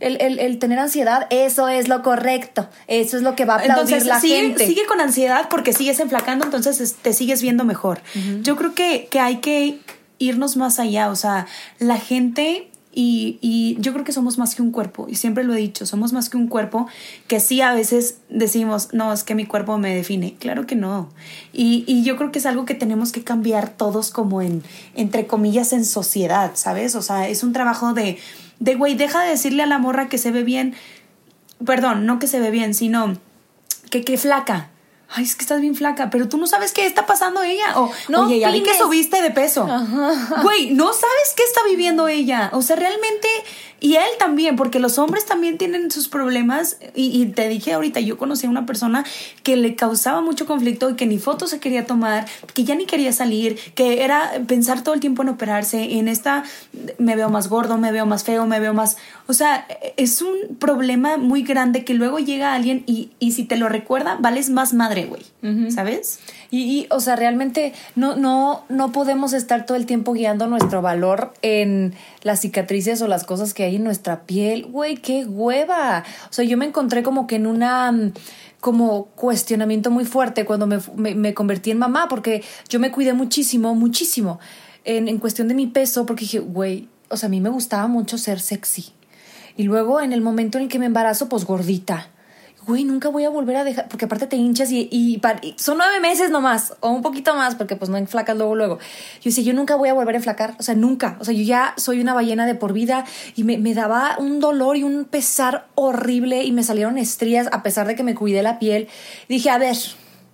el, 0.00 0.20
el, 0.20 0.38
el 0.38 0.58
tener 0.58 0.78
ansiedad, 0.78 1.26
eso 1.30 1.68
es 1.68 1.88
lo 1.88 2.02
correcto, 2.02 2.68
eso 2.86 3.16
es 3.16 3.22
lo 3.22 3.34
que 3.34 3.44
va 3.44 3.54
a 3.54 3.58
aplaudir 3.58 3.82
Entonces, 3.94 4.06
la 4.06 4.20
sigue, 4.20 4.40
gente. 4.40 4.66
sigue 4.66 4.86
con 4.86 5.00
ansiedad 5.00 5.48
porque 5.50 5.72
sigues 5.72 5.98
enflacando, 6.00 6.44
entonces 6.44 6.80
es- 6.80 6.94
te 6.94 7.12
sigues 7.12 7.42
viendo 7.42 7.64
mejor. 7.64 8.00
Yo 8.42 8.54
creo 8.56 8.74
que, 8.74 9.08
que 9.10 9.18
hay 9.20 9.38
que 9.38 9.80
irnos 10.18 10.56
más 10.56 10.78
allá, 10.78 11.10
o 11.10 11.16
sea, 11.16 11.46
la 11.78 11.96
gente... 11.98 12.67
Y, 13.00 13.38
y 13.40 13.76
yo 13.78 13.92
creo 13.92 14.04
que 14.04 14.10
somos 14.10 14.38
más 14.38 14.56
que 14.56 14.62
un 14.62 14.72
cuerpo, 14.72 15.06
y 15.08 15.14
siempre 15.14 15.44
lo 15.44 15.54
he 15.54 15.58
dicho, 15.58 15.86
somos 15.86 16.12
más 16.12 16.28
que 16.28 16.36
un 16.36 16.48
cuerpo 16.48 16.88
que 17.28 17.38
sí 17.38 17.60
a 17.60 17.72
veces 17.72 18.18
decimos, 18.28 18.88
no, 18.92 19.12
es 19.12 19.22
que 19.22 19.36
mi 19.36 19.46
cuerpo 19.46 19.78
me 19.78 19.94
define. 19.94 20.34
Claro 20.40 20.66
que 20.66 20.74
no. 20.74 21.08
Y, 21.52 21.84
y 21.86 22.02
yo 22.02 22.16
creo 22.16 22.32
que 22.32 22.40
es 22.40 22.46
algo 22.46 22.64
que 22.64 22.74
tenemos 22.74 23.12
que 23.12 23.22
cambiar 23.22 23.68
todos 23.68 24.10
como 24.10 24.42
en, 24.42 24.64
entre 24.96 25.28
comillas, 25.28 25.72
en 25.72 25.84
sociedad, 25.84 26.50
¿sabes? 26.54 26.96
O 26.96 27.02
sea, 27.02 27.28
es 27.28 27.44
un 27.44 27.52
trabajo 27.52 27.94
de, 27.94 28.18
de, 28.58 28.74
güey, 28.74 28.96
deja 28.96 29.22
de 29.22 29.30
decirle 29.30 29.62
a 29.62 29.66
la 29.66 29.78
morra 29.78 30.08
que 30.08 30.18
se 30.18 30.32
ve 30.32 30.42
bien, 30.42 30.74
perdón, 31.64 32.04
no 32.04 32.18
que 32.18 32.26
se 32.26 32.40
ve 32.40 32.50
bien, 32.50 32.74
sino 32.74 33.16
que 33.92 34.02
qué 34.02 34.18
flaca. 34.18 34.70
Ay, 35.10 35.24
es 35.24 35.36
que 35.36 35.42
estás 35.42 35.60
bien 35.60 35.74
flaca, 35.74 36.10
pero 36.10 36.28
tú 36.28 36.36
no 36.38 36.46
sabes 36.46 36.72
qué 36.72 36.86
está 36.86 37.06
pasando 37.06 37.42
ella. 37.42 37.78
O, 37.80 37.90
No 38.08 38.26
oye, 38.26 38.38
ya 38.38 38.50
vi 38.50 38.62
que 38.62 38.76
subiste 38.76 39.22
de 39.22 39.30
peso. 39.30 39.66
Güey, 40.42 40.70
no 40.72 40.92
sabes 40.92 41.34
qué 41.36 41.42
está 41.44 41.62
viviendo 41.64 42.08
ella. 42.08 42.50
O 42.52 42.62
sea, 42.62 42.76
realmente, 42.76 43.28
y 43.80 43.94
él 43.94 44.08
también, 44.18 44.56
porque 44.56 44.80
los 44.80 44.98
hombres 44.98 45.24
también 45.24 45.56
tienen 45.58 45.90
sus 45.90 46.08
problemas. 46.08 46.78
Y, 46.94 47.22
y 47.22 47.26
te 47.26 47.48
dije 47.48 47.72
ahorita, 47.72 48.00
yo 48.00 48.18
conocí 48.18 48.46
a 48.46 48.50
una 48.50 48.66
persona 48.66 49.04
que 49.42 49.56
le 49.56 49.76
causaba 49.76 50.20
mucho 50.20 50.46
conflicto 50.46 50.90
y 50.90 50.94
que 50.94 51.06
ni 51.06 51.18
fotos 51.18 51.50
se 51.50 51.60
quería 51.60 51.86
tomar, 51.86 52.26
que 52.54 52.64
ya 52.64 52.74
ni 52.74 52.86
quería 52.86 53.12
salir, 53.12 53.56
que 53.74 54.02
era 54.02 54.32
pensar 54.46 54.82
todo 54.82 54.94
el 54.94 55.00
tiempo 55.00 55.22
en 55.22 55.28
operarse, 55.28 55.98
en 55.98 56.08
esta, 56.08 56.44
me 56.98 57.14
veo 57.14 57.28
más 57.28 57.48
gordo, 57.48 57.78
me 57.78 57.92
veo 57.92 58.06
más 58.06 58.24
feo, 58.24 58.46
me 58.46 58.60
veo 58.60 58.74
más... 58.74 58.96
O 59.26 59.32
sea, 59.32 59.66
es 59.96 60.22
un 60.22 60.56
problema 60.58 61.16
muy 61.16 61.42
grande 61.42 61.84
que 61.84 61.94
luego 61.94 62.18
llega 62.18 62.54
alguien 62.54 62.82
y, 62.86 63.10
y 63.18 63.32
si 63.32 63.44
te 63.44 63.56
lo 63.56 63.68
recuerda, 63.68 64.16
vales 64.20 64.50
más 64.50 64.74
madre, 64.74 65.06
güey. 65.06 65.22
¿Sabes? 65.70 66.18
Y, 66.50 66.62
y, 66.62 66.86
o 66.90 67.00
sea, 67.00 67.14
realmente 67.14 67.74
no, 67.94 68.16
no, 68.16 68.64
no 68.68 68.90
podemos 68.90 69.32
estar 69.34 69.66
todo 69.66 69.76
el 69.76 69.84
tiempo 69.84 70.14
guiando 70.14 70.46
nuestro 70.46 70.80
valor 70.80 71.34
en 71.42 71.94
las 72.22 72.40
cicatrices 72.40 73.02
o 73.02 73.08
las 73.08 73.24
cosas 73.24 73.52
que 73.52 73.64
hay 73.64 73.76
en 73.76 73.84
nuestra 73.84 74.22
piel. 74.22 74.66
Güey, 74.66 74.96
qué 74.96 75.26
hueva. 75.26 76.04
O 76.30 76.32
sea, 76.32 76.44
yo 76.44 76.56
me 76.56 76.64
encontré 76.64 77.02
como 77.02 77.26
que 77.26 77.36
en 77.36 77.46
una 77.46 77.92
mm, 77.92 78.12
como 78.60 79.06
cuestionamiento 79.14 79.90
muy 79.90 80.04
fuerte 80.04 80.44
cuando 80.44 80.66
me, 80.66 80.80
me, 80.96 81.34
convertí 81.34 81.70
en 81.70 81.78
mamá, 81.78 82.06
porque 82.08 82.42
yo 82.68 82.80
me 82.80 82.90
cuidé 82.90 83.12
muchísimo, 83.12 83.74
muchísimo 83.74 84.40
en, 84.84 85.06
en 85.08 85.18
cuestión 85.18 85.48
de 85.48 85.54
mi 85.54 85.66
peso, 85.66 86.06
porque 86.06 86.22
dije, 86.22 86.38
güey, 86.40 86.88
o 87.10 87.16
sea, 87.16 87.28
a 87.28 87.30
mí 87.30 87.40
me 87.40 87.50
gustaba 87.50 87.88
mucho 87.88 88.16
ser 88.16 88.40
sexy. 88.40 88.92
Y 89.56 89.64
luego 89.64 90.00
en 90.00 90.12
el 90.12 90.22
momento 90.22 90.56
en 90.56 90.64
el 90.64 90.70
que 90.70 90.78
me 90.78 90.86
embarazo, 90.86 91.28
pues 91.28 91.44
gordita 91.44 92.10
güey, 92.68 92.84
nunca 92.84 93.08
voy 93.08 93.24
a 93.24 93.30
volver 93.30 93.56
a 93.56 93.64
dejar, 93.64 93.88
porque 93.88 94.04
aparte 94.04 94.26
te 94.26 94.36
hinchas 94.36 94.70
y, 94.70 94.88
y, 94.90 95.20
son 95.56 95.78
nueve 95.78 96.00
meses 96.00 96.30
nomás, 96.30 96.74
o 96.80 96.90
un 96.90 97.00
poquito 97.00 97.34
más, 97.34 97.54
porque 97.54 97.76
pues 97.76 97.90
no 97.90 97.96
enflacas 97.96 98.36
luego, 98.36 98.54
luego. 98.54 98.78
Yo 99.16 99.30
decía, 99.30 99.42
yo 99.42 99.54
nunca 99.54 99.74
voy 99.74 99.88
a 99.88 99.94
volver 99.94 100.14
a 100.14 100.18
enflacar, 100.18 100.54
o 100.58 100.62
sea, 100.62 100.74
nunca. 100.74 101.16
O 101.18 101.24
sea, 101.24 101.32
yo 101.32 101.42
ya 101.42 101.72
soy 101.78 102.00
una 102.00 102.12
ballena 102.12 102.46
de 102.46 102.54
por 102.54 102.74
vida 102.74 103.06
y 103.34 103.44
me, 103.44 103.56
me 103.56 103.72
daba 103.72 104.16
un 104.18 104.38
dolor 104.38 104.76
y 104.76 104.82
un 104.82 105.06
pesar 105.06 105.66
horrible 105.76 106.44
y 106.44 106.52
me 106.52 106.62
salieron 106.62 106.98
estrías 106.98 107.48
a 107.52 107.62
pesar 107.62 107.86
de 107.86 107.96
que 107.96 108.02
me 108.02 108.14
cuidé 108.14 108.42
la 108.42 108.58
piel. 108.58 108.88
dije, 109.28 109.48
a 109.48 109.56
ver, 109.56 109.76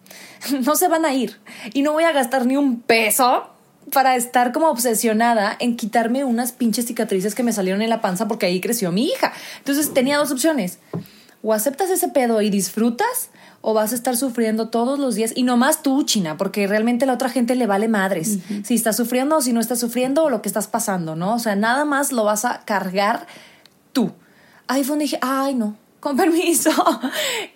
no 0.65 0.75
se 0.75 0.89
van 0.89 1.05
a 1.05 1.15
ir 1.15 1.39
y 1.73 1.83
no 1.83 1.93
voy 1.93 2.05
a 2.05 2.13
gastar 2.13 2.47
ni 2.47 2.57
un 2.57 2.81
peso 2.81 3.49
para 3.93 4.17
estar 4.17 4.53
como 4.53 4.71
obsesionada 4.71 5.57
en 5.61 5.77
quitarme 5.77 6.25
unas 6.25 6.53
pinches 6.53 6.87
cicatrices 6.87 7.35
que 7.35 7.43
me 7.43 7.53
salieron 7.53 7.81
en 7.81 7.91
la 7.91 8.01
panza 8.01 8.27
porque 8.27 8.47
ahí 8.47 8.61
creció 8.61 8.91
mi 8.91 9.07
hija. 9.07 9.33
Entonces 9.59 9.95
tenía 9.95 10.17
dos 10.17 10.33
opciones. 10.33 10.81
O 11.45 11.53
aceptas 11.53 11.91
ese 11.91 12.09
pedo 12.09 12.41
y 12.41 12.49
disfrutas 12.49 13.29
o 13.61 13.75
vas 13.75 13.93
a 13.93 13.95
estar 13.95 14.17
sufriendo 14.17 14.71
todos 14.71 14.99
los 14.99 15.15
días 15.15 15.33
y 15.35 15.43
no 15.43 15.59
más 15.59 15.83
tú, 15.83 16.03
China, 16.03 16.39
porque 16.39 16.67
realmente 16.67 17.05
a 17.05 17.07
la 17.07 17.13
otra 17.13 17.29
gente 17.29 17.55
le 17.55 17.67
vale 17.67 17.87
madres. 17.87 18.39
Si 18.65 18.75
estás 18.75 18.97
sufriendo 18.97 19.37
o 19.37 19.41
si 19.43 19.53
no 19.53 19.61
estás 19.61 19.79
sufriendo 19.79 20.25
o 20.25 20.31
lo 20.31 20.41
que 20.41 20.49
estás 20.49 20.69
pasando, 20.69 21.17
¿no? 21.17 21.35
O 21.35 21.39
sea, 21.39 21.55
nada 21.55 21.85
más 21.85 22.13
lo 22.13 22.25
vas 22.25 22.47
a 22.47 22.65
cargar 22.65 23.27
tú. 23.93 24.13
Ahí 24.69 24.85
fue 24.85 24.93
donde 24.93 25.05
dije, 25.05 25.19
ay, 25.21 25.55
no, 25.55 25.77
con 26.01 26.17
permiso. 26.19 26.71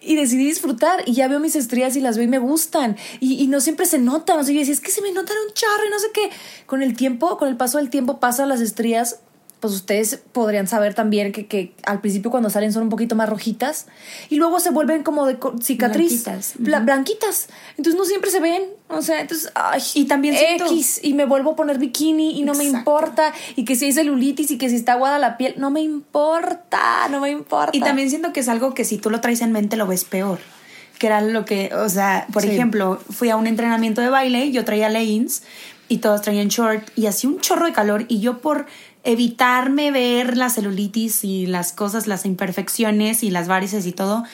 Y 0.00 0.16
decidí 0.16 0.44
disfrutar 0.44 1.02
y 1.06 1.14
ya 1.14 1.28
veo 1.28 1.40
mis 1.40 1.56
estrías 1.56 1.96
y 1.96 2.00
las 2.00 2.16
veo 2.16 2.24
y 2.24 2.28
me 2.28 2.38
gustan. 2.38 2.96
Y, 3.20 3.42
y 3.42 3.46
no 3.46 3.60
siempre 3.60 3.86
se 3.86 3.98
notan. 3.98 4.38
O 4.38 4.44
sea, 4.44 4.52
yo 4.52 4.60
decía, 4.60 4.74
es 4.74 4.80
que 4.80 4.90
se 4.90 5.02
me 5.02 5.12
notan 5.12 5.36
un 5.46 5.54
charro 5.54 5.86
y 5.86 5.90
no 5.90 5.98
sé 5.98 6.08
qué. 6.12 6.30
Con 6.66 6.82
el 6.82 6.96
tiempo, 6.96 7.38
con 7.38 7.48
el 7.48 7.56
paso 7.56 7.78
del 7.78 7.90
tiempo 7.90 8.20
pasan 8.20 8.48
las 8.48 8.60
estrías. 8.60 9.20
Pues 9.60 9.74
ustedes 9.74 10.20
podrían 10.32 10.68
saber 10.68 10.94
también 10.94 11.32
que, 11.32 11.46
que 11.46 11.72
al 11.84 12.00
principio 12.00 12.30
cuando 12.30 12.48
salen 12.48 12.72
son 12.72 12.84
un 12.84 12.88
poquito 12.90 13.16
más 13.16 13.28
rojitas 13.28 13.86
y 14.28 14.36
luego 14.36 14.60
se 14.60 14.70
vuelven 14.70 15.02
como 15.02 15.26
de 15.26 15.36
cicatriz. 15.60 16.22
Blanquitas. 16.24 16.54
Bla- 16.58 16.80
blanquitas. 16.84 17.48
Entonces 17.76 17.98
no 17.98 18.04
siempre 18.04 18.30
se 18.30 18.38
ven. 18.38 18.62
O 18.88 19.02
sea, 19.02 19.20
entonces, 19.20 19.50
ay, 19.56 19.82
Y 19.94 20.04
también 20.04 20.36
siento- 20.36 20.66
X. 20.66 21.00
Y 21.02 21.14
me 21.14 21.24
vuelvo 21.24 21.50
a 21.52 21.56
poner 21.56 21.78
bikini 21.78 22.38
y 22.38 22.42
no 22.44 22.54
me 22.54 22.64
importa. 22.64 23.34
Y 23.56 23.64
que 23.64 23.74
si 23.74 23.86
hay 23.86 23.92
celulitis 23.92 24.50
y 24.52 24.58
que 24.58 24.68
si 24.68 24.76
está 24.76 24.92
aguada 24.92 25.18
la 25.18 25.36
piel, 25.36 25.54
no 25.58 25.70
me 25.70 25.80
importa, 25.82 27.08
no 27.10 27.20
me 27.20 27.30
importa. 27.30 27.76
Y 27.76 27.80
también 27.80 28.08
siento 28.10 28.32
que 28.32 28.40
es 28.40 28.48
algo 28.48 28.74
que 28.74 28.84
si 28.84 28.98
tú 28.98 29.10
lo 29.10 29.20
traes 29.20 29.40
en 29.40 29.52
mente 29.52 29.76
lo 29.76 29.86
ves 29.86 30.04
peor. 30.04 30.38
Que 30.98 31.06
era 31.06 31.20
lo 31.20 31.44
que, 31.44 31.72
o 31.74 31.88
sea, 31.88 32.26
por 32.32 32.42
Sí. 32.42 32.50
ejemplo, 32.50 32.98
fui 33.10 33.30
a 33.30 33.36
un 33.36 33.46
entrenamiento 33.46 34.00
de 34.00 34.08
baile, 34.08 34.50
yo 34.50 34.64
traía 34.64 34.88
leggings 34.88 35.42
y 35.88 35.98
todos 35.98 36.22
traían 36.22 36.48
short 36.48 36.88
y 36.96 37.06
hacía 37.06 37.30
un 37.30 37.40
chorro 37.40 37.66
de 37.66 37.72
calor 37.72 38.04
y 38.08 38.20
yo 38.20 38.38
por 38.38 38.66
evitarme 39.04 39.90
ver 39.90 40.36
la 40.36 40.50
celulitis 40.50 41.24
y 41.24 41.46
las 41.46 41.72
cosas, 41.72 42.06
las 42.06 42.24
imperfecciones 42.26 43.22
y 43.22 43.30
las 43.30 43.48
varices 43.48 43.86
y 43.86 43.92
todo, 43.92 44.24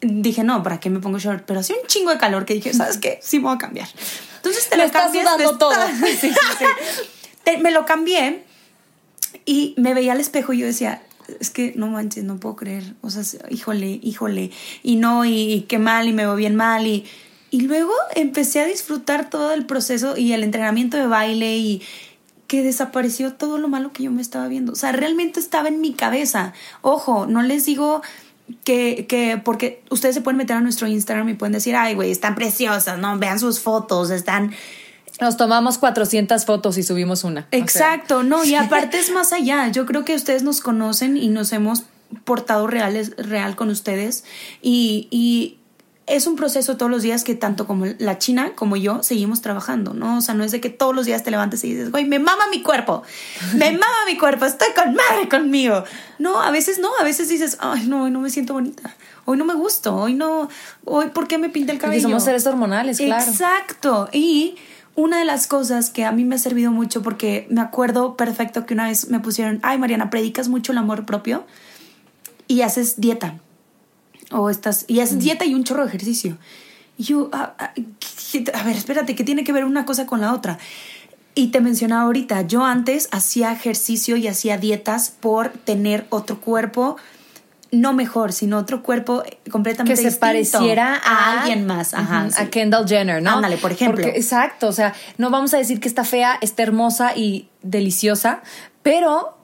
dije, 0.00 0.44
no, 0.44 0.62
¿para 0.62 0.80
qué 0.80 0.90
me 0.90 1.00
pongo 1.00 1.18
short? 1.18 1.44
Pero 1.46 1.60
hacía 1.60 1.76
un 1.80 1.86
chingo 1.86 2.10
de 2.10 2.18
calor 2.18 2.44
que 2.44 2.54
dije, 2.54 2.72
¿sabes 2.74 2.98
qué? 2.98 3.18
Sí 3.22 3.38
me 3.38 3.44
voy 3.46 3.54
a 3.54 3.58
cambiar. 3.58 3.88
Entonces 4.36 4.68
te 4.68 4.76
Me 4.76 4.82
lo 4.82 4.86
está 4.86 5.02
cambias, 5.02 5.24
sudando 5.26 5.52
me 5.52 5.58
todo. 5.58 5.72
está- 5.72 6.06
Sí, 6.06 6.16
sí, 6.16 6.30
sí. 6.58 6.64
Te- 7.44 7.58
me 7.58 7.70
lo 7.70 7.84
cambié 7.86 8.44
y 9.44 9.74
me 9.76 9.94
veía 9.94 10.12
al 10.12 10.20
espejo 10.20 10.52
y 10.52 10.58
yo 10.58 10.66
decía, 10.66 11.02
es 11.40 11.50
que 11.50 11.72
no 11.76 11.86
manches, 11.88 12.24
no 12.24 12.38
puedo 12.38 12.56
creer. 12.56 12.94
O 13.00 13.10
sea, 13.10 13.22
híjole, 13.50 13.98
híjole. 14.02 14.50
Y 14.82 14.96
no, 14.96 15.24
y, 15.24 15.52
y 15.52 15.60
qué 15.62 15.78
mal, 15.78 16.08
y 16.08 16.12
me 16.12 16.24
veo 16.24 16.34
bien 16.36 16.54
mal. 16.56 16.86
Y, 16.86 17.04
y 17.50 17.62
luego 17.62 17.92
empecé 18.14 18.60
a 18.60 18.66
disfrutar 18.66 19.30
todo 19.30 19.52
el 19.52 19.66
proceso 19.66 20.16
y 20.16 20.32
el 20.32 20.42
entrenamiento 20.42 20.96
de 20.96 21.06
baile 21.06 21.56
y 21.56 21.82
que 22.52 22.62
desapareció 22.62 23.32
todo 23.32 23.56
lo 23.56 23.66
malo 23.66 23.94
que 23.94 24.02
yo 24.02 24.10
me 24.10 24.20
estaba 24.20 24.46
viendo. 24.46 24.72
O 24.72 24.74
sea, 24.74 24.92
realmente 24.92 25.40
estaba 25.40 25.68
en 25.68 25.80
mi 25.80 25.94
cabeza. 25.94 26.52
Ojo, 26.82 27.26
no 27.26 27.42
les 27.42 27.64
digo 27.64 28.02
que, 28.62 29.06
que 29.08 29.40
porque 29.42 29.82
ustedes 29.88 30.16
se 30.16 30.20
pueden 30.20 30.36
meter 30.36 30.58
a 30.58 30.60
nuestro 30.60 30.86
Instagram 30.86 31.30
y 31.30 31.32
pueden 31.32 31.54
decir, 31.54 31.74
ay, 31.74 31.94
güey, 31.94 32.10
están 32.10 32.34
preciosas, 32.34 32.98
¿no? 32.98 33.18
Vean 33.18 33.40
sus 33.40 33.58
fotos, 33.58 34.10
están... 34.10 34.52
Nos 35.18 35.38
tomamos 35.38 35.78
400 35.78 36.44
fotos 36.44 36.76
y 36.76 36.82
subimos 36.82 37.24
una. 37.24 37.40
O 37.40 37.44
sea, 37.50 37.58
Exacto, 37.58 38.22
no, 38.22 38.44
y 38.44 38.54
aparte 38.54 38.98
es 38.98 39.10
más 39.14 39.32
allá. 39.32 39.68
Yo 39.68 39.86
creo 39.86 40.04
que 40.04 40.14
ustedes 40.14 40.42
nos 40.42 40.60
conocen 40.60 41.16
y 41.16 41.28
nos 41.28 41.54
hemos 41.54 41.84
portado 42.24 42.66
reales, 42.66 43.16
real 43.16 43.56
con 43.56 43.70
ustedes 43.70 44.24
y, 44.60 45.08
y 45.10 45.56
es 46.06 46.26
un 46.26 46.36
proceso 46.36 46.76
todos 46.76 46.90
los 46.90 47.02
días 47.02 47.22
que 47.22 47.34
tanto 47.34 47.66
como 47.66 47.86
la 47.98 48.18
China 48.18 48.52
como 48.54 48.76
yo 48.76 49.02
seguimos 49.02 49.40
trabajando, 49.40 49.94
¿no? 49.94 50.18
O 50.18 50.20
sea, 50.20 50.34
no 50.34 50.42
es 50.42 50.50
de 50.50 50.60
que 50.60 50.68
todos 50.68 50.94
los 50.94 51.06
días 51.06 51.22
te 51.22 51.30
levantes 51.30 51.62
y 51.64 51.74
dices, 51.74 51.90
güey, 51.92 52.04
me 52.04 52.18
mama 52.18 52.44
mi 52.50 52.62
cuerpo, 52.62 53.02
me 53.54 53.70
mama 53.72 54.04
mi 54.06 54.18
cuerpo, 54.18 54.44
estoy 54.44 54.68
con 54.74 54.94
madre 54.94 55.28
conmigo. 55.28 55.84
No, 56.18 56.42
a 56.42 56.50
veces 56.50 56.78
no, 56.80 56.90
a 57.00 57.04
veces 57.04 57.28
dices, 57.28 57.56
ay, 57.60 57.86
no, 57.86 58.04
hoy 58.04 58.10
no 58.10 58.20
me 58.20 58.30
siento 58.30 58.52
bonita, 58.54 58.94
hoy 59.26 59.38
no 59.38 59.44
me 59.44 59.54
gusto, 59.54 59.94
hoy 59.94 60.14
no, 60.14 60.48
hoy, 60.84 61.08
¿por 61.10 61.28
qué 61.28 61.38
me 61.38 61.50
pinta 61.50 61.72
el 61.72 61.78
porque 61.78 61.86
cabello? 61.86 62.02
somos 62.08 62.24
seres 62.24 62.46
hormonales, 62.46 62.98
claro. 62.98 63.30
Exacto. 63.30 64.08
Y 64.12 64.56
una 64.96 65.20
de 65.20 65.24
las 65.24 65.46
cosas 65.46 65.90
que 65.90 66.04
a 66.04 66.10
mí 66.10 66.24
me 66.24 66.34
ha 66.34 66.38
servido 66.38 66.72
mucho, 66.72 67.02
porque 67.02 67.46
me 67.48 67.60
acuerdo 67.60 68.16
perfecto 68.16 68.66
que 68.66 68.74
una 68.74 68.88
vez 68.88 69.08
me 69.08 69.20
pusieron, 69.20 69.60
ay 69.62 69.78
Mariana, 69.78 70.10
predicas 70.10 70.48
mucho 70.48 70.72
el 70.72 70.78
amor 70.78 71.06
propio 71.06 71.44
y 72.48 72.62
haces 72.62 73.00
dieta. 73.00 73.36
O 74.32 74.50
estás, 74.50 74.84
y 74.88 75.00
haces 75.00 75.18
dieta 75.18 75.44
y 75.44 75.54
un 75.54 75.64
chorro 75.64 75.82
de 75.82 75.88
ejercicio. 75.88 76.38
Y 76.98 77.04
yo, 77.04 77.28
ah, 77.32 77.54
ah, 77.58 77.72
¿qué- 77.74 78.44
a 78.54 78.62
ver, 78.64 78.76
espérate, 78.76 79.14
¿qué 79.14 79.24
tiene 79.24 79.44
que 79.44 79.52
ver 79.52 79.64
una 79.64 79.84
cosa 79.84 80.06
con 80.06 80.20
la 80.20 80.32
otra? 80.32 80.58
Y 81.34 81.48
te 81.48 81.60
mencionaba 81.60 82.02
ahorita, 82.02 82.42
yo 82.42 82.64
antes 82.64 83.08
hacía 83.10 83.52
ejercicio 83.52 84.16
y 84.16 84.28
hacía 84.28 84.58
dietas 84.58 85.10
por 85.10 85.48
tener 85.50 86.06
otro 86.10 86.40
cuerpo, 86.40 86.96
no 87.70 87.94
mejor, 87.94 88.34
sino 88.34 88.58
otro 88.58 88.82
cuerpo 88.82 89.22
completamente 89.50 90.02
que 90.02 90.10
se 90.10 90.18
pareciera 90.18 90.94
a, 91.02 91.40
alguien 91.40 91.64
más. 91.66 91.94
Ajá, 91.94 92.24
Ujú, 92.24 92.32
sí. 92.32 92.42
A 92.42 92.50
Kendall 92.50 92.86
Jenner, 92.86 93.22
¿no? 93.22 93.30
Ándale, 93.30 93.56
por 93.56 93.72
ejemplo. 93.72 94.02
Porque- 94.04 94.18
exacto, 94.18 94.68
o 94.68 94.72
sea, 94.72 94.92
no 95.16 95.30
vamos 95.30 95.54
a 95.54 95.56
decir 95.56 95.80
que 95.80 95.88
está 95.88 96.04
fea, 96.04 96.36
está 96.42 96.62
hermosa 96.64 97.16
y 97.16 97.48
deliciosa, 97.62 98.42
pero 98.82 99.38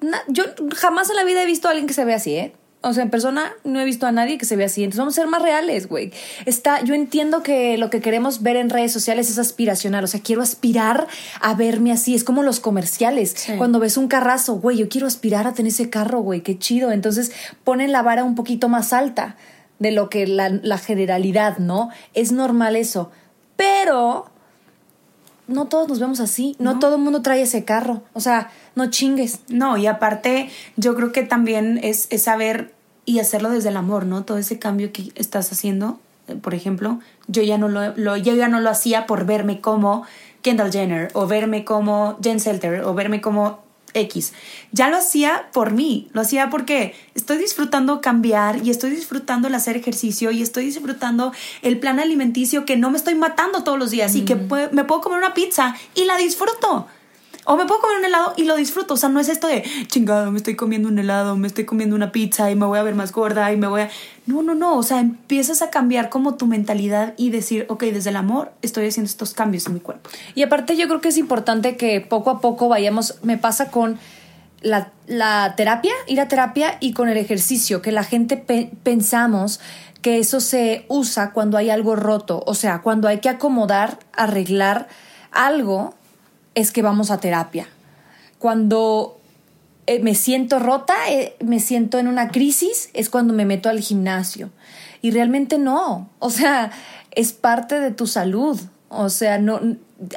na- 0.00 0.22
yo 0.28 0.44
jamás 0.76 1.10
en 1.10 1.16
la 1.16 1.24
vida 1.24 1.42
he 1.42 1.46
visto 1.46 1.68
a 1.68 1.72
alguien 1.72 1.86
que 1.86 1.92
se 1.92 2.06
ve 2.06 2.14
así, 2.14 2.34
¿eh? 2.36 2.54
O 2.82 2.94
sea, 2.94 3.02
en 3.02 3.10
persona 3.10 3.52
no 3.62 3.78
he 3.78 3.84
visto 3.84 4.06
a 4.06 4.12
nadie 4.12 4.38
que 4.38 4.46
se 4.46 4.56
vea 4.56 4.66
así. 4.66 4.82
Entonces 4.82 5.00
vamos 5.00 5.14
a 5.18 5.20
ser 5.20 5.28
más 5.28 5.42
reales, 5.42 5.86
güey. 5.86 6.12
Está, 6.46 6.82
yo 6.82 6.94
entiendo 6.94 7.42
que 7.42 7.76
lo 7.76 7.90
que 7.90 8.00
queremos 8.00 8.42
ver 8.42 8.56
en 8.56 8.70
redes 8.70 8.90
sociales 8.90 9.28
es 9.28 9.38
aspiracional. 9.38 10.02
O 10.04 10.06
sea, 10.06 10.20
quiero 10.20 10.40
aspirar 10.40 11.06
a 11.42 11.54
verme 11.54 11.92
así. 11.92 12.14
Es 12.14 12.24
como 12.24 12.42
los 12.42 12.58
comerciales. 12.58 13.34
Sí. 13.36 13.52
Cuando 13.58 13.80
ves 13.80 13.98
un 13.98 14.08
carrazo, 14.08 14.54
güey, 14.54 14.78
yo 14.78 14.88
quiero 14.88 15.06
aspirar 15.06 15.46
a 15.46 15.52
tener 15.52 15.72
ese 15.72 15.90
carro, 15.90 16.20
güey. 16.20 16.40
Qué 16.40 16.58
chido. 16.58 16.90
Entonces 16.90 17.32
ponen 17.64 17.92
la 17.92 18.00
vara 18.00 18.24
un 18.24 18.34
poquito 18.34 18.70
más 18.70 18.94
alta 18.94 19.36
de 19.78 19.90
lo 19.90 20.08
que 20.08 20.26
la, 20.26 20.48
la 20.48 20.78
generalidad, 20.78 21.58
¿no? 21.58 21.90
Es 22.14 22.32
normal 22.32 22.76
eso. 22.76 23.10
Pero 23.56 24.30
no 25.50 25.66
todos 25.66 25.88
nos 25.88 25.98
vemos 25.98 26.20
así. 26.20 26.56
No, 26.58 26.78
todo 26.78 26.94
el 26.94 27.02
mundo 27.02 27.22
trae 27.22 27.42
ese 27.42 27.64
carro. 27.64 28.02
O 28.14 28.20
sea, 28.20 28.50
no 28.74 28.90
chingues. 28.90 29.40
No, 29.48 29.76
y 29.76 29.86
aparte, 29.86 30.50
yo 30.76 30.94
creo 30.94 31.12
que 31.12 31.22
también 31.22 31.78
es, 31.82 32.06
es 32.10 32.22
saber 32.22 32.74
y 33.04 33.18
hacerlo 33.18 33.50
desde 33.50 33.70
el 33.70 33.76
amor, 33.76 34.06
¿no? 34.06 34.24
Todo 34.24 34.38
ese 34.38 34.58
cambio 34.58 34.92
que 34.92 35.10
estás 35.14 35.50
haciendo, 35.52 35.98
eh, 36.28 36.34
por 36.36 36.54
ejemplo, 36.54 37.00
yo 37.26 37.42
ya 37.42 37.58
no 37.58 37.68
lo, 37.68 37.96
lo- 37.96 38.16
yo 38.16 38.34
ya 38.34 38.48
no 38.48 38.60
lo 38.60 38.70
hacía 38.70 39.06
por 39.06 39.26
verme 39.26 39.60
como 39.60 40.04
Kendall 40.42 40.70
Jenner, 40.72 41.10
o 41.14 41.26
verme 41.26 41.64
como 41.64 42.18
Jen 42.22 42.40
Selter, 42.40 42.82
o 42.82 42.94
verme 42.94 43.20
como 43.20 43.60
X. 43.92 44.32
Ya 44.70 44.88
lo 44.88 44.96
hacía 44.98 45.48
por 45.52 45.72
mí, 45.72 46.08
lo 46.12 46.20
hacía 46.20 46.48
porque 46.48 46.94
estoy 47.16 47.38
disfrutando 47.38 48.00
cambiar 48.00 48.64
y 48.64 48.70
estoy 48.70 48.90
disfrutando 48.90 49.48
el 49.48 49.54
hacer 49.56 49.76
ejercicio 49.76 50.30
y 50.30 50.42
estoy 50.42 50.64
disfrutando 50.66 51.32
el 51.62 51.78
plan 51.80 51.98
alimenticio 51.98 52.64
que 52.64 52.76
no 52.76 52.90
me 52.92 52.96
estoy 52.98 53.16
matando 53.16 53.64
todos 53.64 53.78
los 53.80 53.90
días 53.90 54.14
y 54.14 54.24
que 54.24 54.36
me 54.36 54.84
puedo 54.84 55.00
comer 55.00 55.18
una 55.18 55.34
pizza 55.34 55.74
y 55.96 56.04
la 56.04 56.16
disfruto. 56.18 56.86
O 57.46 57.56
me 57.56 57.64
puedo 57.64 57.80
comer 57.80 57.98
un 57.98 58.04
helado 58.04 58.34
y 58.36 58.44
lo 58.44 58.56
disfruto. 58.56 58.94
O 58.94 58.96
sea, 58.96 59.08
no 59.08 59.20
es 59.20 59.28
esto 59.28 59.46
de 59.46 59.64
chingado, 59.86 60.30
me 60.30 60.38
estoy 60.38 60.56
comiendo 60.56 60.88
un 60.88 60.98
helado, 60.98 61.36
me 61.36 61.46
estoy 61.46 61.64
comiendo 61.64 61.96
una 61.96 62.12
pizza 62.12 62.50
y 62.50 62.54
me 62.54 62.66
voy 62.66 62.78
a 62.78 62.82
ver 62.82 62.94
más 62.94 63.12
gorda 63.12 63.52
y 63.52 63.56
me 63.56 63.66
voy 63.66 63.82
a. 63.82 63.90
No, 64.26 64.42
no, 64.42 64.54
no. 64.54 64.76
O 64.76 64.82
sea, 64.82 65.00
empiezas 65.00 65.62
a 65.62 65.70
cambiar 65.70 66.10
como 66.10 66.34
tu 66.34 66.46
mentalidad 66.46 67.14
y 67.16 67.30
decir, 67.30 67.66
ok, 67.68 67.84
desde 67.84 68.10
el 68.10 68.16
amor 68.16 68.52
estoy 68.62 68.86
haciendo 68.86 69.08
estos 69.08 69.32
cambios 69.32 69.66
en 69.66 69.74
mi 69.74 69.80
cuerpo. 69.80 70.10
Y 70.34 70.42
aparte, 70.42 70.76
yo 70.76 70.86
creo 70.86 71.00
que 71.00 71.08
es 71.08 71.16
importante 71.16 71.76
que 71.76 72.00
poco 72.00 72.30
a 72.30 72.40
poco 72.40 72.68
vayamos. 72.68 73.16
Me 73.22 73.38
pasa 73.38 73.70
con 73.70 73.98
la, 74.60 74.92
la 75.06 75.54
terapia, 75.56 75.92
ir 76.06 76.20
a 76.20 76.28
terapia 76.28 76.76
y 76.80 76.92
con 76.92 77.08
el 77.08 77.16
ejercicio, 77.16 77.80
que 77.80 77.92
la 77.92 78.04
gente 78.04 78.36
pensamos 78.82 79.60
que 80.02 80.18
eso 80.18 80.40
se 80.40 80.84
usa 80.88 81.32
cuando 81.32 81.56
hay 81.56 81.70
algo 81.70 81.96
roto. 81.96 82.42
O 82.46 82.54
sea, 82.54 82.82
cuando 82.82 83.08
hay 83.08 83.18
que 83.18 83.28
acomodar, 83.28 83.98
arreglar 84.12 84.88
algo 85.30 85.94
es 86.54 86.72
que 86.72 86.82
vamos 86.82 87.10
a 87.10 87.18
terapia. 87.18 87.68
Cuando 88.38 89.20
eh, 89.86 90.00
me 90.00 90.14
siento 90.14 90.58
rota, 90.58 90.94
eh, 91.10 91.36
me 91.40 91.60
siento 91.60 91.98
en 91.98 92.08
una 92.08 92.28
crisis, 92.28 92.90
es 92.94 93.10
cuando 93.10 93.34
me 93.34 93.44
meto 93.44 93.68
al 93.68 93.80
gimnasio. 93.80 94.50
Y 95.02 95.10
realmente 95.10 95.58
no. 95.58 96.08
O 96.18 96.30
sea, 96.30 96.70
es 97.12 97.32
parte 97.32 97.80
de 97.80 97.90
tu 97.90 98.06
salud. 98.06 98.60
O 98.88 99.08
sea, 99.08 99.38
no, 99.38 99.60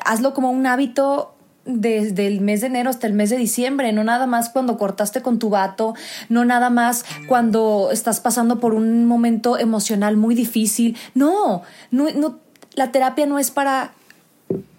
hazlo 0.05 0.33
como 0.33 0.51
un 0.51 0.65
hábito 0.67 1.35
desde 1.65 2.27
el 2.27 2.41
mes 2.41 2.61
de 2.61 2.67
enero 2.67 2.89
hasta 2.89 3.07
el 3.07 3.13
mes 3.13 3.29
de 3.29 3.37
diciembre, 3.37 3.93
no 3.93 4.03
nada 4.03 4.27
más 4.27 4.49
cuando 4.49 4.77
cortaste 4.77 5.21
con 5.21 5.39
tu 5.39 5.49
vato, 5.49 5.93
no 6.27 6.43
nada 6.43 6.69
más 6.69 7.05
cuando 7.27 7.89
estás 7.91 8.19
pasando 8.19 8.59
por 8.59 8.73
un 8.73 9.05
momento 9.05 9.57
emocional 9.57 10.17
muy 10.17 10.35
difícil. 10.35 10.97
No, 11.13 11.61
no, 11.89 12.09
no 12.11 12.39
la 12.75 12.91
terapia 12.91 13.25
no 13.25 13.39
es 13.39 13.51
para 13.51 13.93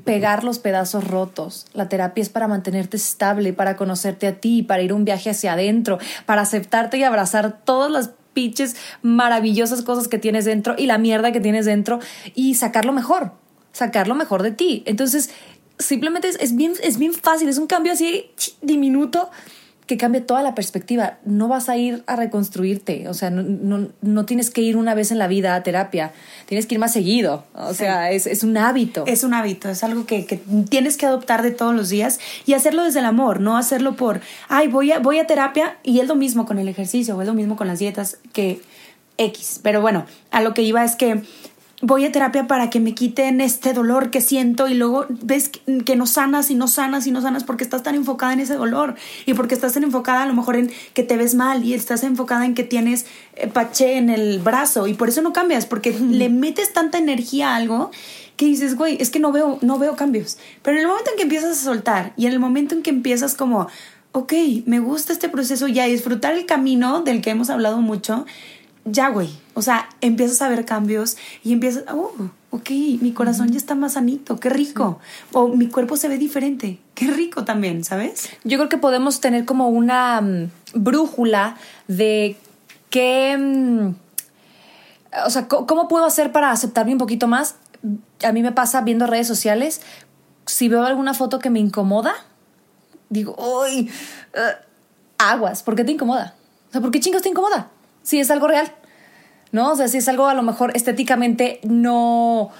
pegar 0.05 0.45
los 0.45 0.59
pedazos 0.59 1.07
rotos. 1.07 1.67
La 1.73 1.89
terapia 1.89 2.23
es 2.23 2.29
para 2.29 2.49
mantenerte 2.49 2.97
estable, 2.97 3.53
para 3.53 3.77
conocerte 3.77 4.27
a 4.27 4.41
ti, 4.41 4.63
para 4.63 4.83
ir 4.83 4.93
un 4.93 5.05
viaje 5.05 5.31
hacia 5.31 5.55
adentro, 5.55 5.99
para 6.27 6.43
aceptarte 6.43 6.99
y 6.99 7.05
abrazar 7.05 7.61
todas 7.65 7.91
las 7.91 8.11
pinches 8.35 8.77
maravillosas 9.03 9.83
cosas 9.83 10.09
que 10.09 10.19
tienes 10.19 10.45
dentro 10.45 10.75
y 10.77 10.87
la 10.87 10.99
mierda 10.99 11.33
que 11.33 11.41
tienes 11.41 11.65
dentro 11.65 12.01
y 12.35 12.55
sacar 12.55 12.85
lo 12.85 12.93
mejor, 12.93 13.33
sacar 13.73 14.09
lo 14.09 14.15
mejor 14.15 14.43
de 14.43 14.51
ti. 14.51 14.83
Entonces, 14.87 15.31
simplemente 15.79 16.29
es, 16.29 16.57
bien, 16.57 16.73
es 16.83 16.99
bien 16.99 17.15
fácil, 17.15 17.49
es 17.49 17.59
un 17.59 17.67
cambio 17.67 17.93
así 17.93 18.31
diminuto 18.61 19.31
que 19.87 19.97
cambie 19.99 20.21
toda 20.21 20.43
la 20.43 20.55
perspectiva. 20.55 21.19
No 21.25 21.49
vas 21.49 21.69
a 21.69 21.77
ir 21.77 22.03
a 22.07 22.17
reconstruirte, 22.17 23.09
o 23.09 23.15
sea, 23.15 23.31
no, 23.31 23.89
no, 24.01 24.25
tienes 24.25 24.51
que 24.51 24.63
ir 24.63 24.77
una 24.77 24.95
vez 24.95 25.11
en 25.11 25.19
la 25.19 25.29
vida 25.29 25.55
a 25.55 25.63
terapia, 25.63 26.13
tienes 26.47 26.67
que 26.67 26.75
ir 26.75 26.79
más 26.79 26.93
seguido, 26.93 27.45
o 27.55 27.75
sea, 27.75 28.11
es, 28.11 28.27
es, 28.27 28.43
un 28.45 28.57
hábito. 28.57 29.05
Es 29.07 29.25
un 29.25 29.35
hábito, 29.35 29.69
es 29.69 29.85
algo 29.85 30.07
que, 30.07 30.25
que, 30.25 30.41
tienes 30.69 30.97
que 30.97 31.07
adoptar 31.07 31.43
de 31.43 31.51
todos 31.51 31.75
los 31.75 31.91
días 31.91 32.19
y 32.47 32.55
hacerlo 32.55 32.85
desde 32.85 33.01
el 33.01 33.07
amor, 33.07 33.41
no 33.41 33.57
hacerlo 33.57 33.97
por, 33.97 34.21
ay, 34.49 34.69
voy 34.69 34.93
a, 34.93 34.99
voy 35.01 35.19
a 35.19 35.27
terapia 35.27 35.77
y 35.83 36.01
es 36.01 36.09
lo 36.09 36.15
mismo 36.15 36.47
con 36.47 36.59
el 36.59 36.69
ejercicio, 36.69 37.17
o 37.17 37.21
es 37.21 37.29
lo 37.29 37.35
mismo 37.35 37.57
con 37.57 37.67
las 37.67 37.79
dietas 37.79 38.19
que 38.33 38.61
X. 39.19 39.61
Pero 39.63 39.81
bueno, 39.81 40.07
a 40.31 40.41
lo 40.41 40.55
que 40.55 40.63
iba 40.63 40.85
es 40.85 40.97
que 40.97 41.23
voy 41.83 42.05
a 42.05 42.13
terapia 42.13 42.47
para 42.47 42.71
que 42.71 42.81
me 42.81 42.95
quiten 42.95 43.41
este 43.41 43.73
dolor 43.73 44.11
que 44.11 44.21
siento 44.21 44.69
y 44.69 44.75
luego 44.75 45.07
ves 45.09 45.51
que 45.85 45.97
no 45.97 46.07
sanas 46.07 46.51
y 46.51 46.55
no 46.55 46.69
sanas 46.69 47.07
y 47.07 47.11
no 47.11 47.21
sanas 47.21 47.45
porque 47.45 47.65
estás 47.65 47.83
tan 47.83 47.95
enfocada 47.95 48.33
en 48.33 48.41
ese 48.41 48.55
dolor 48.55 48.95
y 49.27 49.35
porque 49.35 49.55
estás 49.55 49.75
tan 49.75 49.85
enfocada 49.85 50.23
a 50.23 50.27
lo 50.27 50.35
mejor 50.35 50.57
en 50.57 50.71
que 50.95 51.03
te 51.03 51.17
ves 51.17 51.35
mal 51.35 51.65
y 51.65 51.75
estás 51.75 52.03
enfocada 52.05 52.47
en 52.47 52.55
que 52.55 52.65
tienes 52.65 53.07
eh, 53.37 53.49
paché 53.49 53.97
en 53.97 54.11
el 54.11 54.39
brazo 54.39 54.87
y 54.87 54.95
por 54.95 55.09
eso 55.09 55.23
no 55.23 55.33
cambias 55.33 55.67
porque 55.67 55.99
le 55.99 56.29
metes 56.29 56.73
tanta 56.73 56.99
energía 56.99 57.51
a 57.51 57.57
algo 57.57 57.91
que 58.37 58.47
dices, 58.47 58.77
güey, 58.77 58.97
es 59.01 59.11
que 59.11 59.21
no 59.21 59.31
veo, 59.31 59.59
no 59.63 59.79
veo 59.79 59.95
cambios. 59.95 60.39
Pero 60.63 60.77
en 60.77 60.83
el 60.83 60.89
momento 60.89 61.11
en 61.11 61.17
que 61.17 61.23
empiezas 61.23 61.53
a 61.53 61.65
soltar 61.65 62.13
y 62.17 62.27
en 62.27 62.33
el 62.33 62.41
momento 62.41 62.75
en 62.75 62.83
que 62.83 62.91
empiezas 62.91 63.35
como, 63.35 63.69
ok, 64.13 64.33
me 64.67 64.81
gusta 64.81 65.13
este 65.13 65.29
proceso 65.29 65.69
y 65.69 65.79
a 65.79 65.85
disfrutar 65.85 66.35
el 66.35 66.47
camino 66.47 67.03
del 67.03 67.21
que 67.21 67.31
hemos 67.31 67.51
hablado 67.51 67.81
mucho, 67.81 68.27
ya, 68.85 69.09
güey. 69.09 69.44
O 69.55 69.63
sea, 69.63 69.89
empiezas 70.01 70.43
a 70.43 70.49
ver 70.49 70.65
cambios 70.65 71.17
y 71.43 71.53
empiezas, 71.53 71.85
oh, 71.93 72.13
ok, 72.51 72.71
mi 73.01 73.13
corazón 73.13 73.51
ya 73.51 73.57
está 73.57 73.75
más 73.75 73.95
sanito, 73.95 74.39
qué 74.41 74.49
rico. 74.51 74.99
O 75.33 75.49
mi 75.49 75.69
cuerpo 75.69 75.97
se 75.97 76.09
ve 76.09 76.19
diferente, 76.19 76.81
qué 76.95 77.07
rico 77.11 77.45
también, 77.45 77.85
¿sabes? 77.85 78.29
Yo 78.43 78.59
creo 78.59 78.69
que 78.69 78.79
podemos 78.79 79.21
tener 79.21 79.45
como 79.45 79.69
una 79.69 80.21
mm, 80.21 80.51
brújula 80.75 81.57
de 81.87 82.37
qué, 82.91 83.37
mm, 83.39 83.95
o 85.25 85.31
sea, 85.31 85.47
¿cómo 85.47 85.89
puedo 85.89 86.05
hacer 86.05 86.33
para 86.33 86.51
aceptarme 86.51 86.93
un 86.93 86.99
poquito 86.99 87.29
más? 87.29 87.57
A 88.25 88.33
mí 88.33 88.43
me 88.43 88.53
pasa 88.53 88.81
viendo 88.81 89.07
redes 89.07 89.29
sociales, 89.29 89.81
si 90.47 90.69
veo 90.69 90.83
alguna 90.83 91.15
foto 91.15 91.39
que 91.39 91.51
me 91.51 91.61
incomoda, 91.61 92.15
digo, 93.09 93.37
uy, 93.39 93.91
uh, 94.35 94.63
aguas, 95.19 95.63
¿por 95.63 95.77
qué 95.77 95.85
te 95.85 95.93
incomoda? 95.93 96.35
O 96.71 96.73
sea, 96.73 96.81
¿por 96.81 96.91
qué 96.91 97.01
chingas 97.01 97.23
te 97.23 97.29
incomoda? 97.29 97.71
si 98.05 98.21
es 98.21 98.31
algo 98.31 98.47
real, 98.47 98.71
¿no? 99.55 99.71
O 99.71 99.77
sea, 99.77 99.87
si 99.87 99.99
es 99.99 100.09
algo 100.09 100.27
a 100.27 100.35
lo 100.35 100.43
mejor 100.43 100.73
estéticamente 100.75 101.61
no, 101.63 102.51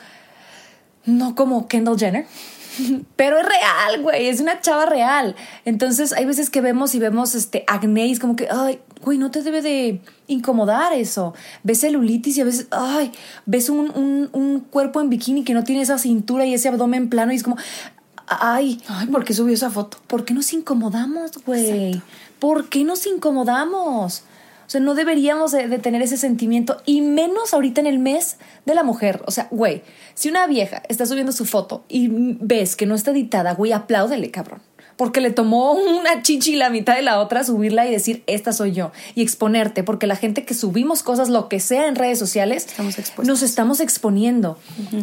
no 1.05 1.35
como 1.35 1.67
Kendall 1.67 1.99
Jenner, 1.99 2.25
pero 3.17 3.37
es 3.37 3.45
real, 3.45 4.01
güey, 4.01 4.29
es 4.29 4.41
una 4.41 4.61
chava 4.61 4.87
real. 4.87 5.35
Entonces 5.65 6.13
hay 6.13 6.25
veces 6.25 6.51
que 6.51 6.61
vemos 6.61 6.95
y 6.95 7.01
vemos 7.01 7.35
este 7.35 7.65
acné 7.67 8.07
y 8.07 8.13
es 8.13 8.21
como 8.21 8.37
que, 8.37 8.47
ay, 8.49 8.79
güey, 9.03 9.19
no 9.19 9.33
te 9.33 9.43
debe 9.43 9.61
de 9.61 10.03
incomodar 10.29 10.93
eso. 10.93 11.35
Ves 11.65 11.81
celulitis 11.81 12.39
y 12.39 12.43
a 12.43 12.45
veces, 12.45 12.69
ay, 12.71 13.11
ves 13.45 13.71
un, 13.71 13.91
un, 13.91 14.31
un 14.33 14.61
cuerpo 14.61 15.01
en 15.01 15.11
bikini 15.11 15.43
que 15.43 15.53
no 15.53 15.65
tiene 15.65 15.83
esa 15.83 15.99
cintura 15.99 16.47
y 16.47 16.55
ese 16.55 16.69
abdomen 16.69 17.11
plano 17.11 17.33
y 17.33 17.35
es 17.35 17.43
como, 17.43 17.57
ay, 18.29 18.81
ay, 18.87 19.09
¿por 19.09 19.25
qué 19.25 19.35
subió 19.35 19.53
esa 19.53 19.69
foto? 19.69 19.99
¿Por 20.07 20.25
qué 20.25 20.33
nos 20.33 20.53
incomodamos, 20.53 21.33
güey? 21.45 22.01
¿Por 22.39 22.69
qué 22.69 22.85
nos 22.85 23.05
incomodamos? 23.09 24.23
O 24.67 24.71
sea, 24.71 24.81
no 24.81 24.95
deberíamos 24.95 25.53
de, 25.53 25.79
tener 25.79 26.03
ese 26.03 26.17
sentimiento 26.17 26.81
y 26.87 27.01
menos 27.01 27.55
ahorita 27.55 27.81
en 27.81 27.87
el 27.87 27.99
mes 27.99 28.37
de 28.67 28.75
la 28.75 28.83
mujer. 28.83 29.23
O 29.27 29.31
sea, 29.31 29.49
güey, 29.51 29.83
si 30.15 30.29
una 30.29 30.47
vieja 30.47 30.83
está 30.89 31.07
subiendo 31.07 31.33
su 31.33 31.45
foto 31.45 31.85
y 31.89 32.09
ves 32.11 32.77
que 32.77 32.87
no 32.87 32.95
está 32.95 33.11
editada, 33.11 33.55
güey, 33.55 33.73
apláudele, 33.73 34.31
cabrón. 34.31 34.61
Porque 34.97 35.21
le 35.21 35.31
tomó 35.31 35.73
una 35.73 36.23
chichi 36.23 36.55
la 36.55 36.71
mitad 36.71 36.95
de 36.95 37.03
la 37.03 37.19
otra 37.19 37.43
subirla 37.43 37.87
y 37.87 37.91
decir, 37.91 38.23
esta 38.27 38.53
soy 38.53 38.73
yo. 38.73 38.93
Y 39.15 39.23
exponerte, 39.23 39.83
porque 39.83 40.07
la 40.07 40.17
gente 40.17 40.45
que 40.45 40.55
subimos 40.55 41.03
cosas, 41.03 41.29
lo 41.29 41.49
que 41.49 41.59
sea 41.59 41.89
en 41.89 41.97
redes 41.97 42.19
sociales, 42.19 42.69
nos 43.25 43.43
estamos 43.43 43.81
exponiendo, 43.81 44.57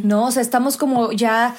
¿no? 0.03 0.27
O 0.27 0.31
sea, 0.31 0.41
estamos 0.41 0.77
como 0.77 1.11
ya, 1.11 1.55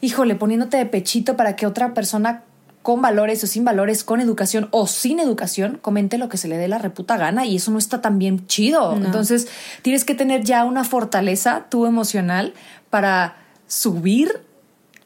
híjole, 0.00 0.34
poniéndote 0.34 0.76
de 0.76 0.86
pechito 0.86 1.36
para 1.36 1.54
que 1.54 1.66
otra 1.66 1.94
persona 1.94 2.42
con 2.88 3.02
valores 3.02 3.44
o 3.44 3.46
sin 3.46 3.66
valores, 3.66 4.02
con 4.02 4.22
educación 4.22 4.68
o 4.70 4.86
sin 4.86 5.20
educación, 5.20 5.78
comente 5.82 6.16
lo 6.16 6.30
que 6.30 6.38
se 6.38 6.48
le 6.48 6.56
dé 6.56 6.68
la 6.68 6.78
reputa 6.78 7.18
gana 7.18 7.44
y 7.44 7.56
eso 7.56 7.70
no 7.70 7.76
está 7.76 8.00
tan 8.00 8.18
bien 8.18 8.46
chido. 8.46 8.96
Entonces, 8.96 9.46
tienes 9.82 10.06
que 10.06 10.14
tener 10.14 10.42
ya 10.42 10.64
una 10.64 10.84
fortaleza 10.84 11.66
tú 11.68 11.84
emocional 11.84 12.54
para 12.88 13.36
subir 13.66 14.40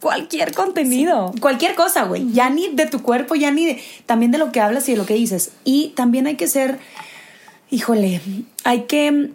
cualquier 0.00 0.54
contenido. 0.54 1.32
Cualquier 1.40 1.74
cosa, 1.74 2.04
güey. 2.04 2.30
Ya 2.30 2.50
ni 2.50 2.68
de 2.68 2.86
tu 2.86 3.02
cuerpo, 3.02 3.34
ya 3.34 3.50
ni 3.50 3.66
de, 3.66 3.82
también 4.06 4.30
de 4.30 4.38
lo 4.38 4.52
que 4.52 4.60
hablas 4.60 4.88
y 4.88 4.92
de 4.92 4.98
lo 4.98 5.04
que 5.04 5.14
dices. 5.14 5.50
Y 5.64 5.88
también 5.96 6.28
hay 6.28 6.36
que 6.36 6.46
ser, 6.46 6.78
híjole, 7.68 8.20
hay 8.62 8.82
que, 8.82 9.30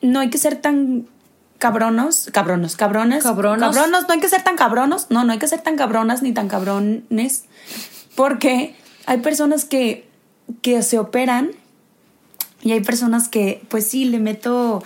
no 0.00 0.20
hay 0.20 0.30
que 0.30 0.38
ser 0.38 0.56
tan 0.56 1.06
cabronos, 1.64 2.28
cabronos, 2.30 2.76
cabrones, 2.76 3.22
cabronos. 3.22 3.74
cabronos, 3.74 4.06
no 4.06 4.12
hay 4.12 4.20
que 4.20 4.28
ser 4.28 4.44
tan 4.44 4.54
cabronos, 4.54 5.06
no, 5.08 5.24
no 5.24 5.32
hay 5.32 5.38
que 5.38 5.48
ser 5.48 5.62
tan 5.62 5.76
cabronas 5.76 6.20
ni 6.20 6.32
tan 6.32 6.46
cabrones, 6.46 7.44
porque 8.14 8.76
hay 9.06 9.18
personas 9.20 9.64
que, 9.64 10.06
que 10.60 10.82
se 10.82 10.98
operan 10.98 11.52
y 12.60 12.72
hay 12.72 12.80
personas 12.80 13.28
que, 13.28 13.64
pues 13.70 13.86
sí, 13.86 14.04
le 14.04 14.18
meto 14.18 14.82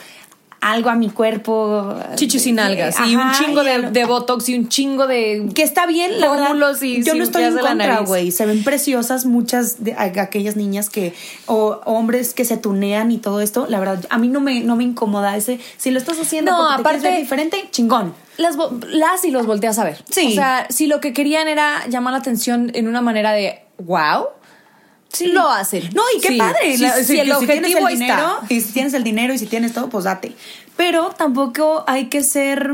algo 0.60 0.90
a 0.90 0.94
mi 0.94 1.10
cuerpo. 1.10 1.94
Chichis 2.14 2.46
y 2.46 2.52
nalgas. 2.52 2.96
y 3.06 3.16
un 3.16 3.32
chingo 3.32 3.62
de, 3.62 4.04
botox 4.04 4.48
y 4.48 4.56
un 4.56 4.68
chingo 4.68 5.06
de. 5.06 5.48
Que 5.54 5.62
está 5.62 5.86
bien, 5.86 6.20
la 6.20 6.30
verdad. 6.30 6.76
Y 6.82 7.02
yo 7.02 7.14
no 7.14 7.22
estoy 7.22 7.44
en 7.44 7.58
contra, 7.58 8.00
güey. 8.00 8.30
Se 8.30 8.46
ven 8.46 8.64
preciosas 8.64 9.24
muchas 9.24 9.84
de 9.84 9.94
aquellas 9.94 10.56
niñas 10.56 10.90
que. 10.90 11.14
O 11.46 11.80
hombres 11.84 12.34
que 12.34 12.44
se 12.44 12.56
tunean 12.56 13.10
y 13.10 13.18
todo 13.18 13.40
esto. 13.40 13.66
La 13.68 13.78
verdad, 13.78 14.04
a 14.10 14.18
mí 14.18 14.28
no 14.28 14.40
me, 14.40 14.60
no 14.60 14.76
me 14.76 14.84
incomoda 14.84 15.36
ese. 15.36 15.60
Si 15.76 15.90
lo 15.90 15.98
estás 15.98 16.18
haciendo 16.18 16.52
no, 16.52 16.70
aparte, 16.70 17.10
diferente, 17.16 17.68
chingón. 17.70 18.14
Las, 18.36 18.56
las 18.86 19.24
y 19.24 19.30
los 19.30 19.46
volteas 19.46 19.78
a 19.78 19.84
ver. 19.84 20.04
Sí. 20.10 20.28
O 20.28 20.30
sea, 20.30 20.66
si 20.70 20.86
lo 20.86 21.00
que 21.00 21.12
querían 21.12 21.48
era 21.48 21.86
llamar 21.88 22.12
la 22.12 22.20
atención 22.20 22.70
en 22.74 22.86
una 22.86 23.00
manera 23.00 23.32
de 23.32 23.60
wow 23.78 24.28
Sí. 25.12 25.28
Lo 25.28 25.50
hacen. 25.50 25.88
No, 25.94 26.02
y 26.16 26.20
qué 26.20 26.36
padre. 26.36 26.76
si, 27.04 27.18
el 27.18 27.32
objetivo 27.32 27.88
el 27.88 27.98
dinero, 27.98 28.40
y 28.48 28.60
si 28.60 28.72
tienes 28.72 28.94
el 28.94 29.04
dinero 29.04 29.32
y 29.32 29.38
si 29.38 29.46
tienes 29.46 29.72
todo, 29.72 29.88
pues 29.88 30.04
date. 30.04 30.32
Pero 30.76 31.10
tampoco 31.16 31.84
hay 31.86 32.06
que 32.06 32.22
ser 32.22 32.72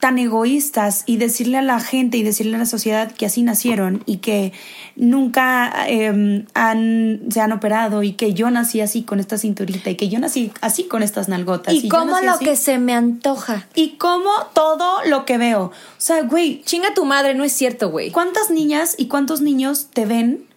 tan 0.00 0.18
egoístas 0.18 1.02
y 1.06 1.16
decirle 1.16 1.58
a 1.58 1.62
la 1.62 1.80
gente 1.80 2.16
y 2.16 2.22
decirle 2.22 2.56
a 2.56 2.58
la 2.58 2.66
sociedad 2.66 3.10
que 3.10 3.26
así 3.26 3.42
nacieron 3.42 4.02
y 4.06 4.18
que 4.18 4.52
nunca 4.94 5.72
em, 5.88 6.46
han, 6.54 7.22
se 7.30 7.40
han 7.40 7.52
operado 7.52 8.02
y 8.02 8.12
que 8.12 8.32
yo 8.32 8.50
nací 8.50 8.80
así 8.80 9.02
con 9.02 9.18
esta 9.18 9.38
cinturita 9.38 9.90
y 9.90 9.96
que 9.96 10.08
yo 10.08 10.20
nací 10.20 10.52
así 10.60 10.84
con 10.84 11.02
estas 11.02 11.28
nalgotas. 11.28 11.74
Y, 11.74 11.88
como 11.88 12.20
lo 12.20 12.38
que 12.38 12.54
se 12.56 12.78
me 12.78 12.94
antoja. 12.94 13.66
Y 13.74 13.90
como 13.90 14.30
todo 14.52 15.04
lo 15.06 15.24
que 15.24 15.38
veo. 15.38 15.64
O 15.64 15.72
sea, 15.98 16.22
güey. 16.22 16.62
Chinga 16.64 16.94
tu 16.94 17.04
madre, 17.04 17.34
no 17.34 17.44
es 17.44 17.52
cierto, 17.52 17.90
güey. 17.90 18.10
¿Cuántas 18.10 18.50
niñas 18.50 18.94
y 18.98 19.06
cuántos 19.06 19.40
niños 19.40 19.88
te 19.92 20.06
ven 20.06 20.47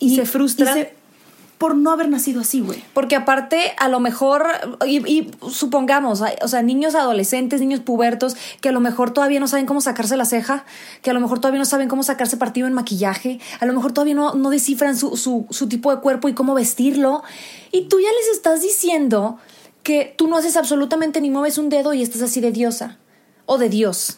y, 0.00 0.16
se 0.16 0.26
frustran? 0.26 0.88
por 1.60 1.76
no 1.76 1.90
haber 1.90 2.08
nacido 2.08 2.40
así, 2.40 2.60
güey. 2.60 2.82
Porque 2.94 3.16
aparte, 3.16 3.74
a 3.76 3.90
lo 3.90 4.00
mejor, 4.00 4.46
y, 4.86 5.30
supongamos, 5.46 6.22
o 6.40 6.48
sea, 6.48 6.62
niños 6.62 6.94
adolescentes, 6.94 7.60
niños 7.60 7.80
pubertos, 7.80 8.34
que 8.62 8.70
a 8.70 8.72
lo 8.72 8.80
mejor 8.80 9.10
todavía 9.10 9.40
no 9.40 9.46
saben 9.46 9.66
cómo 9.66 9.82
sacarse 9.82 10.16
la 10.16 10.24
ceja, 10.24 10.64
que 11.02 11.10
a 11.10 11.12
lo 11.12 11.20
mejor 11.20 11.38
todavía 11.38 11.58
no 11.58 11.66
saben 11.66 11.88
cómo 11.88 12.02
sacarse 12.02 12.38
partido 12.38 12.66
en 12.66 12.72
maquillaje, 12.72 13.40
a 13.60 13.66
lo 13.66 13.74
mejor 13.74 13.92
todavía 13.92 14.14
no, 14.14 14.34
no 14.34 14.48
descifran 14.48 14.96
su, 14.96 15.18
su, 15.18 15.46
su 15.50 15.68
tipo 15.68 15.94
de 15.94 16.00
cuerpo 16.00 16.30
y 16.30 16.32
cómo 16.32 16.54
vestirlo. 16.54 17.22
Y 17.72 17.88
tú 17.88 18.00
ya 18.00 18.08
les 18.08 18.34
estás 18.34 18.62
diciendo 18.62 19.36
que 19.82 20.14
tú 20.16 20.28
no 20.28 20.38
haces 20.38 20.56
absolutamente 20.56 21.20
ni 21.20 21.28
mueves 21.28 21.58
un 21.58 21.68
dedo 21.68 21.92
y 21.92 22.00
estás 22.00 22.22
así 22.22 22.40
de 22.40 22.52
diosa 22.52 22.96
o 23.44 23.58
de 23.58 23.68
Dios. 23.68 24.16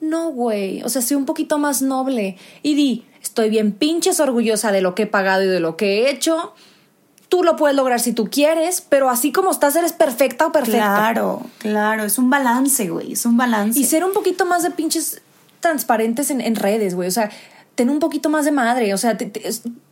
No, 0.00 0.30
güey. 0.30 0.82
O 0.82 0.88
sea, 0.88 1.00
sé 1.00 1.14
un 1.16 1.26
poquito 1.26 1.58
más 1.58 1.80
noble 1.80 2.36
y 2.62 2.74
di, 2.74 3.04
Estoy 3.26 3.50
bien 3.50 3.72
pinches 3.72 4.20
orgullosa 4.20 4.70
de 4.70 4.80
lo 4.80 4.94
que 4.94 5.02
he 5.02 5.06
pagado 5.06 5.42
y 5.42 5.48
de 5.48 5.58
lo 5.58 5.76
que 5.76 6.02
he 6.02 6.10
hecho. 6.10 6.54
Tú 7.28 7.42
lo 7.42 7.56
puedes 7.56 7.76
lograr 7.76 7.98
si 7.98 8.12
tú 8.12 8.30
quieres, 8.30 8.80
pero 8.80 9.10
así 9.10 9.32
como 9.32 9.50
estás, 9.50 9.74
eres 9.74 9.92
perfecta 9.92 10.46
o 10.46 10.52
perfecto. 10.52 10.78
Claro, 10.78 11.42
claro, 11.58 12.04
es 12.04 12.18
un 12.18 12.30
balance, 12.30 12.88
güey, 12.88 13.14
es 13.14 13.26
un 13.26 13.36
balance. 13.36 13.80
Y 13.80 13.84
ser 13.84 14.04
un 14.04 14.12
poquito 14.12 14.46
más 14.46 14.62
de 14.62 14.70
pinches 14.70 15.22
transparentes 15.58 16.30
en, 16.30 16.54
redes, 16.54 16.94
güey. 16.94 17.08
O 17.08 17.10
sea, 17.10 17.28
ten 17.74 17.90
un 17.90 17.98
poquito 17.98 18.30
más 18.30 18.44
de 18.44 18.52
madre, 18.52 18.94
o 18.94 18.96
sea, 18.96 19.18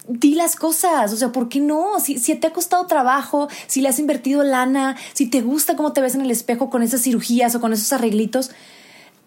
di 0.06 0.34
las 0.36 0.54
cosas, 0.54 1.12
o 1.12 1.16
sea, 1.16 1.32
¿por 1.32 1.48
qué 1.48 1.58
no? 1.58 1.98
Si, 1.98 2.18
si, 2.18 2.36
te 2.36 2.46
ha 2.46 2.52
costado 2.52 2.86
trabajo, 2.86 3.48
si 3.66 3.80
le 3.80 3.88
has 3.88 3.98
invertido 3.98 4.44
lana, 4.44 4.96
si 5.12 5.26
te 5.26 5.42
gusta 5.42 5.74
cómo 5.74 5.92
te 5.92 6.00
ves 6.00 6.14
en 6.14 6.20
el 6.20 6.30
espejo 6.30 6.70
con 6.70 6.84
esas 6.84 7.02
cirugías 7.02 7.56
o 7.56 7.60
con 7.60 7.72
esos 7.72 7.92
arreglitos, 7.92 8.52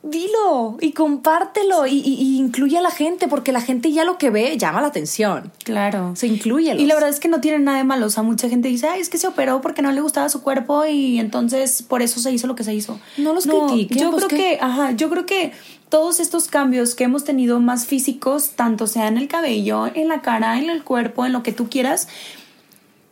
dilo 0.03 0.77
y 0.79 0.91
compártelo 0.91 1.85
y, 1.87 2.01
incluye 2.37 2.77
a 2.77 2.81
la 2.81 2.91
gente 2.91 3.27
porque 3.27 3.51
la 3.51 3.61
gente 3.61 3.91
ya 3.91 4.03
lo 4.03 4.17
que 4.17 4.29
ve 4.29 4.57
llama 4.57 4.81
la 4.81 4.87
atención. 4.87 5.51
Claro. 5.63 6.15
Se 6.15 6.27
incluye. 6.27 6.75
Y 6.75 6.85
la 6.85 6.95
verdad 6.95 7.09
es 7.09 7.19
que 7.19 7.27
no 7.27 7.41
tiene 7.41 7.59
nada 7.59 7.77
de 7.77 7.83
malo. 7.83 8.05
O 8.05 8.09
sea, 8.09 8.23
mucha 8.23 8.49
gente 8.49 8.67
dice, 8.67 8.87
ay, 8.87 9.01
es 9.01 9.09
que 9.09 9.17
se 9.17 9.27
operó 9.27 9.61
porque 9.61 9.81
no 9.81 9.91
le 9.91 10.01
gustaba 10.01 10.29
su 10.29 10.41
cuerpo 10.41 10.85
y 10.85 11.19
entonces 11.19 11.81
por 11.81 12.01
eso 12.01 12.19
se 12.19 12.31
hizo 12.31 12.47
lo 12.47 12.55
que 12.55 12.63
se 12.63 12.73
hizo. 12.73 12.99
No 13.17 13.33
los 13.33 13.45
critiques. 13.45 13.97
Yo 13.97 14.11
pues 14.11 14.25
creo 14.25 14.39
que, 14.39 14.59
ajá, 14.61 14.91
yo 14.91 15.09
creo 15.09 15.25
que 15.25 15.51
todos 15.89 16.19
estos 16.19 16.47
cambios 16.47 16.95
que 16.95 17.05
hemos 17.05 17.23
tenido 17.23 17.59
más 17.59 17.85
físicos, 17.85 18.51
tanto 18.51 18.87
sea 18.87 19.07
en 19.07 19.17
el 19.17 19.27
cabello, 19.27 19.87
en 19.93 20.07
la 20.07 20.21
cara, 20.21 20.59
en 20.59 20.69
el 20.69 20.83
cuerpo, 20.83 21.25
en 21.25 21.33
lo 21.33 21.43
que 21.43 21.53
tú 21.53 21.69
quieras, 21.69 22.07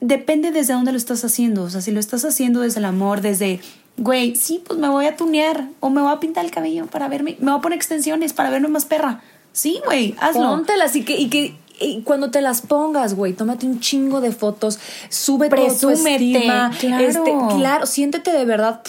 depende 0.02 0.52
desde 0.52 0.74
dónde 0.74 0.92
lo 0.92 0.98
estás 0.98 1.24
haciendo. 1.24 1.64
O 1.64 1.70
sea, 1.70 1.82
si 1.82 1.92
lo 1.92 2.00
estás 2.00 2.26
haciendo 2.26 2.62
desde 2.62 2.80
el 2.80 2.86
amor, 2.86 3.22
desde 3.22 3.60
güey, 3.98 4.36
sí, 4.36 4.62
pues 4.66 4.80
me 4.80 4.90
voy 4.90 5.06
a 5.06 5.16
tunear 5.16 5.70
o 5.80 5.90
me 5.90 6.02
voy 6.02 6.12
a 6.12 6.20
pintar 6.20 6.46
el 6.46 6.52
cabello 6.52 6.86
para 6.88 7.08
verme, 7.08 7.38
me 7.40 7.52
voy 7.52 7.60
a 7.60 7.62
poner 7.62 7.78
extensiones 7.78 8.34
para 8.34 8.50
verme 8.50 8.68
más 8.68 8.86
perra. 8.86 9.22
Sí, 9.54 9.82
güey, 9.86 10.16
hazlo. 10.20 10.50
Póntelas 10.50 10.96
y 10.96 11.04
que, 11.04 11.18
y 11.18 11.30
que 11.30 11.56
cuando 12.04 12.32
te 12.32 12.42
las 12.42 12.62
pongas, 12.62 13.16
güey, 13.16 13.34
tómate 13.34 13.66
un 13.66 13.80
chingo 13.80 14.22
de 14.22 14.32
fotos, 14.32 14.80
súbete 15.10 15.56
Presúmete, 15.56 16.42
claro. 16.44 16.76
Este, 17.00 17.34
claro, 17.56 17.86
siéntete 17.86 18.32
de 18.32 18.46
verdad. 18.46 18.82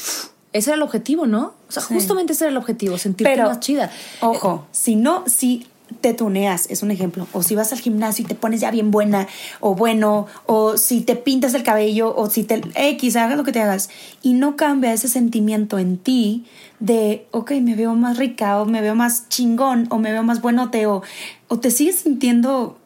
ese 0.52 0.70
era 0.70 0.76
el 0.76 0.82
objetivo, 0.82 1.26
¿no? 1.26 1.54
O 1.68 1.72
sea, 1.72 1.82
justamente 1.82 2.32
ese 2.32 2.44
era 2.44 2.50
el 2.50 2.56
objetivo, 2.56 2.98
sentirte 2.98 3.36
más 3.42 3.60
chida. 3.60 3.90
Ojo, 4.20 4.66
si 4.70 4.96
no, 4.96 5.24
si 5.26 5.66
te 6.00 6.14
tuneas, 6.14 6.66
es 6.68 6.82
un 6.82 6.90
ejemplo, 6.90 7.26
o 7.32 7.42
si 7.42 7.54
vas 7.54 7.72
al 7.72 7.78
gimnasio 7.78 8.24
y 8.24 8.28
te 8.28 8.34
pones 8.34 8.60
ya 8.60 8.70
bien 8.70 8.90
buena 8.90 9.28
o 9.60 9.74
bueno, 9.74 10.26
o 10.46 10.76
si 10.76 11.00
te 11.00 11.16
pintas 11.16 11.54
el 11.54 11.62
cabello, 11.62 12.14
o 12.16 12.28
si 12.28 12.42
te 12.42 12.60
X, 12.74 13.16
hagas 13.16 13.36
lo 13.36 13.44
que 13.44 13.52
te 13.52 13.62
hagas, 13.62 13.88
y 14.22 14.34
no 14.34 14.56
cambia 14.56 14.92
ese 14.92 15.08
sentimiento 15.08 15.78
en 15.78 15.98
ti 15.98 16.44
de, 16.80 17.26
ok, 17.30 17.52
me 17.62 17.74
veo 17.74 17.94
más 17.94 18.18
rica, 18.18 18.60
o 18.60 18.66
me 18.66 18.80
veo 18.80 18.94
más 18.94 19.28
chingón, 19.28 19.86
o 19.90 19.98
me 19.98 20.12
veo 20.12 20.22
más 20.22 20.40
buenote, 20.40 20.86
o, 20.86 21.02
o 21.48 21.58
te 21.58 21.70
sigues 21.70 21.96
sintiendo... 21.96 22.78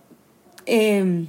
Eh, 0.66 1.26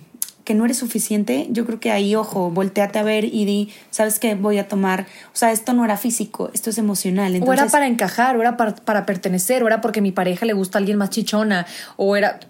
que 0.51 0.57
no 0.57 0.65
eres 0.65 0.79
suficiente, 0.79 1.47
yo 1.49 1.65
creo 1.65 1.79
que 1.79 1.91
ahí, 1.91 2.13
ojo, 2.13 2.51
volteate 2.51 2.99
a 2.99 3.03
ver 3.03 3.23
y 3.23 3.45
di, 3.45 3.69
¿sabes 3.89 4.19
qué? 4.19 4.35
Voy 4.35 4.57
a 4.57 4.67
tomar, 4.67 5.07
o 5.33 5.37
sea, 5.37 5.53
esto 5.53 5.71
no 5.71 5.85
era 5.85 5.95
físico, 5.95 6.51
esto 6.53 6.69
es 6.69 6.77
emocional. 6.77 7.41
o 7.41 7.53
era 7.53 7.67
para 7.67 7.87
encajar, 7.87 8.35
o 8.35 8.41
era 8.41 8.57
para, 8.57 9.05
pertenecer, 9.05 9.63
o 9.63 9.67
era 9.67 9.79
porque 9.79 10.01
mi 10.01 10.11
pareja 10.11 10.45
le 10.45 10.51
gusta 10.51 10.77
a 10.77 10.79
alguien 10.79 10.97
más 10.97 11.09
chichona, 11.09 11.65
o 11.95 12.17
era... 12.17 12.41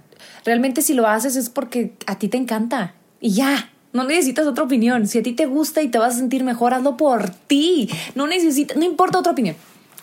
Realmente 0.43 0.81
si 0.81 0.95
lo 0.95 1.05
haces 1.05 1.35
es 1.35 1.51
porque 1.51 1.93
a 2.07 2.17
ti 2.17 2.27
te 2.27 2.37
encanta. 2.37 2.95
Y 3.19 3.33
ya, 3.33 3.69
no 3.93 4.03
necesitas 4.03 4.47
otra 4.47 4.63
opinión. 4.63 5.05
Si 5.05 5.19
a 5.19 5.21
ti 5.21 5.33
te 5.33 5.45
gusta 5.45 5.83
y 5.83 5.89
te 5.89 5.99
vas 5.99 6.15
a 6.15 6.17
sentir 6.17 6.43
mejor, 6.43 6.73
hazlo 6.73 6.97
por 6.97 7.29
ti. 7.29 7.87
No 8.15 8.25
necesitas, 8.25 8.75
no 8.77 8.83
importa 8.83 9.19
otra 9.19 9.33
opinión. 9.33 9.55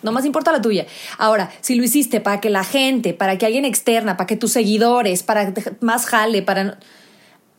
No 0.05 0.13
más 0.13 0.25
importa 0.25 0.53
la 0.53 0.63
tuya. 0.63 0.87
Ahora, 1.19 1.51
si 1.63 1.75
lo 1.75 1.83
hiciste 1.83 2.21
para 2.21 2.41
que 2.41 2.51
la 2.51 2.63
gente, 2.63 3.13
para 3.13 3.39
que 3.39 3.47
alguien 3.47 3.65
externa, 3.65 4.17
para 4.17 4.29
que 4.29 4.37
tus 4.37 4.53
seguidores, 4.53 5.25
para 5.25 5.53
que 5.53 5.73
más 5.81 6.07
jale, 6.07 6.43
para 6.43 6.79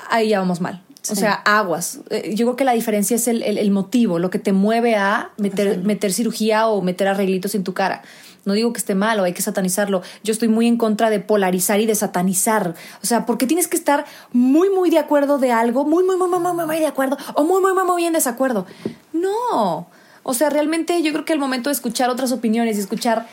ahí 0.09 0.29
ya 0.29 0.39
vamos 0.39 0.61
mal. 0.61 0.83
O 1.11 1.15
sea, 1.15 1.33
aguas. 1.33 2.01
Eh, 2.09 2.35
yo 2.35 2.45
creo 2.45 2.55
que 2.55 2.65
la 2.65 2.73
diferencia 2.73 3.15
es 3.15 3.27
el, 3.27 3.71
motivo, 3.71 4.19
lo 4.19 4.29
que 4.29 4.37
te 4.37 4.53
mueve 4.53 4.95
a 4.95 5.31
meter, 5.37 5.79
meter 5.79 6.13
cirugía 6.13 6.67
o 6.67 6.81
meter 6.81 7.07
arreglitos 7.07 7.55
en 7.55 7.63
tu 7.63 7.73
cara. 7.73 8.03
No 8.45 8.53
digo 8.53 8.73
que 8.73 8.79
esté 8.79 8.95
mal 8.95 9.19
o 9.19 9.23
hay 9.23 9.33
que 9.33 9.41
satanizarlo. 9.41 10.01
Yo 10.23 10.31
estoy 10.31 10.47
muy 10.47 10.67
en 10.67 10.77
contra 10.77 11.09
de 11.09 11.19
polarizar 11.19 11.79
y 11.79 11.85
de 11.85 11.95
satanizar. 11.95 12.75
O 13.01 13.05
sea, 13.05 13.25
porque 13.25 13.47
tienes 13.47 13.67
que 13.67 13.77
estar 13.77 14.05
muy, 14.31 14.69
muy 14.69 14.89
de 14.89 14.99
acuerdo 14.99 15.37
de 15.37 15.51
algo, 15.51 15.85
muy, 15.85 16.03
muy, 16.03 16.17
muy, 16.17 16.29
muy, 16.29 16.39
muy, 16.39 16.65
muy 16.65 16.79
de 16.79 16.87
acuerdo, 16.87 17.17
o 17.35 17.43
muy, 17.43 17.61
muy, 17.61 17.73
muy, 17.73 17.83
muy 17.83 18.01
bien 18.01 18.13
desacuerdo. 18.13 18.65
No. 19.13 19.87
O 20.23 20.33
sea, 20.33 20.49
realmente 20.49 21.01
yo 21.01 21.11
creo 21.11 21.25
que 21.25 21.33
el 21.33 21.39
momento 21.39 21.69
de 21.69 21.73
escuchar 21.73 22.09
otras 22.09 22.31
opiniones 22.31 22.77
y 22.77 22.79
escuchar, 22.79 23.27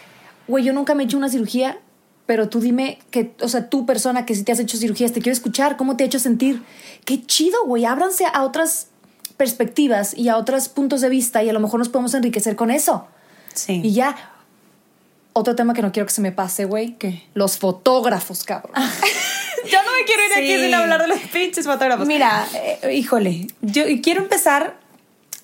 güey, 0.48 0.64
yo 0.64 0.72
nunca 0.72 0.94
me 0.94 1.02
he 1.02 1.07
hecho 1.07 1.18
una 1.18 1.29
cirugía, 1.29 1.79
pero 2.27 2.49
tú 2.49 2.61
dime 2.61 2.99
que, 3.11 3.33
o 3.41 3.49
sea, 3.49 3.71
tú 3.71 3.87
persona 3.87 4.27
que 4.27 4.35
si 4.35 4.43
te 4.43 4.53
has 4.53 4.59
hecho 4.59 4.77
cirugías, 4.77 5.12
te 5.12 5.21
quiero 5.21 5.33
escuchar, 5.33 5.77
¿cómo 5.77 5.97
te 5.97 6.05
ha 6.05 6.07
hecho 6.07 6.19
sentir? 6.19 6.62
Qué 7.05 7.25
chido, 7.25 7.65
güey, 7.65 7.85
ábranse 7.85 8.25
a 8.27 8.43
otras 8.43 8.89
perspectivas 9.37 10.17
y 10.17 10.29
a 10.29 10.37
otros 10.37 10.69
puntos 10.69 11.01
de 11.01 11.09
vista 11.09 11.43
y 11.43 11.49
a 11.49 11.53
lo 11.53 11.61
mejor 11.61 11.79
nos 11.79 11.89
podemos 11.89 12.15
enriquecer 12.15 12.57
con 12.57 12.71
eso. 12.71 13.07
Sí. 13.55 13.81
Y 13.85 13.93
ya, 13.93 14.17
otro 15.33 15.55
tema 15.55 15.75
que 15.75 15.83
no 15.83 15.93
quiero 15.93 16.07
que 16.07 16.12
se 16.12 16.21
me 16.21 16.33
pase, 16.33 16.65
güey. 16.65 16.97
¿Qué? 16.99 17.23
Los 17.35 17.59
fotógrafos, 17.59 18.43
cabrón. 18.43 18.73
yo 19.71 19.83
no 19.83 19.93
me 19.93 20.05
quiero 20.05 20.23
ir 20.27 20.33
aquí 20.33 20.65
sin 20.65 20.75
hablar 20.75 21.03
de 21.03 21.09
los 21.09 21.19
pinches 21.33 21.67
fotógrafos. 21.67 22.07
Mira, 22.07 22.47
eh, 22.55 22.95
híjole, 22.95 23.47
yo 23.61 23.85
quiero 24.03 24.23
empezar. 24.23 24.79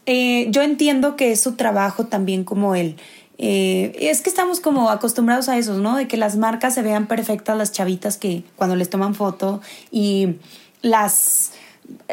Eh, 0.04 0.46
yo 0.50 0.62
entiendo 0.62 1.14
que 1.14 1.30
es 1.30 1.40
su 1.40 1.52
trabajo 1.52 2.06
también 2.06 2.42
como 2.42 2.74
él 2.74 2.96
eh, 3.44 3.96
es 3.98 4.22
que 4.22 4.30
estamos 4.30 4.60
como 4.60 4.88
acostumbrados 4.88 5.48
a 5.48 5.58
eso, 5.58 5.76
¿no? 5.76 5.96
De 5.96 6.06
que 6.06 6.16
las 6.16 6.36
marcas 6.36 6.74
se 6.74 6.82
vean 6.82 7.08
perfectas, 7.08 7.58
las 7.58 7.72
chavitas 7.72 8.16
que 8.16 8.44
cuando 8.54 8.76
les 8.76 8.88
toman 8.88 9.16
foto 9.16 9.60
y 9.90 10.36
las 10.80 11.50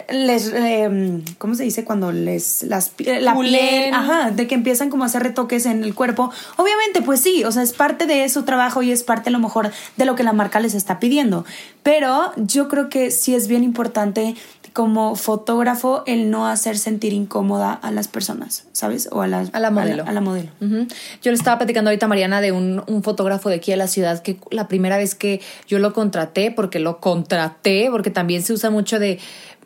les 0.10 0.52
em, 0.54 1.24
¿cómo 1.38 1.56
se 1.56 1.64
dice? 1.64 1.86
cuando 1.86 2.12
les 2.12 2.64
las 2.64 2.94
la 2.98 3.36
piel, 3.38 3.94
ajá, 3.94 4.32
de 4.32 4.48
que 4.48 4.56
empiezan 4.56 4.90
como 4.90 5.04
a 5.04 5.08
hacer 5.08 5.24
retoques 5.24 5.66
en 5.66 5.84
el 5.84 5.94
cuerpo. 5.94 6.32
Obviamente, 6.58 7.02
pues 7.02 7.22
sí, 7.22 7.44
o 7.44 7.52
sea, 7.52 7.64
es 7.64 7.74
parte 7.74 8.06
de 8.06 8.28
su 8.30 8.44
trabajo 8.44 8.82
y 8.82 8.92
es 8.92 9.04
parte 9.04 9.30
a 9.30 9.32
lo 9.32 9.40
mejor 9.40 9.72
de 9.98 10.06
lo 10.06 10.16
que 10.16 10.24
la 10.24 10.34
marca 10.34 10.60
les 10.60 10.74
está 10.74 11.00
pidiendo. 11.00 11.46
Pero 11.84 12.32
yo 12.38 12.68
creo 12.68 12.90
que 12.90 13.12
sí 13.12 13.36
es 13.36 13.48
bien 13.48 13.64
importante 13.64 14.36
como 14.74 15.16
fotógrafo 15.16 16.04
el 16.06 16.30
no 16.30 16.48
hacer 16.48 16.78
sentir 16.78 17.14
incómoda 17.14 17.74
a 17.74 17.92
las 17.92 18.08
personas, 18.08 18.68
¿sabes? 18.72 19.10
O 19.12 19.22
a, 19.22 19.28
las, 19.28 19.54
a 19.54 19.60
la 19.60 19.72
modelo. 19.72 20.04
A 20.06 20.12
la, 20.12 20.22
modelo. 20.22 20.50
Yo 20.60 21.32
le 21.32 21.34
estaba 21.34 21.58
platicando 21.58 21.90
ahorita 21.90 22.06
a 22.06 22.10
Mariana 22.10 22.40
de 22.40 22.52
un, 22.52 22.84
un, 22.88 23.04
fotógrafo 23.04 23.50
de 23.50 23.56
aquí 23.56 23.72
de 23.72 23.78
la 23.78 23.88
ciudad 23.88 24.22
que 24.22 24.40
la 24.52 24.68
primera 24.68 24.98
vez 24.98 25.16
que 25.16 25.42
yo 25.68 25.80
lo 25.80 25.94
contraté, 25.94 26.52
porque 26.52 26.80
lo 26.80 27.00
contraté, 27.00 27.88
porque 27.92 28.12
también 28.12 28.44
se 28.44 28.54
usa 28.54 28.70
mucho 28.70 29.00
de 29.00 29.20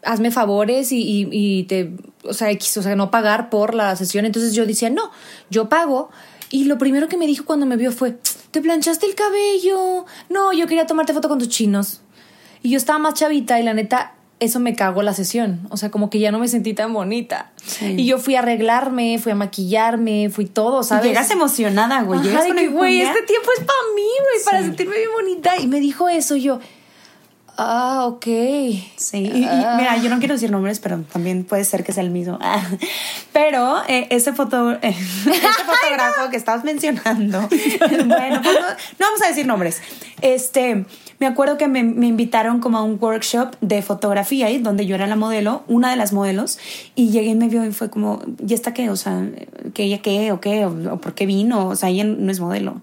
hazme 0.05 0.31
favores 0.31 0.91
y, 0.91 1.01
y, 1.01 1.29
y 1.31 1.63
te, 1.63 1.91
o 2.23 2.33
sea, 2.33 2.49
o 2.51 2.81
sea, 2.81 2.95
no 2.95 3.11
pagar 3.11 3.49
por 3.49 3.73
la 3.73 3.95
sesión. 3.95 4.25
Entonces 4.25 4.53
yo 4.53 4.65
decía, 4.65 4.89
no, 4.89 5.11
yo 5.49 5.69
pago. 5.69 6.09
Y 6.49 6.65
lo 6.65 6.77
primero 6.77 7.07
que 7.07 7.17
me 7.17 7.25
dijo 7.27 7.45
cuando 7.45 7.65
me 7.65 7.77
vio 7.77 7.91
fue, 7.91 8.17
¿te 8.51 8.61
planchaste 8.61 9.05
el 9.05 9.15
cabello? 9.15 10.05
No, 10.29 10.53
yo 10.53 10.67
quería 10.67 10.85
tomarte 10.85 11.13
foto 11.13 11.29
con 11.29 11.39
tus 11.39 11.49
chinos. 11.49 12.01
Y 12.61 12.69
yo 12.69 12.77
estaba 12.77 12.99
más 12.99 13.15
chavita 13.15 13.59
y 13.59 13.63
la 13.63 13.73
neta, 13.73 14.13
eso 14.39 14.59
me 14.59 14.75
cagó 14.75 15.01
la 15.03 15.13
sesión. 15.13 15.67
O 15.69 15.77
sea, 15.77 15.89
como 15.89 16.09
que 16.09 16.19
ya 16.19 16.31
no 16.31 16.39
me 16.39 16.47
sentí 16.47 16.73
tan 16.73 16.93
bonita. 16.93 17.51
Y 17.81 18.05
yo 18.05 18.19
fui 18.19 18.35
a 18.35 18.39
arreglarme, 18.39 19.17
fui 19.19 19.31
a 19.31 19.35
maquillarme, 19.35 20.29
fui 20.29 20.45
todo, 20.45 20.83
¿sabes? 20.83 21.05
llegas 21.05 21.31
emocionada, 21.31 22.03
güey. 22.03 22.21
De 22.21 22.29
que, 22.29 22.67
güey, 22.67 23.01
este 23.01 23.23
tiempo 23.23 23.49
es 23.57 23.63
para 23.63 23.79
mí, 23.95 24.01
güey, 24.01 24.45
para 24.45 24.61
sentirme 24.61 24.97
bien 24.97 25.09
bonita. 25.13 25.57
Y 25.57 25.67
me 25.67 25.79
dijo 25.79 26.07
eso, 26.07 26.35
yo, 26.35 26.59
Ah, 27.55 28.05
ok. 28.07 28.25
Sí, 28.95 29.17
y, 29.17 29.43
y 29.43 29.47
mira, 29.77 29.97
yo 30.01 30.09
no 30.09 30.17
quiero 30.17 30.33
decir 30.33 30.49
nombres, 30.49 30.79
pero 30.79 30.99
también 31.01 31.43
puede 31.43 31.63
ser 31.65 31.83
que 31.83 31.91
sea 31.93 32.03
el 32.03 32.09
mismo. 32.09 32.39
Pero 33.31 33.83
eh, 33.87 34.07
ese, 34.09 34.33
foto, 34.33 34.71
eh, 34.71 34.79
ese 34.81 35.31
fotógrafo 35.65 36.31
que 36.31 36.37
estabas 36.37 36.63
mencionando, 36.63 37.41
bueno, 37.79 38.41
pues 38.41 38.55
no, 38.59 38.67
no 38.69 39.05
vamos 39.05 39.21
a 39.23 39.27
decir 39.27 39.45
nombres. 39.45 39.81
Este, 40.21 40.85
me 41.19 41.27
acuerdo 41.27 41.57
que 41.57 41.67
me, 41.67 41.83
me 41.83 42.07
invitaron 42.07 42.59
como 42.59 42.79
a 42.79 42.83
un 42.83 42.97
workshop 42.99 43.55
de 43.61 43.83
fotografía 43.83 44.47
ahí, 44.47 44.57
donde 44.57 44.87
yo 44.87 44.95
era 44.95 45.05
la 45.05 45.15
modelo, 45.15 45.63
una 45.67 45.91
de 45.91 45.95
las 45.95 46.11
modelos, 46.11 46.57
y 46.95 47.09
llegué 47.09 47.31
y 47.31 47.35
me 47.35 47.49
vio 47.49 47.63
y 47.65 47.71
fue 47.71 47.91
como, 47.91 48.23
¿y 48.45 48.53
esta 48.55 48.73
qué? 48.73 48.89
O 48.89 48.95
sea, 48.95 49.27
¿que 49.75 49.83
ella 49.83 50.01
qué? 50.01 50.31
¿O 50.31 50.41
qué? 50.41 50.65
¿O, 50.65 50.93
o 50.93 50.97
por 50.97 51.13
qué 51.13 51.27
vino? 51.27 51.67
O 51.67 51.75
sea, 51.75 51.89
ella 51.89 52.03
no 52.03 52.31
es 52.31 52.39
modelo. 52.39 52.81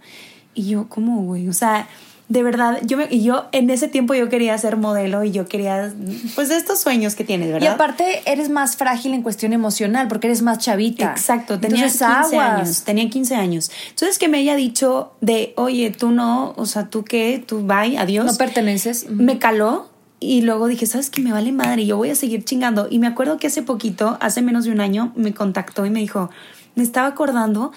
Y 0.55 0.69
yo, 0.69 0.89
¿cómo, 0.89 1.23
güey? 1.23 1.49
O 1.49 1.53
sea, 1.53 1.89
de 2.31 2.45
verdad, 2.45 2.79
yo, 2.85 2.97
me, 2.97 3.09
y 3.11 3.25
yo 3.25 3.47
en 3.51 3.71
ese 3.71 3.89
tiempo 3.89 4.15
yo 4.15 4.29
quería 4.29 4.57
ser 4.57 4.77
modelo 4.77 5.25
y 5.25 5.33
yo 5.33 5.49
quería, 5.49 5.93
pues, 6.37 6.49
de 6.49 6.57
estos 6.57 6.79
sueños 6.79 7.17
que 7.17 7.25
tienes, 7.25 7.49
¿verdad? 7.53 7.67
Y 7.67 7.67
aparte 7.67 8.23
eres 8.25 8.49
más 8.49 8.77
frágil 8.77 9.15
en 9.15 9.23
cuestión 9.23 9.53
emocional 9.53 10.07
porque 10.07 10.29
eres 10.29 10.41
más 10.41 10.59
chavita. 10.59 11.11
Exacto, 11.11 11.59
tenía 11.59 11.87
Entonces, 11.87 12.07
15 12.07 12.37
aguas. 12.37 12.61
años, 12.61 12.85
tenía 12.85 13.11
15 13.11 13.35
años. 13.35 13.73
Entonces 13.89 14.17
que 14.21 14.29
me 14.29 14.39
haya 14.39 14.55
dicho 14.55 15.13
de, 15.21 15.55
oye, 15.57 15.91
tú 15.91 16.13
no, 16.13 16.55
o 16.57 16.67
sea, 16.67 16.89
tú 16.89 17.03
qué, 17.03 17.43
tú 17.45 17.67
bye, 17.67 17.99
adiós. 17.99 18.25
No 18.27 18.35
perteneces. 18.37 19.11
me 19.11 19.41
caló 19.41 19.91
y 20.21 20.43
luego 20.43 20.69
dije, 20.69 20.87
¿sabes 20.87 21.11
qué? 21.11 21.21
Me 21.23 21.33
vale 21.33 21.51
madre, 21.51 21.85
yo 21.85 21.97
voy 21.97 22.11
a 22.11 22.15
seguir 22.15 22.45
chingando. 22.45 22.87
Y 22.89 23.01
me 23.01 23.09
acuerdo 23.09 23.39
que 23.39 23.49
hace 23.49 23.63
poquito, 23.63 24.19
hace 24.21 24.41
menos 24.41 24.67
de 24.67 24.71
un 24.71 24.81
año, 24.81 25.13
me 25.17 25.35
contactó 25.35 25.85
y 25.85 25.91
me 25.91 25.99
dijo, 25.99 26.31
me 26.77 26.85
estaba 26.85 27.09
acordando 27.09 27.73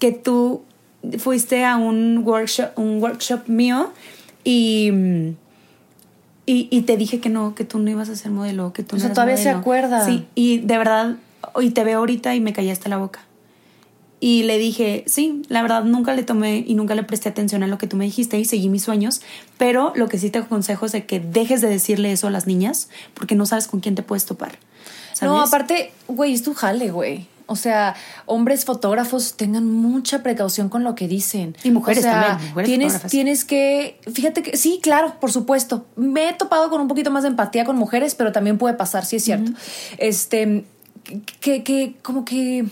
que 0.00 0.10
tú 0.10 0.64
fuiste 1.18 1.64
a 1.64 1.76
un 1.76 2.18
workshop, 2.18 2.76
un 2.76 3.02
workshop 3.02 3.48
mío 3.48 3.92
y, 4.42 4.90
y, 6.46 6.68
y 6.70 6.82
te 6.82 6.96
dije 6.96 7.20
que 7.20 7.28
no, 7.28 7.54
que 7.54 7.64
tú 7.64 7.78
no 7.78 7.90
ibas 7.90 8.08
a 8.08 8.16
ser 8.16 8.30
modelo, 8.30 8.72
que 8.72 8.82
tú 8.82 8.96
O 8.96 8.98
no 8.98 9.00
sea, 9.00 9.06
eras 9.08 9.14
todavía 9.14 9.36
se 9.36 9.50
acuerda. 9.50 10.04
Sí, 10.04 10.26
y 10.34 10.58
de 10.58 10.78
verdad, 10.78 11.16
y 11.60 11.70
te 11.70 11.84
veo 11.84 11.98
ahorita 11.98 12.34
y 12.34 12.40
me 12.40 12.52
callaste 12.52 12.88
la 12.88 12.98
boca. 12.98 13.20
Y 14.20 14.44
le 14.44 14.56
dije, 14.56 15.04
sí, 15.06 15.42
la 15.48 15.60
verdad 15.60 15.84
nunca 15.84 16.14
le 16.14 16.22
tomé 16.22 16.64
y 16.66 16.74
nunca 16.74 16.94
le 16.94 17.02
presté 17.02 17.28
atención 17.28 17.62
a 17.62 17.66
lo 17.66 17.76
que 17.76 17.86
tú 17.86 17.96
me 17.96 18.06
dijiste 18.06 18.38
y 18.38 18.46
seguí 18.46 18.70
mis 18.70 18.82
sueños, 18.82 19.20
pero 19.58 19.92
lo 19.96 20.08
que 20.08 20.18
sí 20.18 20.30
te 20.30 20.38
aconsejo 20.38 20.86
es 20.86 20.92
de 20.92 21.04
que 21.04 21.20
dejes 21.20 21.60
de 21.60 21.68
decirle 21.68 22.10
eso 22.10 22.28
a 22.28 22.30
las 22.30 22.46
niñas 22.46 22.88
porque 23.12 23.34
no 23.34 23.44
sabes 23.44 23.66
con 23.66 23.80
quién 23.80 23.94
te 23.94 24.02
puedes 24.02 24.24
topar. 24.24 24.58
No, 25.20 25.40
aparte, 25.40 25.92
güey, 26.08 26.32
es 26.32 26.42
tu 26.42 26.54
jale, 26.54 26.90
güey. 26.90 27.26
O 27.46 27.56
sea, 27.56 27.94
hombres 28.24 28.64
fotógrafos 28.64 29.34
tengan 29.36 29.70
mucha 29.70 30.22
precaución 30.22 30.70
con 30.70 30.82
lo 30.82 30.94
que 30.94 31.08
dicen. 31.08 31.54
Y 31.62 31.70
mujeres 31.70 32.04
O 32.04 32.08
sea, 32.08 32.20
también, 32.22 32.48
mujeres 32.48 32.68
tienes, 32.68 33.02
tienes 33.02 33.44
que, 33.44 34.00
fíjate 34.10 34.42
que, 34.42 34.56
sí, 34.56 34.80
claro, 34.82 35.20
por 35.20 35.30
supuesto. 35.30 35.86
Me 35.96 36.30
he 36.30 36.32
topado 36.32 36.70
con 36.70 36.80
un 36.80 36.88
poquito 36.88 37.10
más 37.10 37.22
de 37.22 37.28
empatía 37.28 37.64
con 37.64 37.76
mujeres, 37.76 38.14
pero 38.14 38.32
también 38.32 38.56
puede 38.56 38.74
pasar, 38.74 39.04
sí 39.04 39.16
es 39.16 39.24
cierto. 39.24 39.52
Este, 39.98 40.64
que, 41.40 41.62
que, 41.62 41.96
como 42.02 42.24
que, 42.24 42.64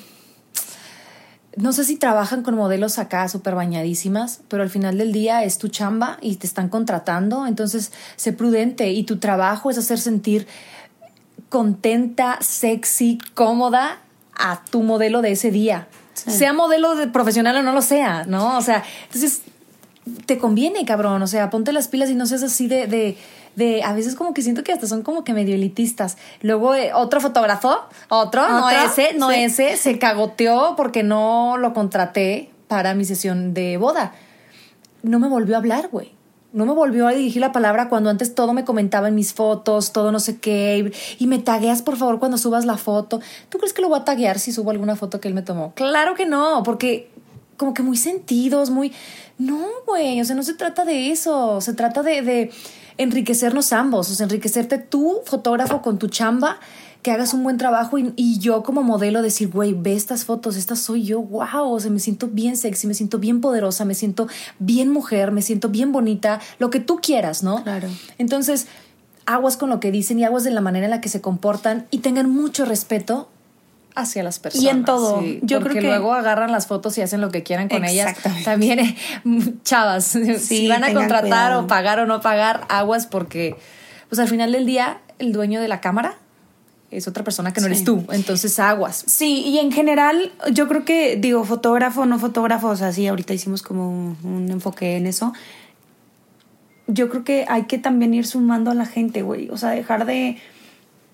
no 1.57 1.75
sé 1.75 1.85
si 1.85 1.97
trabajan 1.97 2.43
con 2.43 2.55
modelos 2.55 2.99
acá 2.99 3.29
súper 3.29 3.55
bañadísimas, 3.55 4.41
pero 4.49 4.63
al 4.63 4.71
final 4.71 4.97
del 4.97 5.13
día 5.13 5.45
es 5.45 5.59
tu 5.59 5.69
chamba 5.69 6.17
y 6.23 6.37
te 6.37 6.47
están 6.47 6.71
contratando, 6.71 7.47
entonces 7.47 7.93
sé 8.17 8.33
prudente 8.33 8.91
y 8.91 9.05
tu 9.05 9.19
trabajo 9.19 9.71
es 9.71 9.77
hacer 9.77 9.99
sentir 9.99 10.47
contenta, 11.51 12.39
sexy, 12.41 13.19
cómoda 13.35 13.99
a 14.35 14.63
tu 14.71 14.83
modelo 14.83 15.23
de 15.23 15.33
ese 15.33 15.51
día. 15.51 15.89
Sea 16.15 16.53
modelo 16.53 16.95
de 16.95 17.07
profesional 17.09 17.57
o 17.57 17.63
no 17.63 17.73
lo 17.73 17.83
sea, 17.83 18.25
¿no? 18.25 18.59
O 18.59 18.61
sea, 18.63 18.85
entonces 19.05 19.43
te 20.27 20.39
conviene, 20.39 20.85
cabrón. 20.85 21.23
O 21.23 21.27
sea, 21.27 21.51
ponte 21.51 21.73
las 21.73 21.89
pilas 21.89 22.11
y 22.11 22.15
no 22.15 22.27
seas 22.27 22.43
así 22.43 22.69
de, 22.69 22.87
de, 22.87 23.17
de 23.57 23.83
a 23.83 23.93
veces 23.95 24.15
como 24.15 24.35
que 24.35 24.43
siento 24.43 24.63
que 24.63 24.73
hasta 24.73 24.87
son 24.87 25.03
como 25.03 25.25
que 25.25 25.33
medio 25.33 25.55
elitistas. 25.55 26.19
Luego 26.43 26.75
eh, 26.75 26.93
otro 26.95 27.21
fotógrafo, 27.21 27.77
otro, 28.09 28.47
no 28.49 28.69
ese, 28.71 29.15
no 29.15 29.31
Sí. 29.31 29.37
ese, 29.41 29.77
se 29.77 29.99
cagoteó 29.99 30.75
porque 30.77 31.03
no 31.03 31.57
lo 31.57 31.73
contraté 31.73 32.51
para 32.69 32.95
mi 32.95 33.05
sesión 33.05 33.55
de 33.55 33.77
boda. 33.79 34.13
No 35.03 35.19
me 35.19 35.29
volvió 35.29 35.57
a 35.57 35.59
hablar, 35.59 35.89
güey. 35.91 36.13
No 36.53 36.67
me 36.67 36.73
volvió 36.73 37.09
a 37.09 37.13
dirigir 37.13 37.41
la 37.41 37.53
palabra 37.53 37.89
cuando 37.89 38.11
antes 38.11 38.35
todo 38.35 38.53
me 38.53 38.65
comentaba 38.65 39.09
en 39.09 39.15
mis 39.15 39.33
fotos, 39.33 39.93
todo 39.93 40.13
no 40.13 40.21
sé 40.21 40.39
qué. 40.39 40.93
Y, 41.19 41.27
me 41.27 41.39
tagueas, 41.39 41.83
por 41.83 41.97
favor, 41.97 42.19
cuando 42.19 42.37
subas 42.37 42.65
la 42.67 42.77
foto. 42.77 43.21
¿Tú 43.49 43.59
crees 43.59 43.73
que 43.73 43.81
lo 43.81 43.89
voy 43.89 44.01
a 44.01 44.05
taguear 44.05 44.39
si 44.39 44.53
subo 44.53 44.71
alguna 44.71 44.97
foto 44.97 45.21
que 45.21 45.29
él 45.29 45.35
me 45.35 45.43
tomó? 45.43 45.73
Claro 45.75 46.15
que 46.15 46.27
no, 46.27 46.63
porque 46.63 47.11
como 47.57 47.75
que 47.75 47.83
muy 47.83 47.97
sentidos, 47.97 48.71
muy... 48.71 48.93
No, 49.39 49.67
güey, 49.87 50.21
o 50.21 50.25
sea, 50.25 50.37
no 50.37 50.43
se 50.43 50.55
trata 50.55 50.85
de 50.85 51.11
eso. 51.11 51.61
Se 51.61 51.75
trata 51.75 52.03
de, 52.03 52.23
de 52.23 52.51
enriquecernos 52.99 53.73
ambos. 53.73 54.11
O 54.11 54.15
sea, 54.15 54.25
enriquecerte 54.25 54.79
tú, 54.79 55.21
fotógrafo, 55.25 55.81
con 55.81 55.99
tu 55.99 56.09
chamba, 56.09 56.59
que 57.03 57.11
hagas 57.11 57.35
un 57.35 57.43
buen 57.43 57.59
trabajo 57.59 57.99
y, 57.99 58.13
y 58.17 58.39
yo 58.39 58.63
como 58.63 58.83
modelo 58.83 59.23
decir, 59.23 59.49
güey, 59.49 59.75
ve 59.75 59.95
estas 59.95 60.25
fotos, 60.25 60.57
esta 60.57 60.77
soy 60.77 61.03
yo, 61.05 61.21
wow, 61.21 61.73
o 61.73 61.81
sea, 61.81 61.91
me 61.91 61.99
siento 61.99 62.29
bien 62.29 62.57
sexy, 62.57 62.87
me 62.87 62.95
siento 62.95 63.19
bien 63.19 63.41
poderosa, 63.41 63.85
me 63.85 63.95
siento 63.95 64.29
bien 64.61 64.89
mujer, 64.89 65.33
me 65.33 65.43
siento 65.43 65.69
bien 65.69 65.91
bonita, 65.91 66.41
lo 66.61 66.71
que 66.71 66.79
tú 66.79 67.01
quieras, 67.03 67.43
¿no? 67.43 67.63
Claro. 67.65 67.89
Entonces, 68.19 68.69
aguas 69.27 69.57
con 69.57 69.69
lo 69.69 69.81
que 69.81 69.91
dicen 69.91 70.19
y 70.21 70.25
aguas 70.25 70.45
de 70.45 70.53
la 70.53 70.61
manera 70.61 70.87
en 70.87 70.91
la 70.91 71.01
que 71.01 71.09
se 71.09 71.21
comportan 71.21 71.87
y 71.91 71.99
tengan 71.99 72.31
mucho 72.31 72.65
respeto 72.65 73.29
hacia 73.95 74.23
las 74.23 74.39
personas. 74.39 74.65
Y 74.65 74.69
en 74.69 74.85
todo. 74.85 75.21
Sí, 75.21 75.41
Yo 75.43 75.61
creo 75.61 75.75
que- 75.75 75.83
luego 75.83 76.15
agarran 76.15 76.53
las 76.53 76.67
fotos 76.69 76.97
y 76.99 77.03
hacen 77.03 77.21
lo 77.21 77.31
que 77.31 77.43
quieran 77.43 77.69
con 77.69 77.85
ellas. 77.85 78.17
También, 78.45 78.79
eh, 78.79 78.97
chavas, 79.65 80.05
si 80.41 80.69
van 80.69 80.85
a 80.85 80.93
contratar 80.95 81.23
cuidado. 81.23 81.61
o 81.65 81.67
pagar 81.67 81.99
o 81.99 82.07
no 82.07 82.21
pagar, 82.21 82.65
aguas 82.69 83.07
porque, 83.07 83.57
pues 84.09 84.19
al 84.21 84.29
final 84.29 84.53
del 84.53 84.67
día, 84.67 85.01
el 85.19 85.33
dueño 85.33 85.61
de 85.61 85.69
la 85.69 85.81
cámara 85.81 86.17
es 86.93 87.09
otra 87.09 87.25
persona 87.25 87.53
que 87.53 87.61
no 87.61 87.67
Sí. 87.67 87.73
eres 87.73 87.85
tú. 87.85 88.05
Entonces, 88.13 88.59
aguas. 88.59 89.05
Sí, 89.07 89.43
y 89.47 89.59
en 89.59 89.73
general, 89.73 90.33
yo 90.53 90.69
creo 90.69 90.85
que, 90.85 91.17
digo, 91.17 91.45
fotógrafo, 91.45 92.07
no 92.07 92.19
fotógrafo, 92.19 92.69
o 92.69 92.77
sea, 92.77 92.93
sí, 92.93 93.07
ahorita 93.07 93.35
hicimos 93.35 93.63
como 93.63 94.17
un, 94.23 94.49
enfoque 94.51 94.97
en 94.97 95.07
eso. 95.07 95.33
Yo 96.87 97.09
creo 97.09 97.25
que 97.25 97.47
hay 97.49 97.65
que 97.65 97.79
también 97.79 98.13
ir 98.13 98.27
sumando 98.27 98.71
a 98.71 98.75
la 98.75 98.87
gente, 98.87 99.23
güey. 99.23 99.49
O 99.51 99.57
sea, 99.57 99.71
dejar 99.71 100.05
de. 100.07 100.37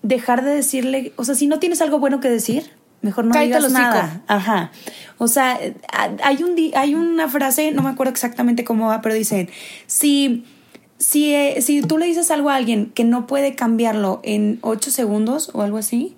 Dejar 0.01 0.43
de 0.43 0.51
decirle. 0.51 1.13
O 1.15 1.23
sea, 1.23 1.35
si 1.35 1.47
no 1.47 1.59
tienes 1.59 1.81
algo 1.81 1.99
bueno 1.99 2.19
que 2.19 2.29
decir, 2.29 2.71
mejor 3.01 3.25
no 3.25 3.31
Cállate 3.31 3.57
digas 3.57 3.71
nada. 3.71 4.21
Ajá. 4.27 4.71
O 5.17 5.27
sea, 5.27 5.59
hay, 6.23 6.43
un, 6.43 6.55
hay 6.75 6.95
una 6.95 7.27
frase, 7.27 7.71
no 7.71 7.83
me 7.83 7.89
acuerdo 7.89 8.11
exactamente 8.11 8.63
cómo 8.63 8.87
va, 8.87 9.01
pero 9.01 9.15
dicen: 9.15 9.49
si. 9.87 10.45
Si, 10.99 11.33
eh, 11.33 11.61
si 11.61 11.81
tú 11.81 11.97
le 11.97 12.05
dices 12.05 12.29
algo 12.29 12.49
a 12.49 12.55
alguien 12.55 12.91
que 12.93 13.03
no 13.03 13.25
puede 13.25 13.55
cambiarlo 13.55 14.19
en 14.23 14.59
ocho 14.61 14.91
segundos 14.91 15.49
o 15.53 15.61
algo 15.61 15.77
así, 15.77 16.15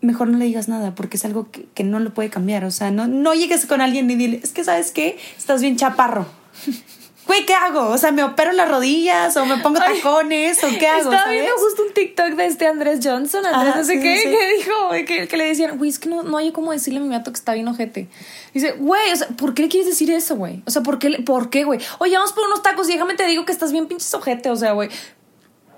mejor 0.00 0.28
no 0.28 0.38
le 0.38 0.44
digas 0.44 0.68
nada 0.68 0.94
porque 0.94 1.16
es 1.16 1.24
algo 1.24 1.50
que, 1.50 1.66
que 1.74 1.84
no 1.84 2.00
lo 2.00 2.12
puede 2.12 2.28
cambiar. 2.28 2.64
O 2.64 2.70
sea, 2.70 2.90
no, 2.90 3.06
no 3.06 3.34
llegues 3.34 3.66
con 3.66 3.80
alguien 3.80 4.10
y 4.10 4.16
dile, 4.16 4.40
es 4.42 4.52
que 4.52 4.64
sabes 4.64 4.90
qué, 4.90 5.16
estás 5.36 5.62
bien 5.62 5.76
chaparro. 5.76 6.26
Güey, 7.28 7.44
¿qué 7.44 7.52
hago? 7.52 7.90
O 7.90 7.98
sea, 7.98 8.10
¿me 8.10 8.24
opero 8.24 8.52
las 8.52 8.70
rodillas 8.70 9.36
o 9.36 9.44
me 9.44 9.58
pongo 9.58 9.78
tacones 9.78 10.64
o 10.64 10.68
qué 10.78 10.88
hago? 10.88 11.00
Estaba 11.00 11.24
¿sabes? 11.24 11.42
viendo 11.42 11.52
justo 11.58 11.82
un 11.82 11.92
TikTok 11.92 12.28
de 12.30 12.46
este 12.46 12.66
Andrés 12.66 13.00
Johnson, 13.02 13.44
Andrés 13.44 13.68
Ajá, 13.68 13.78
no 13.78 13.84
sé 13.84 13.92
sí, 13.96 14.00
qué, 14.00 14.16
sí. 14.16 14.30
que 14.30 14.52
dijo, 14.56 14.90
que, 15.06 15.28
que 15.28 15.36
le 15.36 15.44
decían, 15.44 15.76
güey, 15.76 15.90
es 15.90 15.98
que 15.98 16.08
no, 16.08 16.22
no 16.22 16.38
hay 16.38 16.52
cómo 16.52 16.72
decirle 16.72 17.00
a 17.00 17.02
mi 17.02 17.10
gato 17.10 17.30
que 17.30 17.36
está 17.36 17.52
bien 17.52 17.68
ojete. 17.68 18.08
Dice, 18.54 18.72
güey, 18.72 19.12
o 19.12 19.16
sea, 19.16 19.28
¿por 19.28 19.52
qué 19.52 19.62
le 19.62 19.68
quieres 19.68 19.86
decir 19.86 20.10
eso, 20.10 20.36
güey? 20.36 20.62
O 20.66 20.70
sea, 20.70 20.82
¿por 20.82 20.98
qué, 20.98 21.22
¿por 21.22 21.50
qué, 21.50 21.64
güey? 21.64 21.78
Oye, 21.98 22.16
vamos 22.16 22.32
por 22.32 22.46
unos 22.46 22.62
tacos 22.62 22.88
y 22.88 22.94
déjame 22.94 23.14
te 23.14 23.26
digo 23.26 23.44
que 23.44 23.52
estás 23.52 23.72
bien 23.72 23.88
pinches 23.88 24.12
ojete, 24.14 24.48
o 24.48 24.56
sea, 24.56 24.72
güey. 24.72 24.88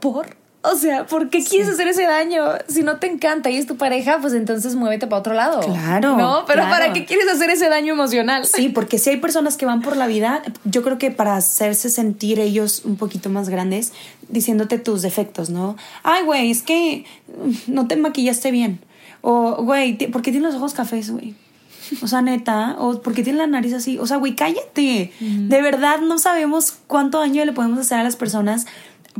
¿Por? 0.00 0.39
O 0.62 0.74
sea, 0.76 1.06
¿por 1.06 1.30
qué 1.30 1.42
quieres 1.42 1.68
hacer 1.68 1.88
ese 1.88 2.02
daño? 2.04 2.44
Si 2.68 2.82
no 2.82 2.98
te 2.98 3.06
encanta 3.06 3.48
y 3.48 3.56
es 3.56 3.66
tu 3.66 3.76
pareja, 3.76 4.18
pues 4.20 4.34
entonces 4.34 4.74
muévete 4.74 5.06
para 5.06 5.20
otro 5.20 5.32
lado. 5.32 5.60
Claro, 5.60 6.18
No, 6.18 6.44
pero 6.46 6.62
claro. 6.62 6.70
¿para 6.70 6.92
qué 6.92 7.06
quieres 7.06 7.28
hacer 7.30 7.48
ese 7.48 7.70
daño 7.70 7.94
emocional? 7.94 8.44
Sí, 8.44 8.68
porque 8.74 8.98
si 8.98 9.08
hay 9.08 9.16
personas 9.16 9.56
que 9.56 9.64
van 9.64 9.80
por 9.80 9.96
la 9.96 10.06
vida, 10.06 10.42
yo 10.64 10.82
creo 10.82 10.98
que 10.98 11.10
para 11.10 11.36
hacerse 11.36 11.88
sentir 11.88 12.38
ellos 12.40 12.82
un 12.84 12.96
poquito 12.96 13.30
más 13.30 13.48
grandes, 13.48 13.94
diciéndote 14.28 14.78
tus 14.78 15.00
defectos, 15.00 15.48
¿no? 15.48 15.76
Ay, 16.02 16.24
güey, 16.24 16.50
es 16.50 16.62
que 16.62 17.06
mm, 17.28 17.72
no 17.72 17.88
te 17.88 17.96
maquillaste 17.96 18.50
bien. 18.50 18.80
O, 19.22 19.62
güey, 19.62 19.96
¿por 20.08 20.20
qué 20.20 20.30
tienes 20.30 20.52
los 20.52 20.56
ojos 20.56 20.74
cafés, 20.74 21.10
güey? 21.10 21.34
O 22.02 22.06
sea, 22.06 22.22
neta, 22.22 22.76
o 22.78 23.00
¿por 23.02 23.14
qué 23.14 23.22
tienes 23.22 23.40
la 23.40 23.46
nariz 23.46 23.72
así? 23.72 23.98
O 23.98 24.06
sea, 24.06 24.18
güey, 24.18 24.36
cállate. 24.36 25.12
De 25.18 25.62
verdad 25.62 25.98
no 26.00 26.18
sabemos 26.18 26.76
cuánto 26.86 27.18
daño 27.18 27.44
le 27.44 27.52
podemos 27.52 27.80
hacer 27.80 27.98
a 27.98 28.04
las 28.04 28.14
personas 28.14 28.66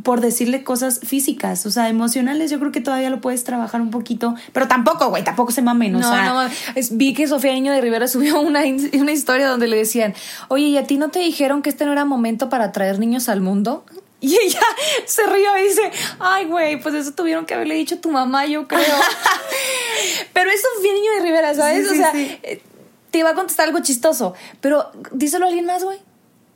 por 0.02 0.20
decirle 0.20 0.62
cosas 0.64 1.00
físicas, 1.00 1.66
o 1.66 1.70
sea, 1.70 1.88
emocionales, 1.88 2.50
yo 2.50 2.58
creo 2.58 2.72
que 2.72 2.80
todavía 2.80 3.10
lo 3.10 3.20
puedes 3.20 3.44
trabajar 3.44 3.80
un 3.80 3.90
poquito, 3.90 4.34
pero 4.52 4.68
tampoco, 4.68 5.08
güey, 5.10 5.24
tampoco 5.24 5.52
se 5.52 5.62
mamen, 5.62 5.94
o 5.96 6.00
No, 6.00 6.08
sea, 6.10 6.24
no, 6.32 6.42
es- 6.74 6.96
vi 6.96 7.12
que 7.14 7.26
Sofía 7.28 7.52
Niño 7.52 7.72
de 7.72 7.80
Rivera 7.80 8.08
subió 8.08 8.40
una, 8.40 8.60
una 8.94 9.12
historia 9.12 9.48
donde 9.48 9.66
le 9.68 9.76
decían, 9.76 10.14
oye, 10.48 10.66
¿y 10.66 10.76
a 10.78 10.84
ti 10.84 10.96
no 10.98 11.10
te 11.10 11.18
dijeron 11.18 11.62
que 11.62 11.70
este 11.70 11.84
no 11.86 11.92
era 11.92 12.04
momento 12.04 12.48
para 12.48 12.72
traer 12.72 12.98
niños 12.98 13.28
al 13.28 13.40
mundo? 13.40 13.84
Y 14.22 14.36
ella 14.36 14.60
se 15.06 15.24
rió 15.24 15.56
y 15.58 15.62
dice, 15.68 15.90
ay, 16.18 16.44
güey, 16.44 16.78
pues 16.78 16.94
eso 16.94 17.12
tuvieron 17.12 17.46
que 17.46 17.54
haberle 17.54 17.74
dicho 17.76 17.94
a 17.94 18.00
tu 18.02 18.10
mamá, 18.10 18.44
yo 18.44 18.68
creo. 18.68 18.82
pero 20.32 20.50
es 20.50 20.60
Sofía 20.76 20.92
Niño 20.92 21.12
de 21.16 21.20
Rivera, 21.22 21.54
¿sabes? 21.54 21.88
Sí, 21.88 21.94
o 21.94 21.96
sea, 21.96 22.12
sí. 22.12 22.38
eh, 22.42 22.62
te 23.10 23.18
iba 23.18 23.30
a 23.30 23.34
contestar 23.34 23.66
algo 23.68 23.80
chistoso, 23.80 24.34
pero 24.60 24.90
díselo 25.12 25.46
a 25.46 25.48
alguien 25.48 25.64
más, 25.66 25.84
güey. 25.84 25.98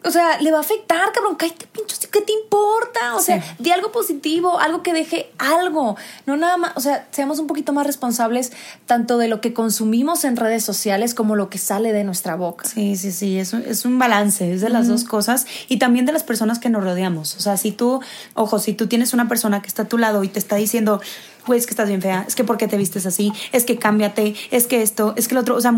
O 0.05 0.11
sea, 0.11 0.41
le 0.41 0.51
va 0.51 0.59
a 0.59 0.61
afectar, 0.61 1.13
cabrón. 1.13 1.37
Cállate, 1.37 1.67
pincho, 1.67 1.97
¿qué 2.11 2.21
te 2.21 2.33
importa? 2.33 3.15
O 3.15 3.21
sea, 3.21 3.43
di 3.59 3.71
algo 3.71 3.91
positivo, 3.91 4.59
algo 4.59 4.83
que 4.83 4.93
deje 4.93 5.31
algo. 5.39 5.97
No 6.27 6.37
nada 6.37 6.57
más, 6.57 6.73
o 6.77 6.81
sea, 6.81 7.09
seamos 7.11 7.39
un 7.39 7.47
poquito 7.47 7.73
más 7.73 7.87
responsables 7.87 8.53
tanto 8.87 9.17
de 9.17 9.29
lo 9.29 9.41
que 9.41 9.55
consumimos 9.55 10.25
en 10.25 10.37
redes 10.37 10.63
sociales 10.63 11.15
como 11.15 11.37
lo 11.37 11.49
que 11.49 11.59
sale 11.59 11.93
de 11.93 12.05
nuestra 12.05 12.37
boca. 12.37 12.69
Sí, 12.69 12.97
sí, 12.97 13.13
sí, 13.13 13.39
es 13.39 13.53
un, 13.55 13.63
es 13.63 13.85
un 13.85 13.99
balance, 13.99 14.53
es 14.53 14.61
de 14.61 14.69
las 14.69 14.89
dos 14.89 15.05
cosas 15.05 15.47
y 15.69 15.79
también 15.79 16.05
de 16.05 16.13
las 16.13 16.23
personas 16.23 16.59
que 16.59 16.69
nos 16.69 16.85
rodeamos. 16.85 17.35
O 17.37 17.41
sea, 17.41 17.57
si 17.57 17.73
tú, 17.73 18.01
ojo, 18.35 18.59
si 18.59 18.75
tú 18.75 18.87
tienes 18.87 19.15
una 19.15 19.27
persona 19.29 19.63
que 19.63 19.69
está 19.69 19.83
a 19.83 19.89
tu 19.89 19.97
lado 19.97 20.23
y 20.23 20.29
te 20.29 20.39
está 20.39 20.57
diciendo, 20.57 21.01
güey, 21.47 21.59
es 21.59 21.67
que 21.67 21.71
estás 21.71 21.89
bien 21.89 22.03
fea, 22.03 22.25
es 22.27 22.35
que 22.35 22.45
por 22.45 22.57
qué 22.57 22.69
te 22.69 22.77
vistes 22.77 23.07
así, 23.07 23.33
es 23.53 23.65
que 23.65 23.77
cámbiate, 23.77 24.35
es 24.51 24.67
que 24.67 24.83
esto, 24.83 25.15
es 25.17 25.29
que 25.29 25.35
lo 25.35 25.41
otro, 25.41 25.57
o 25.57 25.61
sea, 25.61 25.75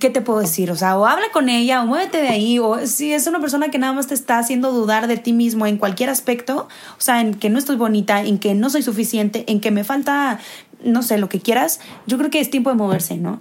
¿qué 0.00 0.10
te 0.10 0.20
puedo 0.20 0.40
decir? 0.40 0.70
O 0.70 0.76
sea, 0.76 0.96
o 0.98 1.06
habla 1.06 1.26
con 1.32 1.48
ella, 1.48 1.82
o 1.82 1.86
muévete 1.86 2.18
de 2.18 2.28
ahí, 2.28 2.58
o 2.58 2.86
si 2.86 3.12
es 3.12 3.26
una 3.26 3.40
persona 3.40 3.70
que 3.70 3.78
nada 3.78 3.92
más 3.92 4.06
te 4.06 4.14
está 4.14 4.38
haciendo 4.38 4.72
dudar 4.72 5.06
de 5.06 5.16
ti 5.16 5.32
mismo 5.32 5.66
en 5.66 5.76
cualquier 5.76 6.10
aspecto, 6.10 6.68
o 6.98 7.00
sea, 7.00 7.20
en 7.20 7.34
que 7.34 7.50
no 7.50 7.58
estoy 7.58 7.76
bonita, 7.76 8.22
en 8.22 8.38
que 8.38 8.54
no 8.54 8.70
soy 8.70 8.82
suficiente, 8.82 9.44
en 9.46 9.60
que 9.60 9.70
me 9.70 9.84
falta, 9.84 10.38
no 10.84 11.02
sé, 11.02 11.18
lo 11.18 11.28
que 11.28 11.40
quieras, 11.40 11.80
yo 12.06 12.18
creo 12.18 12.30
que 12.30 12.40
es 12.40 12.50
tiempo 12.50 12.70
de 12.70 12.76
moverse, 12.76 13.16
¿no? 13.16 13.40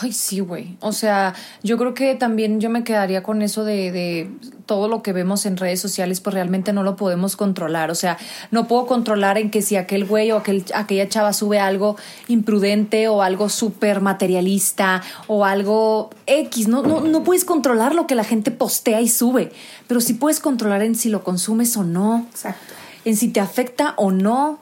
Ay, 0.00 0.12
sí, 0.12 0.40
güey. 0.40 0.76
O 0.80 0.92
sea, 0.92 1.34
yo 1.62 1.78
creo 1.78 1.94
que 1.94 2.14
también 2.14 2.60
yo 2.60 2.70
me 2.70 2.84
quedaría 2.84 3.22
con 3.22 3.42
eso 3.42 3.64
de, 3.64 3.92
de, 3.92 4.30
todo 4.66 4.88
lo 4.88 5.02
que 5.02 5.12
vemos 5.12 5.46
en 5.46 5.56
redes 5.56 5.80
sociales, 5.80 6.20
pues 6.20 6.34
realmente 6.34 6.72
no 6.72 6.82
lo 6.82 6.96
podemos 6.96 7.36
controlar. 7.36 7.90
O 7.90 7.94
sea, 7.94 8.18
no 8.50 8.66
puedo 8.66 8.86
controlar 8.86 9.38
en 9.38 9.50
que 9.50 9.62
si 9.62 9.76
aquel 9.76 10.04
güey 10.04 10.32
o 10.32 10.38
aquel, 10.38 10.64
aquella 10.74 11.08
chava 11.08 11.32
sube 11.32 11.60
algo 11.60 11.96
imprudente 12.28 13.08
o 13.08 13.22
algo 13.22 13.48
súper 13.48 14.00
materialista 14.00 15.02
o 15.28 15.44
algo 15.44 16.10
X. 16.26 16.68
No, 16.68 16.82
no, 16.82 17.00
no 17.02 17.22
puedes 17.22 17.44
controlar 17.44 17.94
lo 17.94 18.06
que 18.06 18.14
la 18.14 18.24
gente 18.24 18.50
postea 18.50 19.00
y 19.00 19.08
sube, 19.08 19.52
pero 19.86 20.00
sí 20.00 20.14
puedes 20.14 20.40
controlar 20.40 20.82
en 20.82 20.96
si 20.96 21.08
lo 21.08 21.22
consumes 21.22 21.76
o 21.76 21.84
no. 21.84 22.26
Exacto. 22.30 22.74
En 23.04 23.16
si 23.16 23.28
te 23.28 23.40
afecta 23.40 23.94
o 23.96 24.10
no. 24.10 24.58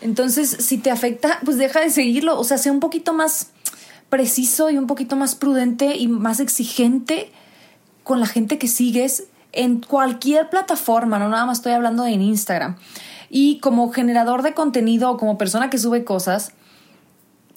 Entonces, 0.00 0.48
si 0.60 0.78
te 0.78 0.92
afecta, 0.92 1.40
pues 1.44 1.56
deja 1.56 1.80
de 1.80 1.90
seguirlo. 1.90 2.38
O 2.38 2.44
sea, 2.44 2.56
sea 2.56 2.70
un 2.70 2.78
poquito 2.78 3.12
más 3.12 3.48
preciso 4.08 4.70
y 4.70 4.78
un 4.78 4.86
poquito 4.86 5.16
más 5.16 5.34
prudente 5.34 5.96
y 5.96 6.08
más 6.08 6.40
exigente 6.40 7.30
con 8.04 8.20
la 8.20 8.26
gente 8.26 8.58
que 8.58 8.68
sigues 8.68 9.24
en 9.52 9.80
cualquier 9.80 10.48
plataforma, 10.50 11.18
no 11.18 11.28
nada 11.28 11.46
más 11.46 11.58
estoy 11.58 11.72
hablando 11.72 12.04
de 12.04 12.12
en 12.12 12.22
Instagram. 12.22 12.76
Y 13.30 13.58
como 13.60 13.90
generador 13.92 14.42
de 14.42 14.54
contenido 14.54 15.10
o 15.10 15.16
como 15.18 15.36
persona 15.36 15.68
que 15.68 15.78
sube 15.78 16.04
cosas, 16.04 16.52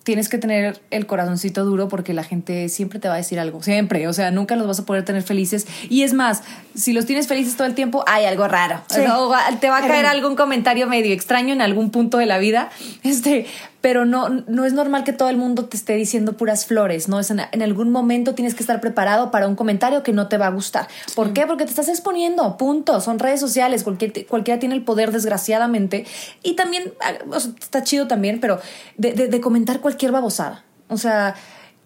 tienes 0.04 0.30
que 0.30 0.38
tener 0.38 0.82
el 0.90 1.06
corazoncito 1.06 1.64
duro 1.64 1.88
porque 1.88 2.14
la 2.14 2.24
gente 2.24 2.70
siempre 2.70 3.00
te 3.00 3.08
va 3.08 3.16
a 3.16 3.18
decir 3.18 3.40
algo, 3.40 3.62
siempre, 3.62 4.08
o 4.08 4.14
sea, 4.14 4.32
nunca 4.32 4.56
los 4.56 4.68
vas 4.68 4.80
a 4.80 4.86
poder 4.86 5.06
tener 5.06 5.22
felices. 5.22 5.68
Y 5.90 6.04
es 6.04 6.14
más, 6.14 6.44
si 6.76 6.94
los 6.94 7.06
tienes 7.06 7.28
felices 7.28 7.56
todo 7.56 7.68
el 7.68 7.76
tiempo, 7.76 8.04
hay 8.08 8.26
algo 8.26 8.48
raro. 8.48 8.82
te 8.88 9.70
va 9.70 9.78
a 9.78 9.88
caer 9.88 10.06
algún 10.06 10.36
comentario 10.36 10.88
medio 10.88 11.14
extraño 11.14 11.54
en 11.54 11.62
algún 11.62 11.92
punto 11.92 12.18
de 12.18 12.26
la 12.26 12.40
vida, 12.40 12.70
este, 13.04 13.46
pero 13.82 14.06
no, 14.06 14.30
no 14.30 14.66
es 14.66 14.74
normal 14.74 15.04
que 15.04 15.12
todo 15.12 15.30
el 15.30 15.38
mundo 15.38 15.66
te 15.66 15.76
esté 15.76 15.94
diciendo 15.96 16.34
puras 16.34 16.68
flores, 16.68 17.10
¿no? 17.10 17.20
Es 17.20 17.32
en, 17.32 17.62
algún 17.62 17.92
momento 17.92 18.36
tienes 18.36 18.54
que 18.54 18.62
estar 18.62 18.80
preparado 18.80 19.32
para 19.32 19.48
un 19.48 19.56
comentario 19.56 20.04
que 20.04 20.14
no 20.14 20.28
te 20.28 20.38
va 20.38 20.48
a 20.48 20.52
gustar. 20.52 20.88
¿Por 21.16 21.34
qué? 21.34 21.48
Porque 21.48 21.64
te 21.66 21.72
estás 21.72 21.90
exponiendo, 21.90 22.58
punto. 22.58 23.02
Son 23.02 23.18
redes 23.18 23.40
sociales, 23.40 23.84
cualquiera 23.84 24.60
tiene 24.60 24.76
el 24.76 24.84
poder, 24.84 25.12
desgraciadamente. 25.12 26.06
Y 26.44 26.54
también, 26.54 26.94
ah, 27.02 27.38
está 27.60 27.84
chido 27.84 28.08
también, 28.08 28.40
pero 28.40 28.60
de, 28.98 29.14
de, 29.14 29.42
comentar 29.42 29.82
cualquier 29.82 30.12
babosada. 30.12 30.64
O 30.88 30.98
sea, 30.98 31.36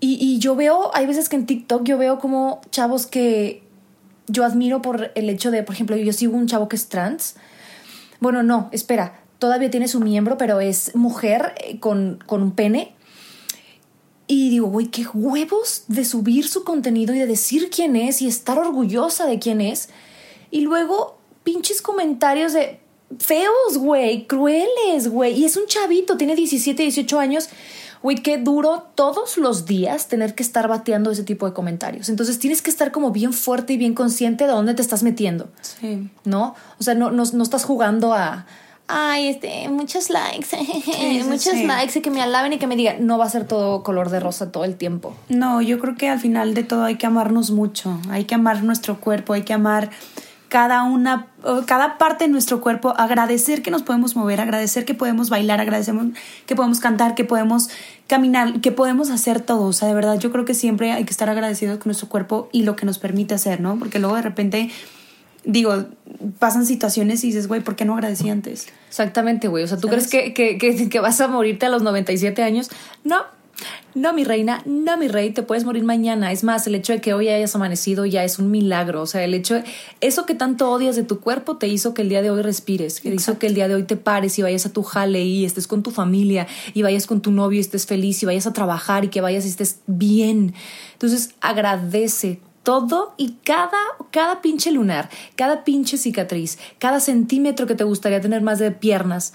y, 0.02 0.18
y 0.20 0.39
yo 0.39 0.58
veo, 0.58 0.93
hay 0.93 1.06
veces 1.06 1.30
que 1.30 1.38
en 1.38 1.46
TikTok 1.46 1.84
yo 1.84 1.98
veo 1.98 2.20
como 2.20 2.60
chavos 2.72 3.08
que 3.08 3.64
yo 4.28 4.43
admiro 4.43 4.82
por 4.82 5.12
el 5.16 5.30
hecho 5.30 5.50
de, 5.50 5.64
por 5.64 5.76
ejemplo, 5.76 5.96
yo 5.96 6.12
sigo 6.12 6.36
un 6.36 6.48
chavo 6.48 6.68
que 6.68 6.76
es 6.76 6.89
trans. 6.89 7.36
Bueno, 8.20 8.43
no, 8.43 8.70
espera 8.74 9.24
todavía 9.39 9.69
tiene 9.69 9.88
su 9.88 9.99
miembro, 9.99 10.38
pero 10.38 10.59
es 10.59 10.95
mujer 10.95 11.53
eh, 11.57 11.79
con, 11.79 12.19
con 12.25 12.41
un 12.41 12.51
pene. 12.51 12.93
Y 14.27 14.49
digo, 14.49 14.67
güey, 14.67 14.88
qué 14.88 15.05
huevos 15.13 15.83
de 15.88 16.03
subir 16.03 16.47
su 16.47 16.63
contenido 16.63 17.13
y 17.13 17.19
de 17.19 17.27
decir 17.27 17.69
quién 17.69 17.95
es 17.95 18.21
y 18.21 18.27
estar 18.27 18.57
orgullosa 18.57 19.27
de 19.27 19.38
quién 19.38 19.61
es. 19.61 19.89
Y 20.49 20.61
luego, 20.61 21.17
pinches 21.43 21.81
comentarios 21.81 22.53
de 22.53 22.79
feos, 23.19 23.77
güey, 23.77 24.25
crueles, 24.25 25.09
güey. 25.09 25.33
Y 25.39 25.45
es 25.45 25.55
un 25.57 25.67
chavito, 25.67 26.17
tiene 26.17 26.36
17, 26.36 26.81
18 26.81 27.19
años. 27.19 27.49
Güey, 28.01 28.17
qué 28.17 28.38
duro 28.38 28.88
todos 28.95 29.38
los 29.38 29.65
días 29.65 30.07
tener 30.07 30.36
que 30.36 30.43
estar 30.43 30.67
bateando 30.67 31.11
ese 31.11 31.23
tipo 31.23 31.47
de 31.47 31.53
comentarios. 31.53 32.09
Entonces 32.09 32.39
tienes 32.39 32.61
que 32.61 32.69
estar 32.69 32.91
como 32.91 33.11
bien 33.11 33.33
fuerte 33.33 33.73
y 33.73 33.77
bien 33.77 33.93
consciente 33.93 34.45
de 34.45 34.51
dónde 34.51 34.73
te 34.73 34.81
estás 34.81 35.03
metiendo. 35.03 35.49
Sí. 35.61 36.09
¿No? 36.23 36.55
O 36.79 36.83
sea, 36.83 36.93
no, 36.95 37.11
no 37.11 37.43
estás 37.43 37.63
jugando 37.63 38.13
a, 38.13 38.45
ay, 38.88 39.29
este, 39.29 39.67
muchos 39.69 40.09
likes, 40.09 40.47
muchos 41.25 41.55
likes 41.55 41.99
y 41.99 42.01
que 42.01 42.11
me 42.11 42.21
alaben 42.21 42.53
y 42.53 42.57
que 42.57 42.67
me 42.67 42.75
digan, 42.75 43.05
no 43.05 43.17
va 43.17 43.25
a 43.25 43.29
ser 43.29 43.45
todo 43.45 43.83
color 43.83 44.09
de 44.09 44.19
rosa 44.19 44.51
todo 44.51 44.63
el 44.63 44.75
tiempo. 44.75 45.15
No, 45.29 45.61
yo 45.61 45.79
creo 45.79 45.95
que 45.95 46.09
al 46.09 46.19
final 46.19 46.53
de 46.53 46.63
todo 46.63 46.83
hay 46.83 46.95
que 46.95 47.05
amarnos 47.05 47.51
mucho, 47.51 47.99
hay 48.09 48.25
que 48.25 48.36
amar 48.36 48.63
nuestro 48.63 48.99
cuerpo, 48.99 49.33
hay 49.33 49.43
que 49.43 49.53
amar 49.53 49.89
cada 50.47 50.83
una, 50.83 51.27
cada 51.65 51.97
parte 51.97 52.25
de 52.25 52.29
nuestro 52.29 52.61
cuerpo, 52.61 52.93
agradecer 52.95 53.61
que 53.61 53.71
nos 53.71 53.81
podemos 53.81 54.15
mover, 54.15 54.39
agradecer 54.39 54.86
que 54.86 54.93
podemos 54.93 55.29
bailar, 55.29 55.59
agradecer 55.59 55.95
que 56.45 56.55
podemos 56.55 56.79
cantar, 56.79 57.15
que 57.15 57.25
podemos 57.25 57.69
caminar, 58.07 58.61
que 58.61 58.71
podemos 58.71 59.09
hacer 59.09 59.41
todo. 59.41 59.65
O 59.65 59.73
sea, 59.73 59.88
de 59.88 59.95
verdad, 59.95 60.19
yo 60.19 60.31
creo 60.31 60.45
que 60.45 60.53
siempre 60.53 60.91
hay 60.91 61.03
que 61.03 61.11
estar 61.11 61.29
agradecidos 61.29 61.79
con 61.79 61.89
nuestro 61.89 62.07
cuerpo 62.07 62.47
y 62.51 62.63
lo 62.63 62.75
que 62.75 62.86
nos 62.86 62.99
permite 62.99 63.33
hacer, 63.33 63.59
¿no? 63.59 63.77
Porque 63.77 63.99
luego 63.99 64.15
de 64.15 64.21
repente 64.21 64.69
digo, 65.46 65.86
pasan 66.39 66.66
situaciones 66.66 67.24
y 67.24 67.28
dices, 67.28 67.48
güey, 67.48 67.62
¿por 67.62 67.76
qué 67.76 67.86
no 67.86 67.93
agradecí 67.93 68.30
antes? 68.30 68.68
Exactamente, 68.88 69.48
güey. 69.48 69.64
O 69.64 69.68
sea, 69.68 69.78
¿tú 69.78 69.88
crees 69.88 70.08
que, 70.08 70.34
que, 70.34 70.58
que, 70.58 71.00
vas 71.00 71.22
a 71.22 71.28
morirte 71.28 71.66
a 71.66 71.70
los 71.70 71.84
97 71.84 72.43
años? 72.43 72.70
No. 73.04 73.18
No, 73.93 74.12
mi 74.12 74.26
reina, 74.26 74.62
no, 74.66 74.98
mi 74.98 75.08
rey, 75.08 75.30
te 75.30 75.41
puedes 75.41 75.64
morir 75.64 75.86
mañana. 75.86 76.34
Es 76.34 76.43
más, 76.43 76.68
el 76.68 76.76
hecho 76.76 76.91
de 76.91 77.00
que 77.00 77.14
hoy 77.14 77.30
hayas 77.30 77.56
amanecido 77.56 78.06
ya 78.06 78.26
es 78.26 78.38
un 78.38 78.52
milagro. 78.52 79.02
O 79.02 79.06
sea, 79.06 79.24
el 79.24 79.34
hecho 79.34 79.54
de 79.56 79.64
eso 80.02 80.26
que 80.26 80.36
tanto 80.36 80.70
odias 80.70 80.98
de 80.98 81.04
tu 81.04 81.22
cuerpo 81.22 81.56
te 81.56 81.68
hizo 81.70 81.93
que 81.93 82.02
el 82.02 82.10
día 82.10 82.22
de 82.22 82.30
hoy 82.30 82.41
respires, 82.41 83.00
que 83.00 83.14
hizo 83.14 83.39
que 83.39 83.48
el 83.48 83.54
día 83.54 83.70
de 83.70 83.76
hoy 83.76 83.84
te 83.84 83.96
pares 83.96 84.38
y 84.38 84.41
vayas 84.41 84.66
a 84.66 84.74
tu 84.74 84.84
jale 84.84 85.24
y 85.24 85.46
estés 85.46 85.68
con 85.68 85.82
tu 85.82 85.91
familia 85.91 86.46
y 86.74 86.82
vayas 86.82 87.08
con 87.08 87.22
tu 87.22 87.32
novio 87.32 87.58
y 87.58 87.62
estés 87.62 87.86
feliz 87.86 88.22
y 88.22 88.26
vayas 88.26 88.46
a 88.48 88.52
trabajar 88.52 89.06
y 89.06 89.08
que 89.08 89.22
vayas 89.22 89.46
y 89.46 89.48
estés 89.48 89.80
bien. 89.88 90.54
Entonces, 90.91 91.30
agradece 91.39 92.41
todo 92.66 93.13
y 93.16 93.38
cada, 93.45 93.78
cada 94.11 94.41
pinche 94.41 94.72
lunar, 94.72 95.09
cada 95.38 95.63
pinche 95.63 95.97
cicatriz, 95.97 96.59
cada 96.80 96.99
centímetro 96.99 97.68
que 97.68 97.76
te 97.76 97.86
gustaría 97.86 98.20
tener 98.20 98.41
más 98.41 98.59
de 98.59 98.72
piernas 98.72 99.32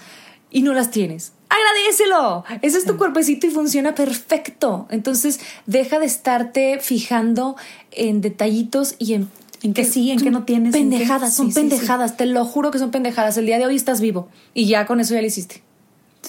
y 0.51 0.61
no 0.61 0.73
las 0.73 0.91
tienes. 0.91 1.31
Agradecelo. 1.49 2.43
Ese 2.61 2.77
es 2.77 2.85
tu 2.85 2.97
cuerpecito 2.97 3.47
y 3.47 3.49
funciona 3.49 3.95
perfecto. 3.95 4.85
Entonces, 4.91 5.39
deja 5.65 5.97
de 5.97 6.05
estarte 6.05 6.79
fijando 6.79 7.55
en 7.91 8.21
detallitos 8.21 8.95
y 8.99 9.13
en 9.15 9.29
en 9.63 9.73
que 9.73 9.85
sí, 9.85 10.09
en 10.11 10.19
que 10.19 10.31
no 10.31 10.43
tienes. 10.43 10.73
Pendejadas, 10.73 11.35
son 11.35 11.53
pendejadas, 11.53 12.17
te 12.17 12.25
lo 12.25 12.45
juro 12.45 12.71
que 12.71 12.79
son 12.79 12.89
pendejadas. 12.91 13.37
El 13.37 13.45
día 13.45 13.59
de 13.59 13.65
hoy 13.65 13.75
estás 13.75 14.01
vivo 14.01 14.27
y 14.53 14.65
ya 14.65 14.85
con 14.85 14.99
eso 14.99 15.13
ya 15.13 15.21
lo 15.21 15.27
hiciste. 15.27 15.61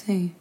Sí. 0.04 0.32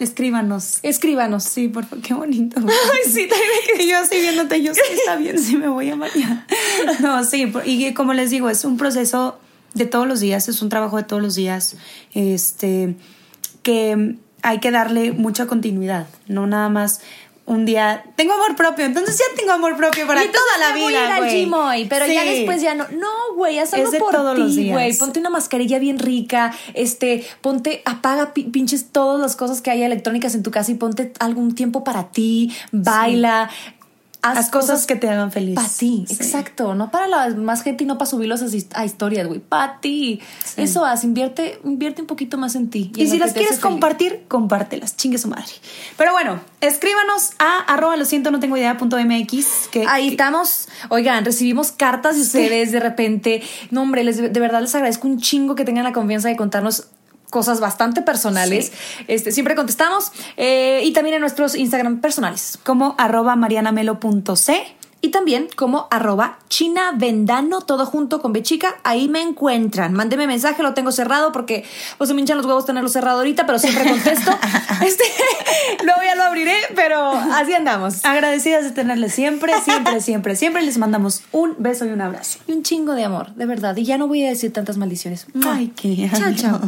Escríbanos. 0.00 0.78
Escríbanos. 0.82 1.44
Sí, 1.44 1.68
por 1.68 1.84
favor. 1.84 2.02
Qué 2.02 2.14
bonito. 2.14 2.58
Ay, 2.66 3.12
sí, 3.12 3.28
también. 3.28 3.88
yo 3.88 3.98
estoy 3.98 4.20
viéndote, 4.22 4.62
yo 4.62 4.74
sí 4.74 4.80
está 4.92 5.16
bien, 5.16 5.38
sí 5.38 5.56
me 5.56 5.68
voy 5.68 5.90
a 5.90 5.96
marear. 5.96 6.46
No, 7.00 7.22
sí, 7.24 7.52
y 7.66 7.92
como 7.92 8.14
les 8.14 8.30
digo, 8.30 8.48
es 8.48 8.64
un 8.64 8.78
proceso 8.78 9.38
de 9.74 9.84
todos 9.84 10.08
los 10.08 10.20
días, 10.20 10.48
es 10.48 10.62
un 10.62 10.70
trabajo 10.70 10.96
de 10.96 11.02
todos 11.02 11.22
los 11.22 11.34
días, 11.34 11.76
este, 12.14 12.96
que 13.62 14.16
hay 14.42 14.58
que 14.60 14.70
darle 14.70 15.12
mucha 15.12 15.46
continuidad, 15.46 16.06
no 16.26 16.46
nada 16.46 16.70
más 16.70 17.02
un 17.50 17.64
día 17.64 18.04
tengo 18.14 18.32
amor 18.34 18.54
propio, 18.54 18.84
entonces 18.84 19.18
ya 19.18 19.24
tengo 19.36 19.50
amor 19.52 19.76
propio 19.76 20.06
para 20.06 20.22
toda 20.22 20.58
la 20.60 20.72
vida, 20.72 21.18
güey. 21.18 21.88
pero 21.88 22.06
ya 22.06 22.24
después 22.24 22.62
ya 22.62 22.76
no. 22.76 22.86
No, 22.90 23.34
güey, 23.34 23.58
haz 23.58 23.74
algo 23.74 23.90
por 23.98 24.12
todos 24.12 24.54
ti, 24.54 24.70
güey. 24.70 24.96
Ponte 24.96 25.18
una 25.18 25.30
mascarilla 25.30 25.80
bien 25.80 25.98
rica, 25.98 26.54
este, 26.74 27.26
ponte 27.40 27.82
apaga 27.84 28.32
pinches 28.32 28.92
todas 28.92 29.20
las 29.20 29.34
cosas 29.34 29.62
que 29.62 29.70
hay 29.72 29.82
electrónicas 29.82 30.36
en 30.36 30.44
tu 30.44 30.52
casa 30.52 30.70
y 30.70 30.74
ponte 30.74 31.12
algún 31.18 31.56
tiempo 31.56 31.82
para 31.82 32.12
ti, 32.12 32.54
baila, 32.70 33.50
Haz, 34.22 34.50
cosas, 34.50 34.86
que 34.86 34.96
te 34.96 35.08
hagan 35.08 35.32
feliz. 35.32 35.54
Para 35.54 35.68
ti, 35.68 36.04
exacto. 36.08 36.74
No 36.74 36.90
para 36.90 37.06
la 37.06 37.28
más 37.36 37.62
gente 37.62 37.84
y 37.84 37.86
no 37.86 37.96
para 37.96 38.10
subirlos 38.10 38.42
a, 38.74 38.84
historias, 38.84 39.26
güey. 39.26 39.40
Para 39.40 39.80
ti. 39.80 40.20
Eso 40.56 40.84
haz, 40.84 41.04
invierte, 41.04 41.58
invierte 41.64 42.02
un 42.02 42.06
poquito 42.06 42.36
más 42.36 42.54
en 42.54 42.68
ti. 42.68 42.92
Y, 42.96 43.08
si 43.08 43.18
las 43.18 43.32
quieres 43.32 43.58
compartir, 43.58 44.24
compártelas. 44.28 44.96
Chingue 44.96 45.18
su 45.18 45.28
madre. 45.28 45.52
Pero 45.96 46.12
bueno, 46.12 46.40
escríbanos 46.60 47.30
a 47.38 47.58
arroba 47.60 47.96
lo 47.96 48.04
siento, 48.04 48.30
no 48.30 48.40
tengo 48.40 48.56
idea 48.56 48.76
punto 48.76 48.98
mx. 48.98 49.68
Que, 49.70 49.86
Ahí 49.86 50.08
estamos. 50.08 50.68
Oigan, 50.90 51.24
recibimos 51.24 51.72
cartas 51.72 52.16
de 52.16 52.22
ustedes 52.22 52.72
de 52.72 52.80
repente. 52.80 53.42
No, 53.70 53.82
hombre, 53.82 54.04
les, 54.04 54.18
de 54.18 54.40
verdad 54.40 54.60
les 54.60 54.74
agradezco 54.74 55.08
un 55.08 55.18
chingo 55.18 55.54
que 55.54 55.64
tengan 55.64 55.84
la 55.84 55.92
confianza 55.92 56.28
de 56.28 56.36
contarnos 56.36 56.88
cosas 57.30 57.60
bastante 57.60 58.02
personales. 58.02 58.72
Este, 59.08 59.32
siempre 59.32 59.54
contestamos. 59.54 60.12
Eh, 60.36 60.82
y 60.84 60.92
también 60.92 61.14
en 61.14 61.20
nuestros 61.20 61.54
Instagram 61.54 62.00
personales. 62.00 62.58
Como 62.62 62.94
arroba 62.98 63.36
marianamelo.c 63.36 64.79
y 65.02 65.08
también 65.08 65.48
como 65.56 65.88
arroba 65.90 66.38
China 66.48 66.92
Vendano, 66.94 67.62
todo 67.62 67.86
junto 67.86 68.20
con 68.20 68.32
Bechica. 68.32 68.76
Ahí 68.84 69.08
me 69.08 69.22
encuentran. 69.22 69.94
Mándeme 69.94 70.26
mensaje, 70.26 70.62
lo 70.62 70.74
tengo 70.74 70.92
cerrado 70.92 71.32
porque 71.32 71.64
pues 71.96 72.08
se 72.08 72.14
me 72.14 72.20
hinchan 72.20 72.36
los 72.36 72.44
huevos 72.44 72.66
tenerlo 72.66 72.88
cerrado 72.88 73.18
ahorita, 73.18 73.46
pero 73.46 73.58
siempre 73.58 73.88
contesto. 73.88 74.30
este, 74.84 75.04
luego 75.84 76.00
ya 76.04 76.14
lo 76.16 76.24
abriré, 76.24 76.56
pero 76.74 77.12
así 77.12 77.54
andamos. 77.54 78.04
Agradecidas 78.04 78.64
de 78.64 78.72
tenerles 78.72 79.14
siempre, 79.14 79.54
siempre, 79.64 80.00
siempre, 80.00 80.36
siempre 80.36 80.62
les 80.62 80.76
mandamos 80.76 81.22
un 81.32 81.54
beso 81.58 81.86
y 81.86 81.90
un 81.90 82.00
abrazo. 82.00 82.40
Y 82.46 82.52
un 82.52 82.62
chingo 82.62 82.94
de 82.94 83.04
amor, 83.04 83.34
de 83.34 83.46
verdad. 83.46 83.76
Y 83.76 83.84
ya 83.84 83.96
no 83.96 84.06
voy 84.06 84.24
a 84.24 84.28
decir 84.28 84.52
tantas 84.52 84.76
maldiciones. 84.76 85.26
Ay, 85.46 85.72
qué 85.74 86.10
Chao, 86.12 86.34
chao. 86.34 86.60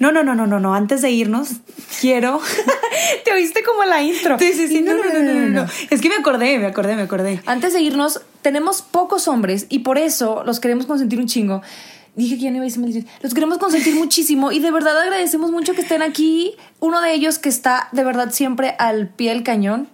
No, 0.00 0.10
no, 0.10 0.22
no, 0.22 0.34
no, 0.34 0.46
no, 0.46 0.58
no. 0.58 0.74
Antes 0.74 1.02
de 1.02 1.10
irnos, 1.10 1.48
quiero. 2.00 2.40
Te 3.24 3.32
oíste 3.32 3.62
como 3.62 3.84
la 3.84 4.02
intro. 4.02 4.38
Sí, 4.38 4.52
sí, 4.54 4.68
sí. 4.68 4.80
No, 4.80 4.94
no, 4.94 5.04
no, 5.12 5.20
no, 5.20 5.48
no. 5.48 5.66
Es 5.90 6.00
que 6.00 6.08
me 6.08 6.16
acordé, 6.16 6.58
me 6.58 6.66
acordé, 6.66 6.96
me 6.96 7.02
acordé. 7.02 7.41
Antes 7.46 7.72
de 7.72 7.80
irnos, 7.80 8.20
tenemos 8.42 8.82
pocos 8.82 9.28
hombres 9.28 9.66
y 9.68 9.80
por 9.80 9.98
eso 9.98 10.42
los 10.44 10.60
queremos 10.60 10.86
consentir 10.86 11.18
un 11.18 11.26
chingo. 11.26 11.62
Dije 12.14 12.36
que 12.36 12.42
ya 12.42 12.50
no 12.50 12.56
iba 12.56 12.64
a 12.64 12.66
decir 12.66 12.80
maldiciones. 12.80 13.10
Los 13.22 13.32
queremos 13.32 13.58
consentir 13.58 13.94
muchísimo 13.94 14.52
y 14.52 14.58
de 14.60 14.70
verdad 14.70 15.00
agradecemos 15.00 15.50
mucho 15.50 15.72
que 15.72 15.80
estén 15.80 16.02
aquí. 16.02 16.54
Uno 16.78 17.00
de 17.00 17.14
ellos 17.14 17.38
que 17.38 17.48
está 17.48 17.88
de 17.92 18.04
verdad 18.04 18.30
siempre 18.32 18.74
al 18.78 19.08
pie 19.08 19.30
del 19.30 19.42
cañón 19.42 19.88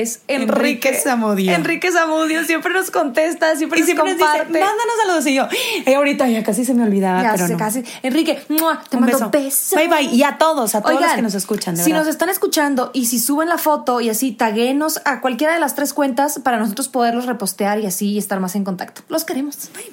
es 0.00 0.20
Enrique, 0.28 0.88
Enrique 0.88 0.94
Zamudio. 0.94 1.52
Enrique 1.52 1.90
Zamudio 1.92 2.44
siempre 2.44 2.72
nos 2.72 2.90
contesta, 2.90 3.54
siempre 3.56 3.78
Y 3.78 3.82
nos 3.82 3.86
siempre 3.86 4.10
nos 4.14 4.18
dice, 4.18 4.44
mándanos 4.44 4.94
saludos. 5.02 5.26
Y 5.26 5.34
yo, 5.34 5.46
"Eh, 5.86 5.94
ahorita 5.94 6.28
ya 6.28 6.42
casi 6.42 6.64
se 6.64 6.74
me 6.74 6.82
olvidaba, 6.84 7.22
Ya 7.22 7.32
pero 7.32 7.46
sé, 7.46 7.52
no. 7.52 7.58
casi. 7.58 7.84
Enrique, 8.02 8.42
¡mua! 8.48 8.82
te 8.88 8.96
Un 8.96 9.04
mando 9.06 9.30
beso. 9.30 9.76
Bye, 9.76 9.88
bye. 9.88 10.02
Y 10.14 10.22
a 10.22 10.38
todos, 10.38 10.74
a 10.74 10.80
todos 10.80 10.94
los 10.94 11.02
Oigan, 11.02 11.16
que 11.16 11.22
nos 11.22 11.34
escuchan, 11.34 11.74
de 11.76 11.82
si 11.82 11.90
verdad. 11.92 12.04
nos 12.04 12.12
están 12.12 12.28
escuchando 12.28 12.90
y 12.94 13.06
si 13.06 13.18
suben 13.18 13.48
la 13.48 13.58
foto 13.58 14.00
y 14.00 14.08
así, 14.10 14.32
taguenos 14.32 15.00
a 15.04 15.20
cualquiera 15.20 15.54
de 15.54 15.60
las 15.60 15.74
tres 15.74 15.92
cuentas 15.92 16.38
para 16.42 16.58
nosotros 16.58 16.88
poderlos 16.88 17.26
repostear 17.26 17.78
y 17.80 17.86
así 17.86 18.18
estar 18.18 18.40
más 18.40 18.54
en 18.56 18.64
contacto. 18.64 19.02
Los 19.08 19.24
queremos. 19.24 19.70
Bye, 19.74 19.90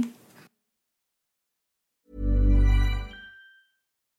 bye. 0.00 0.21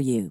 for 0.00 0.04
you. 0.04 0.30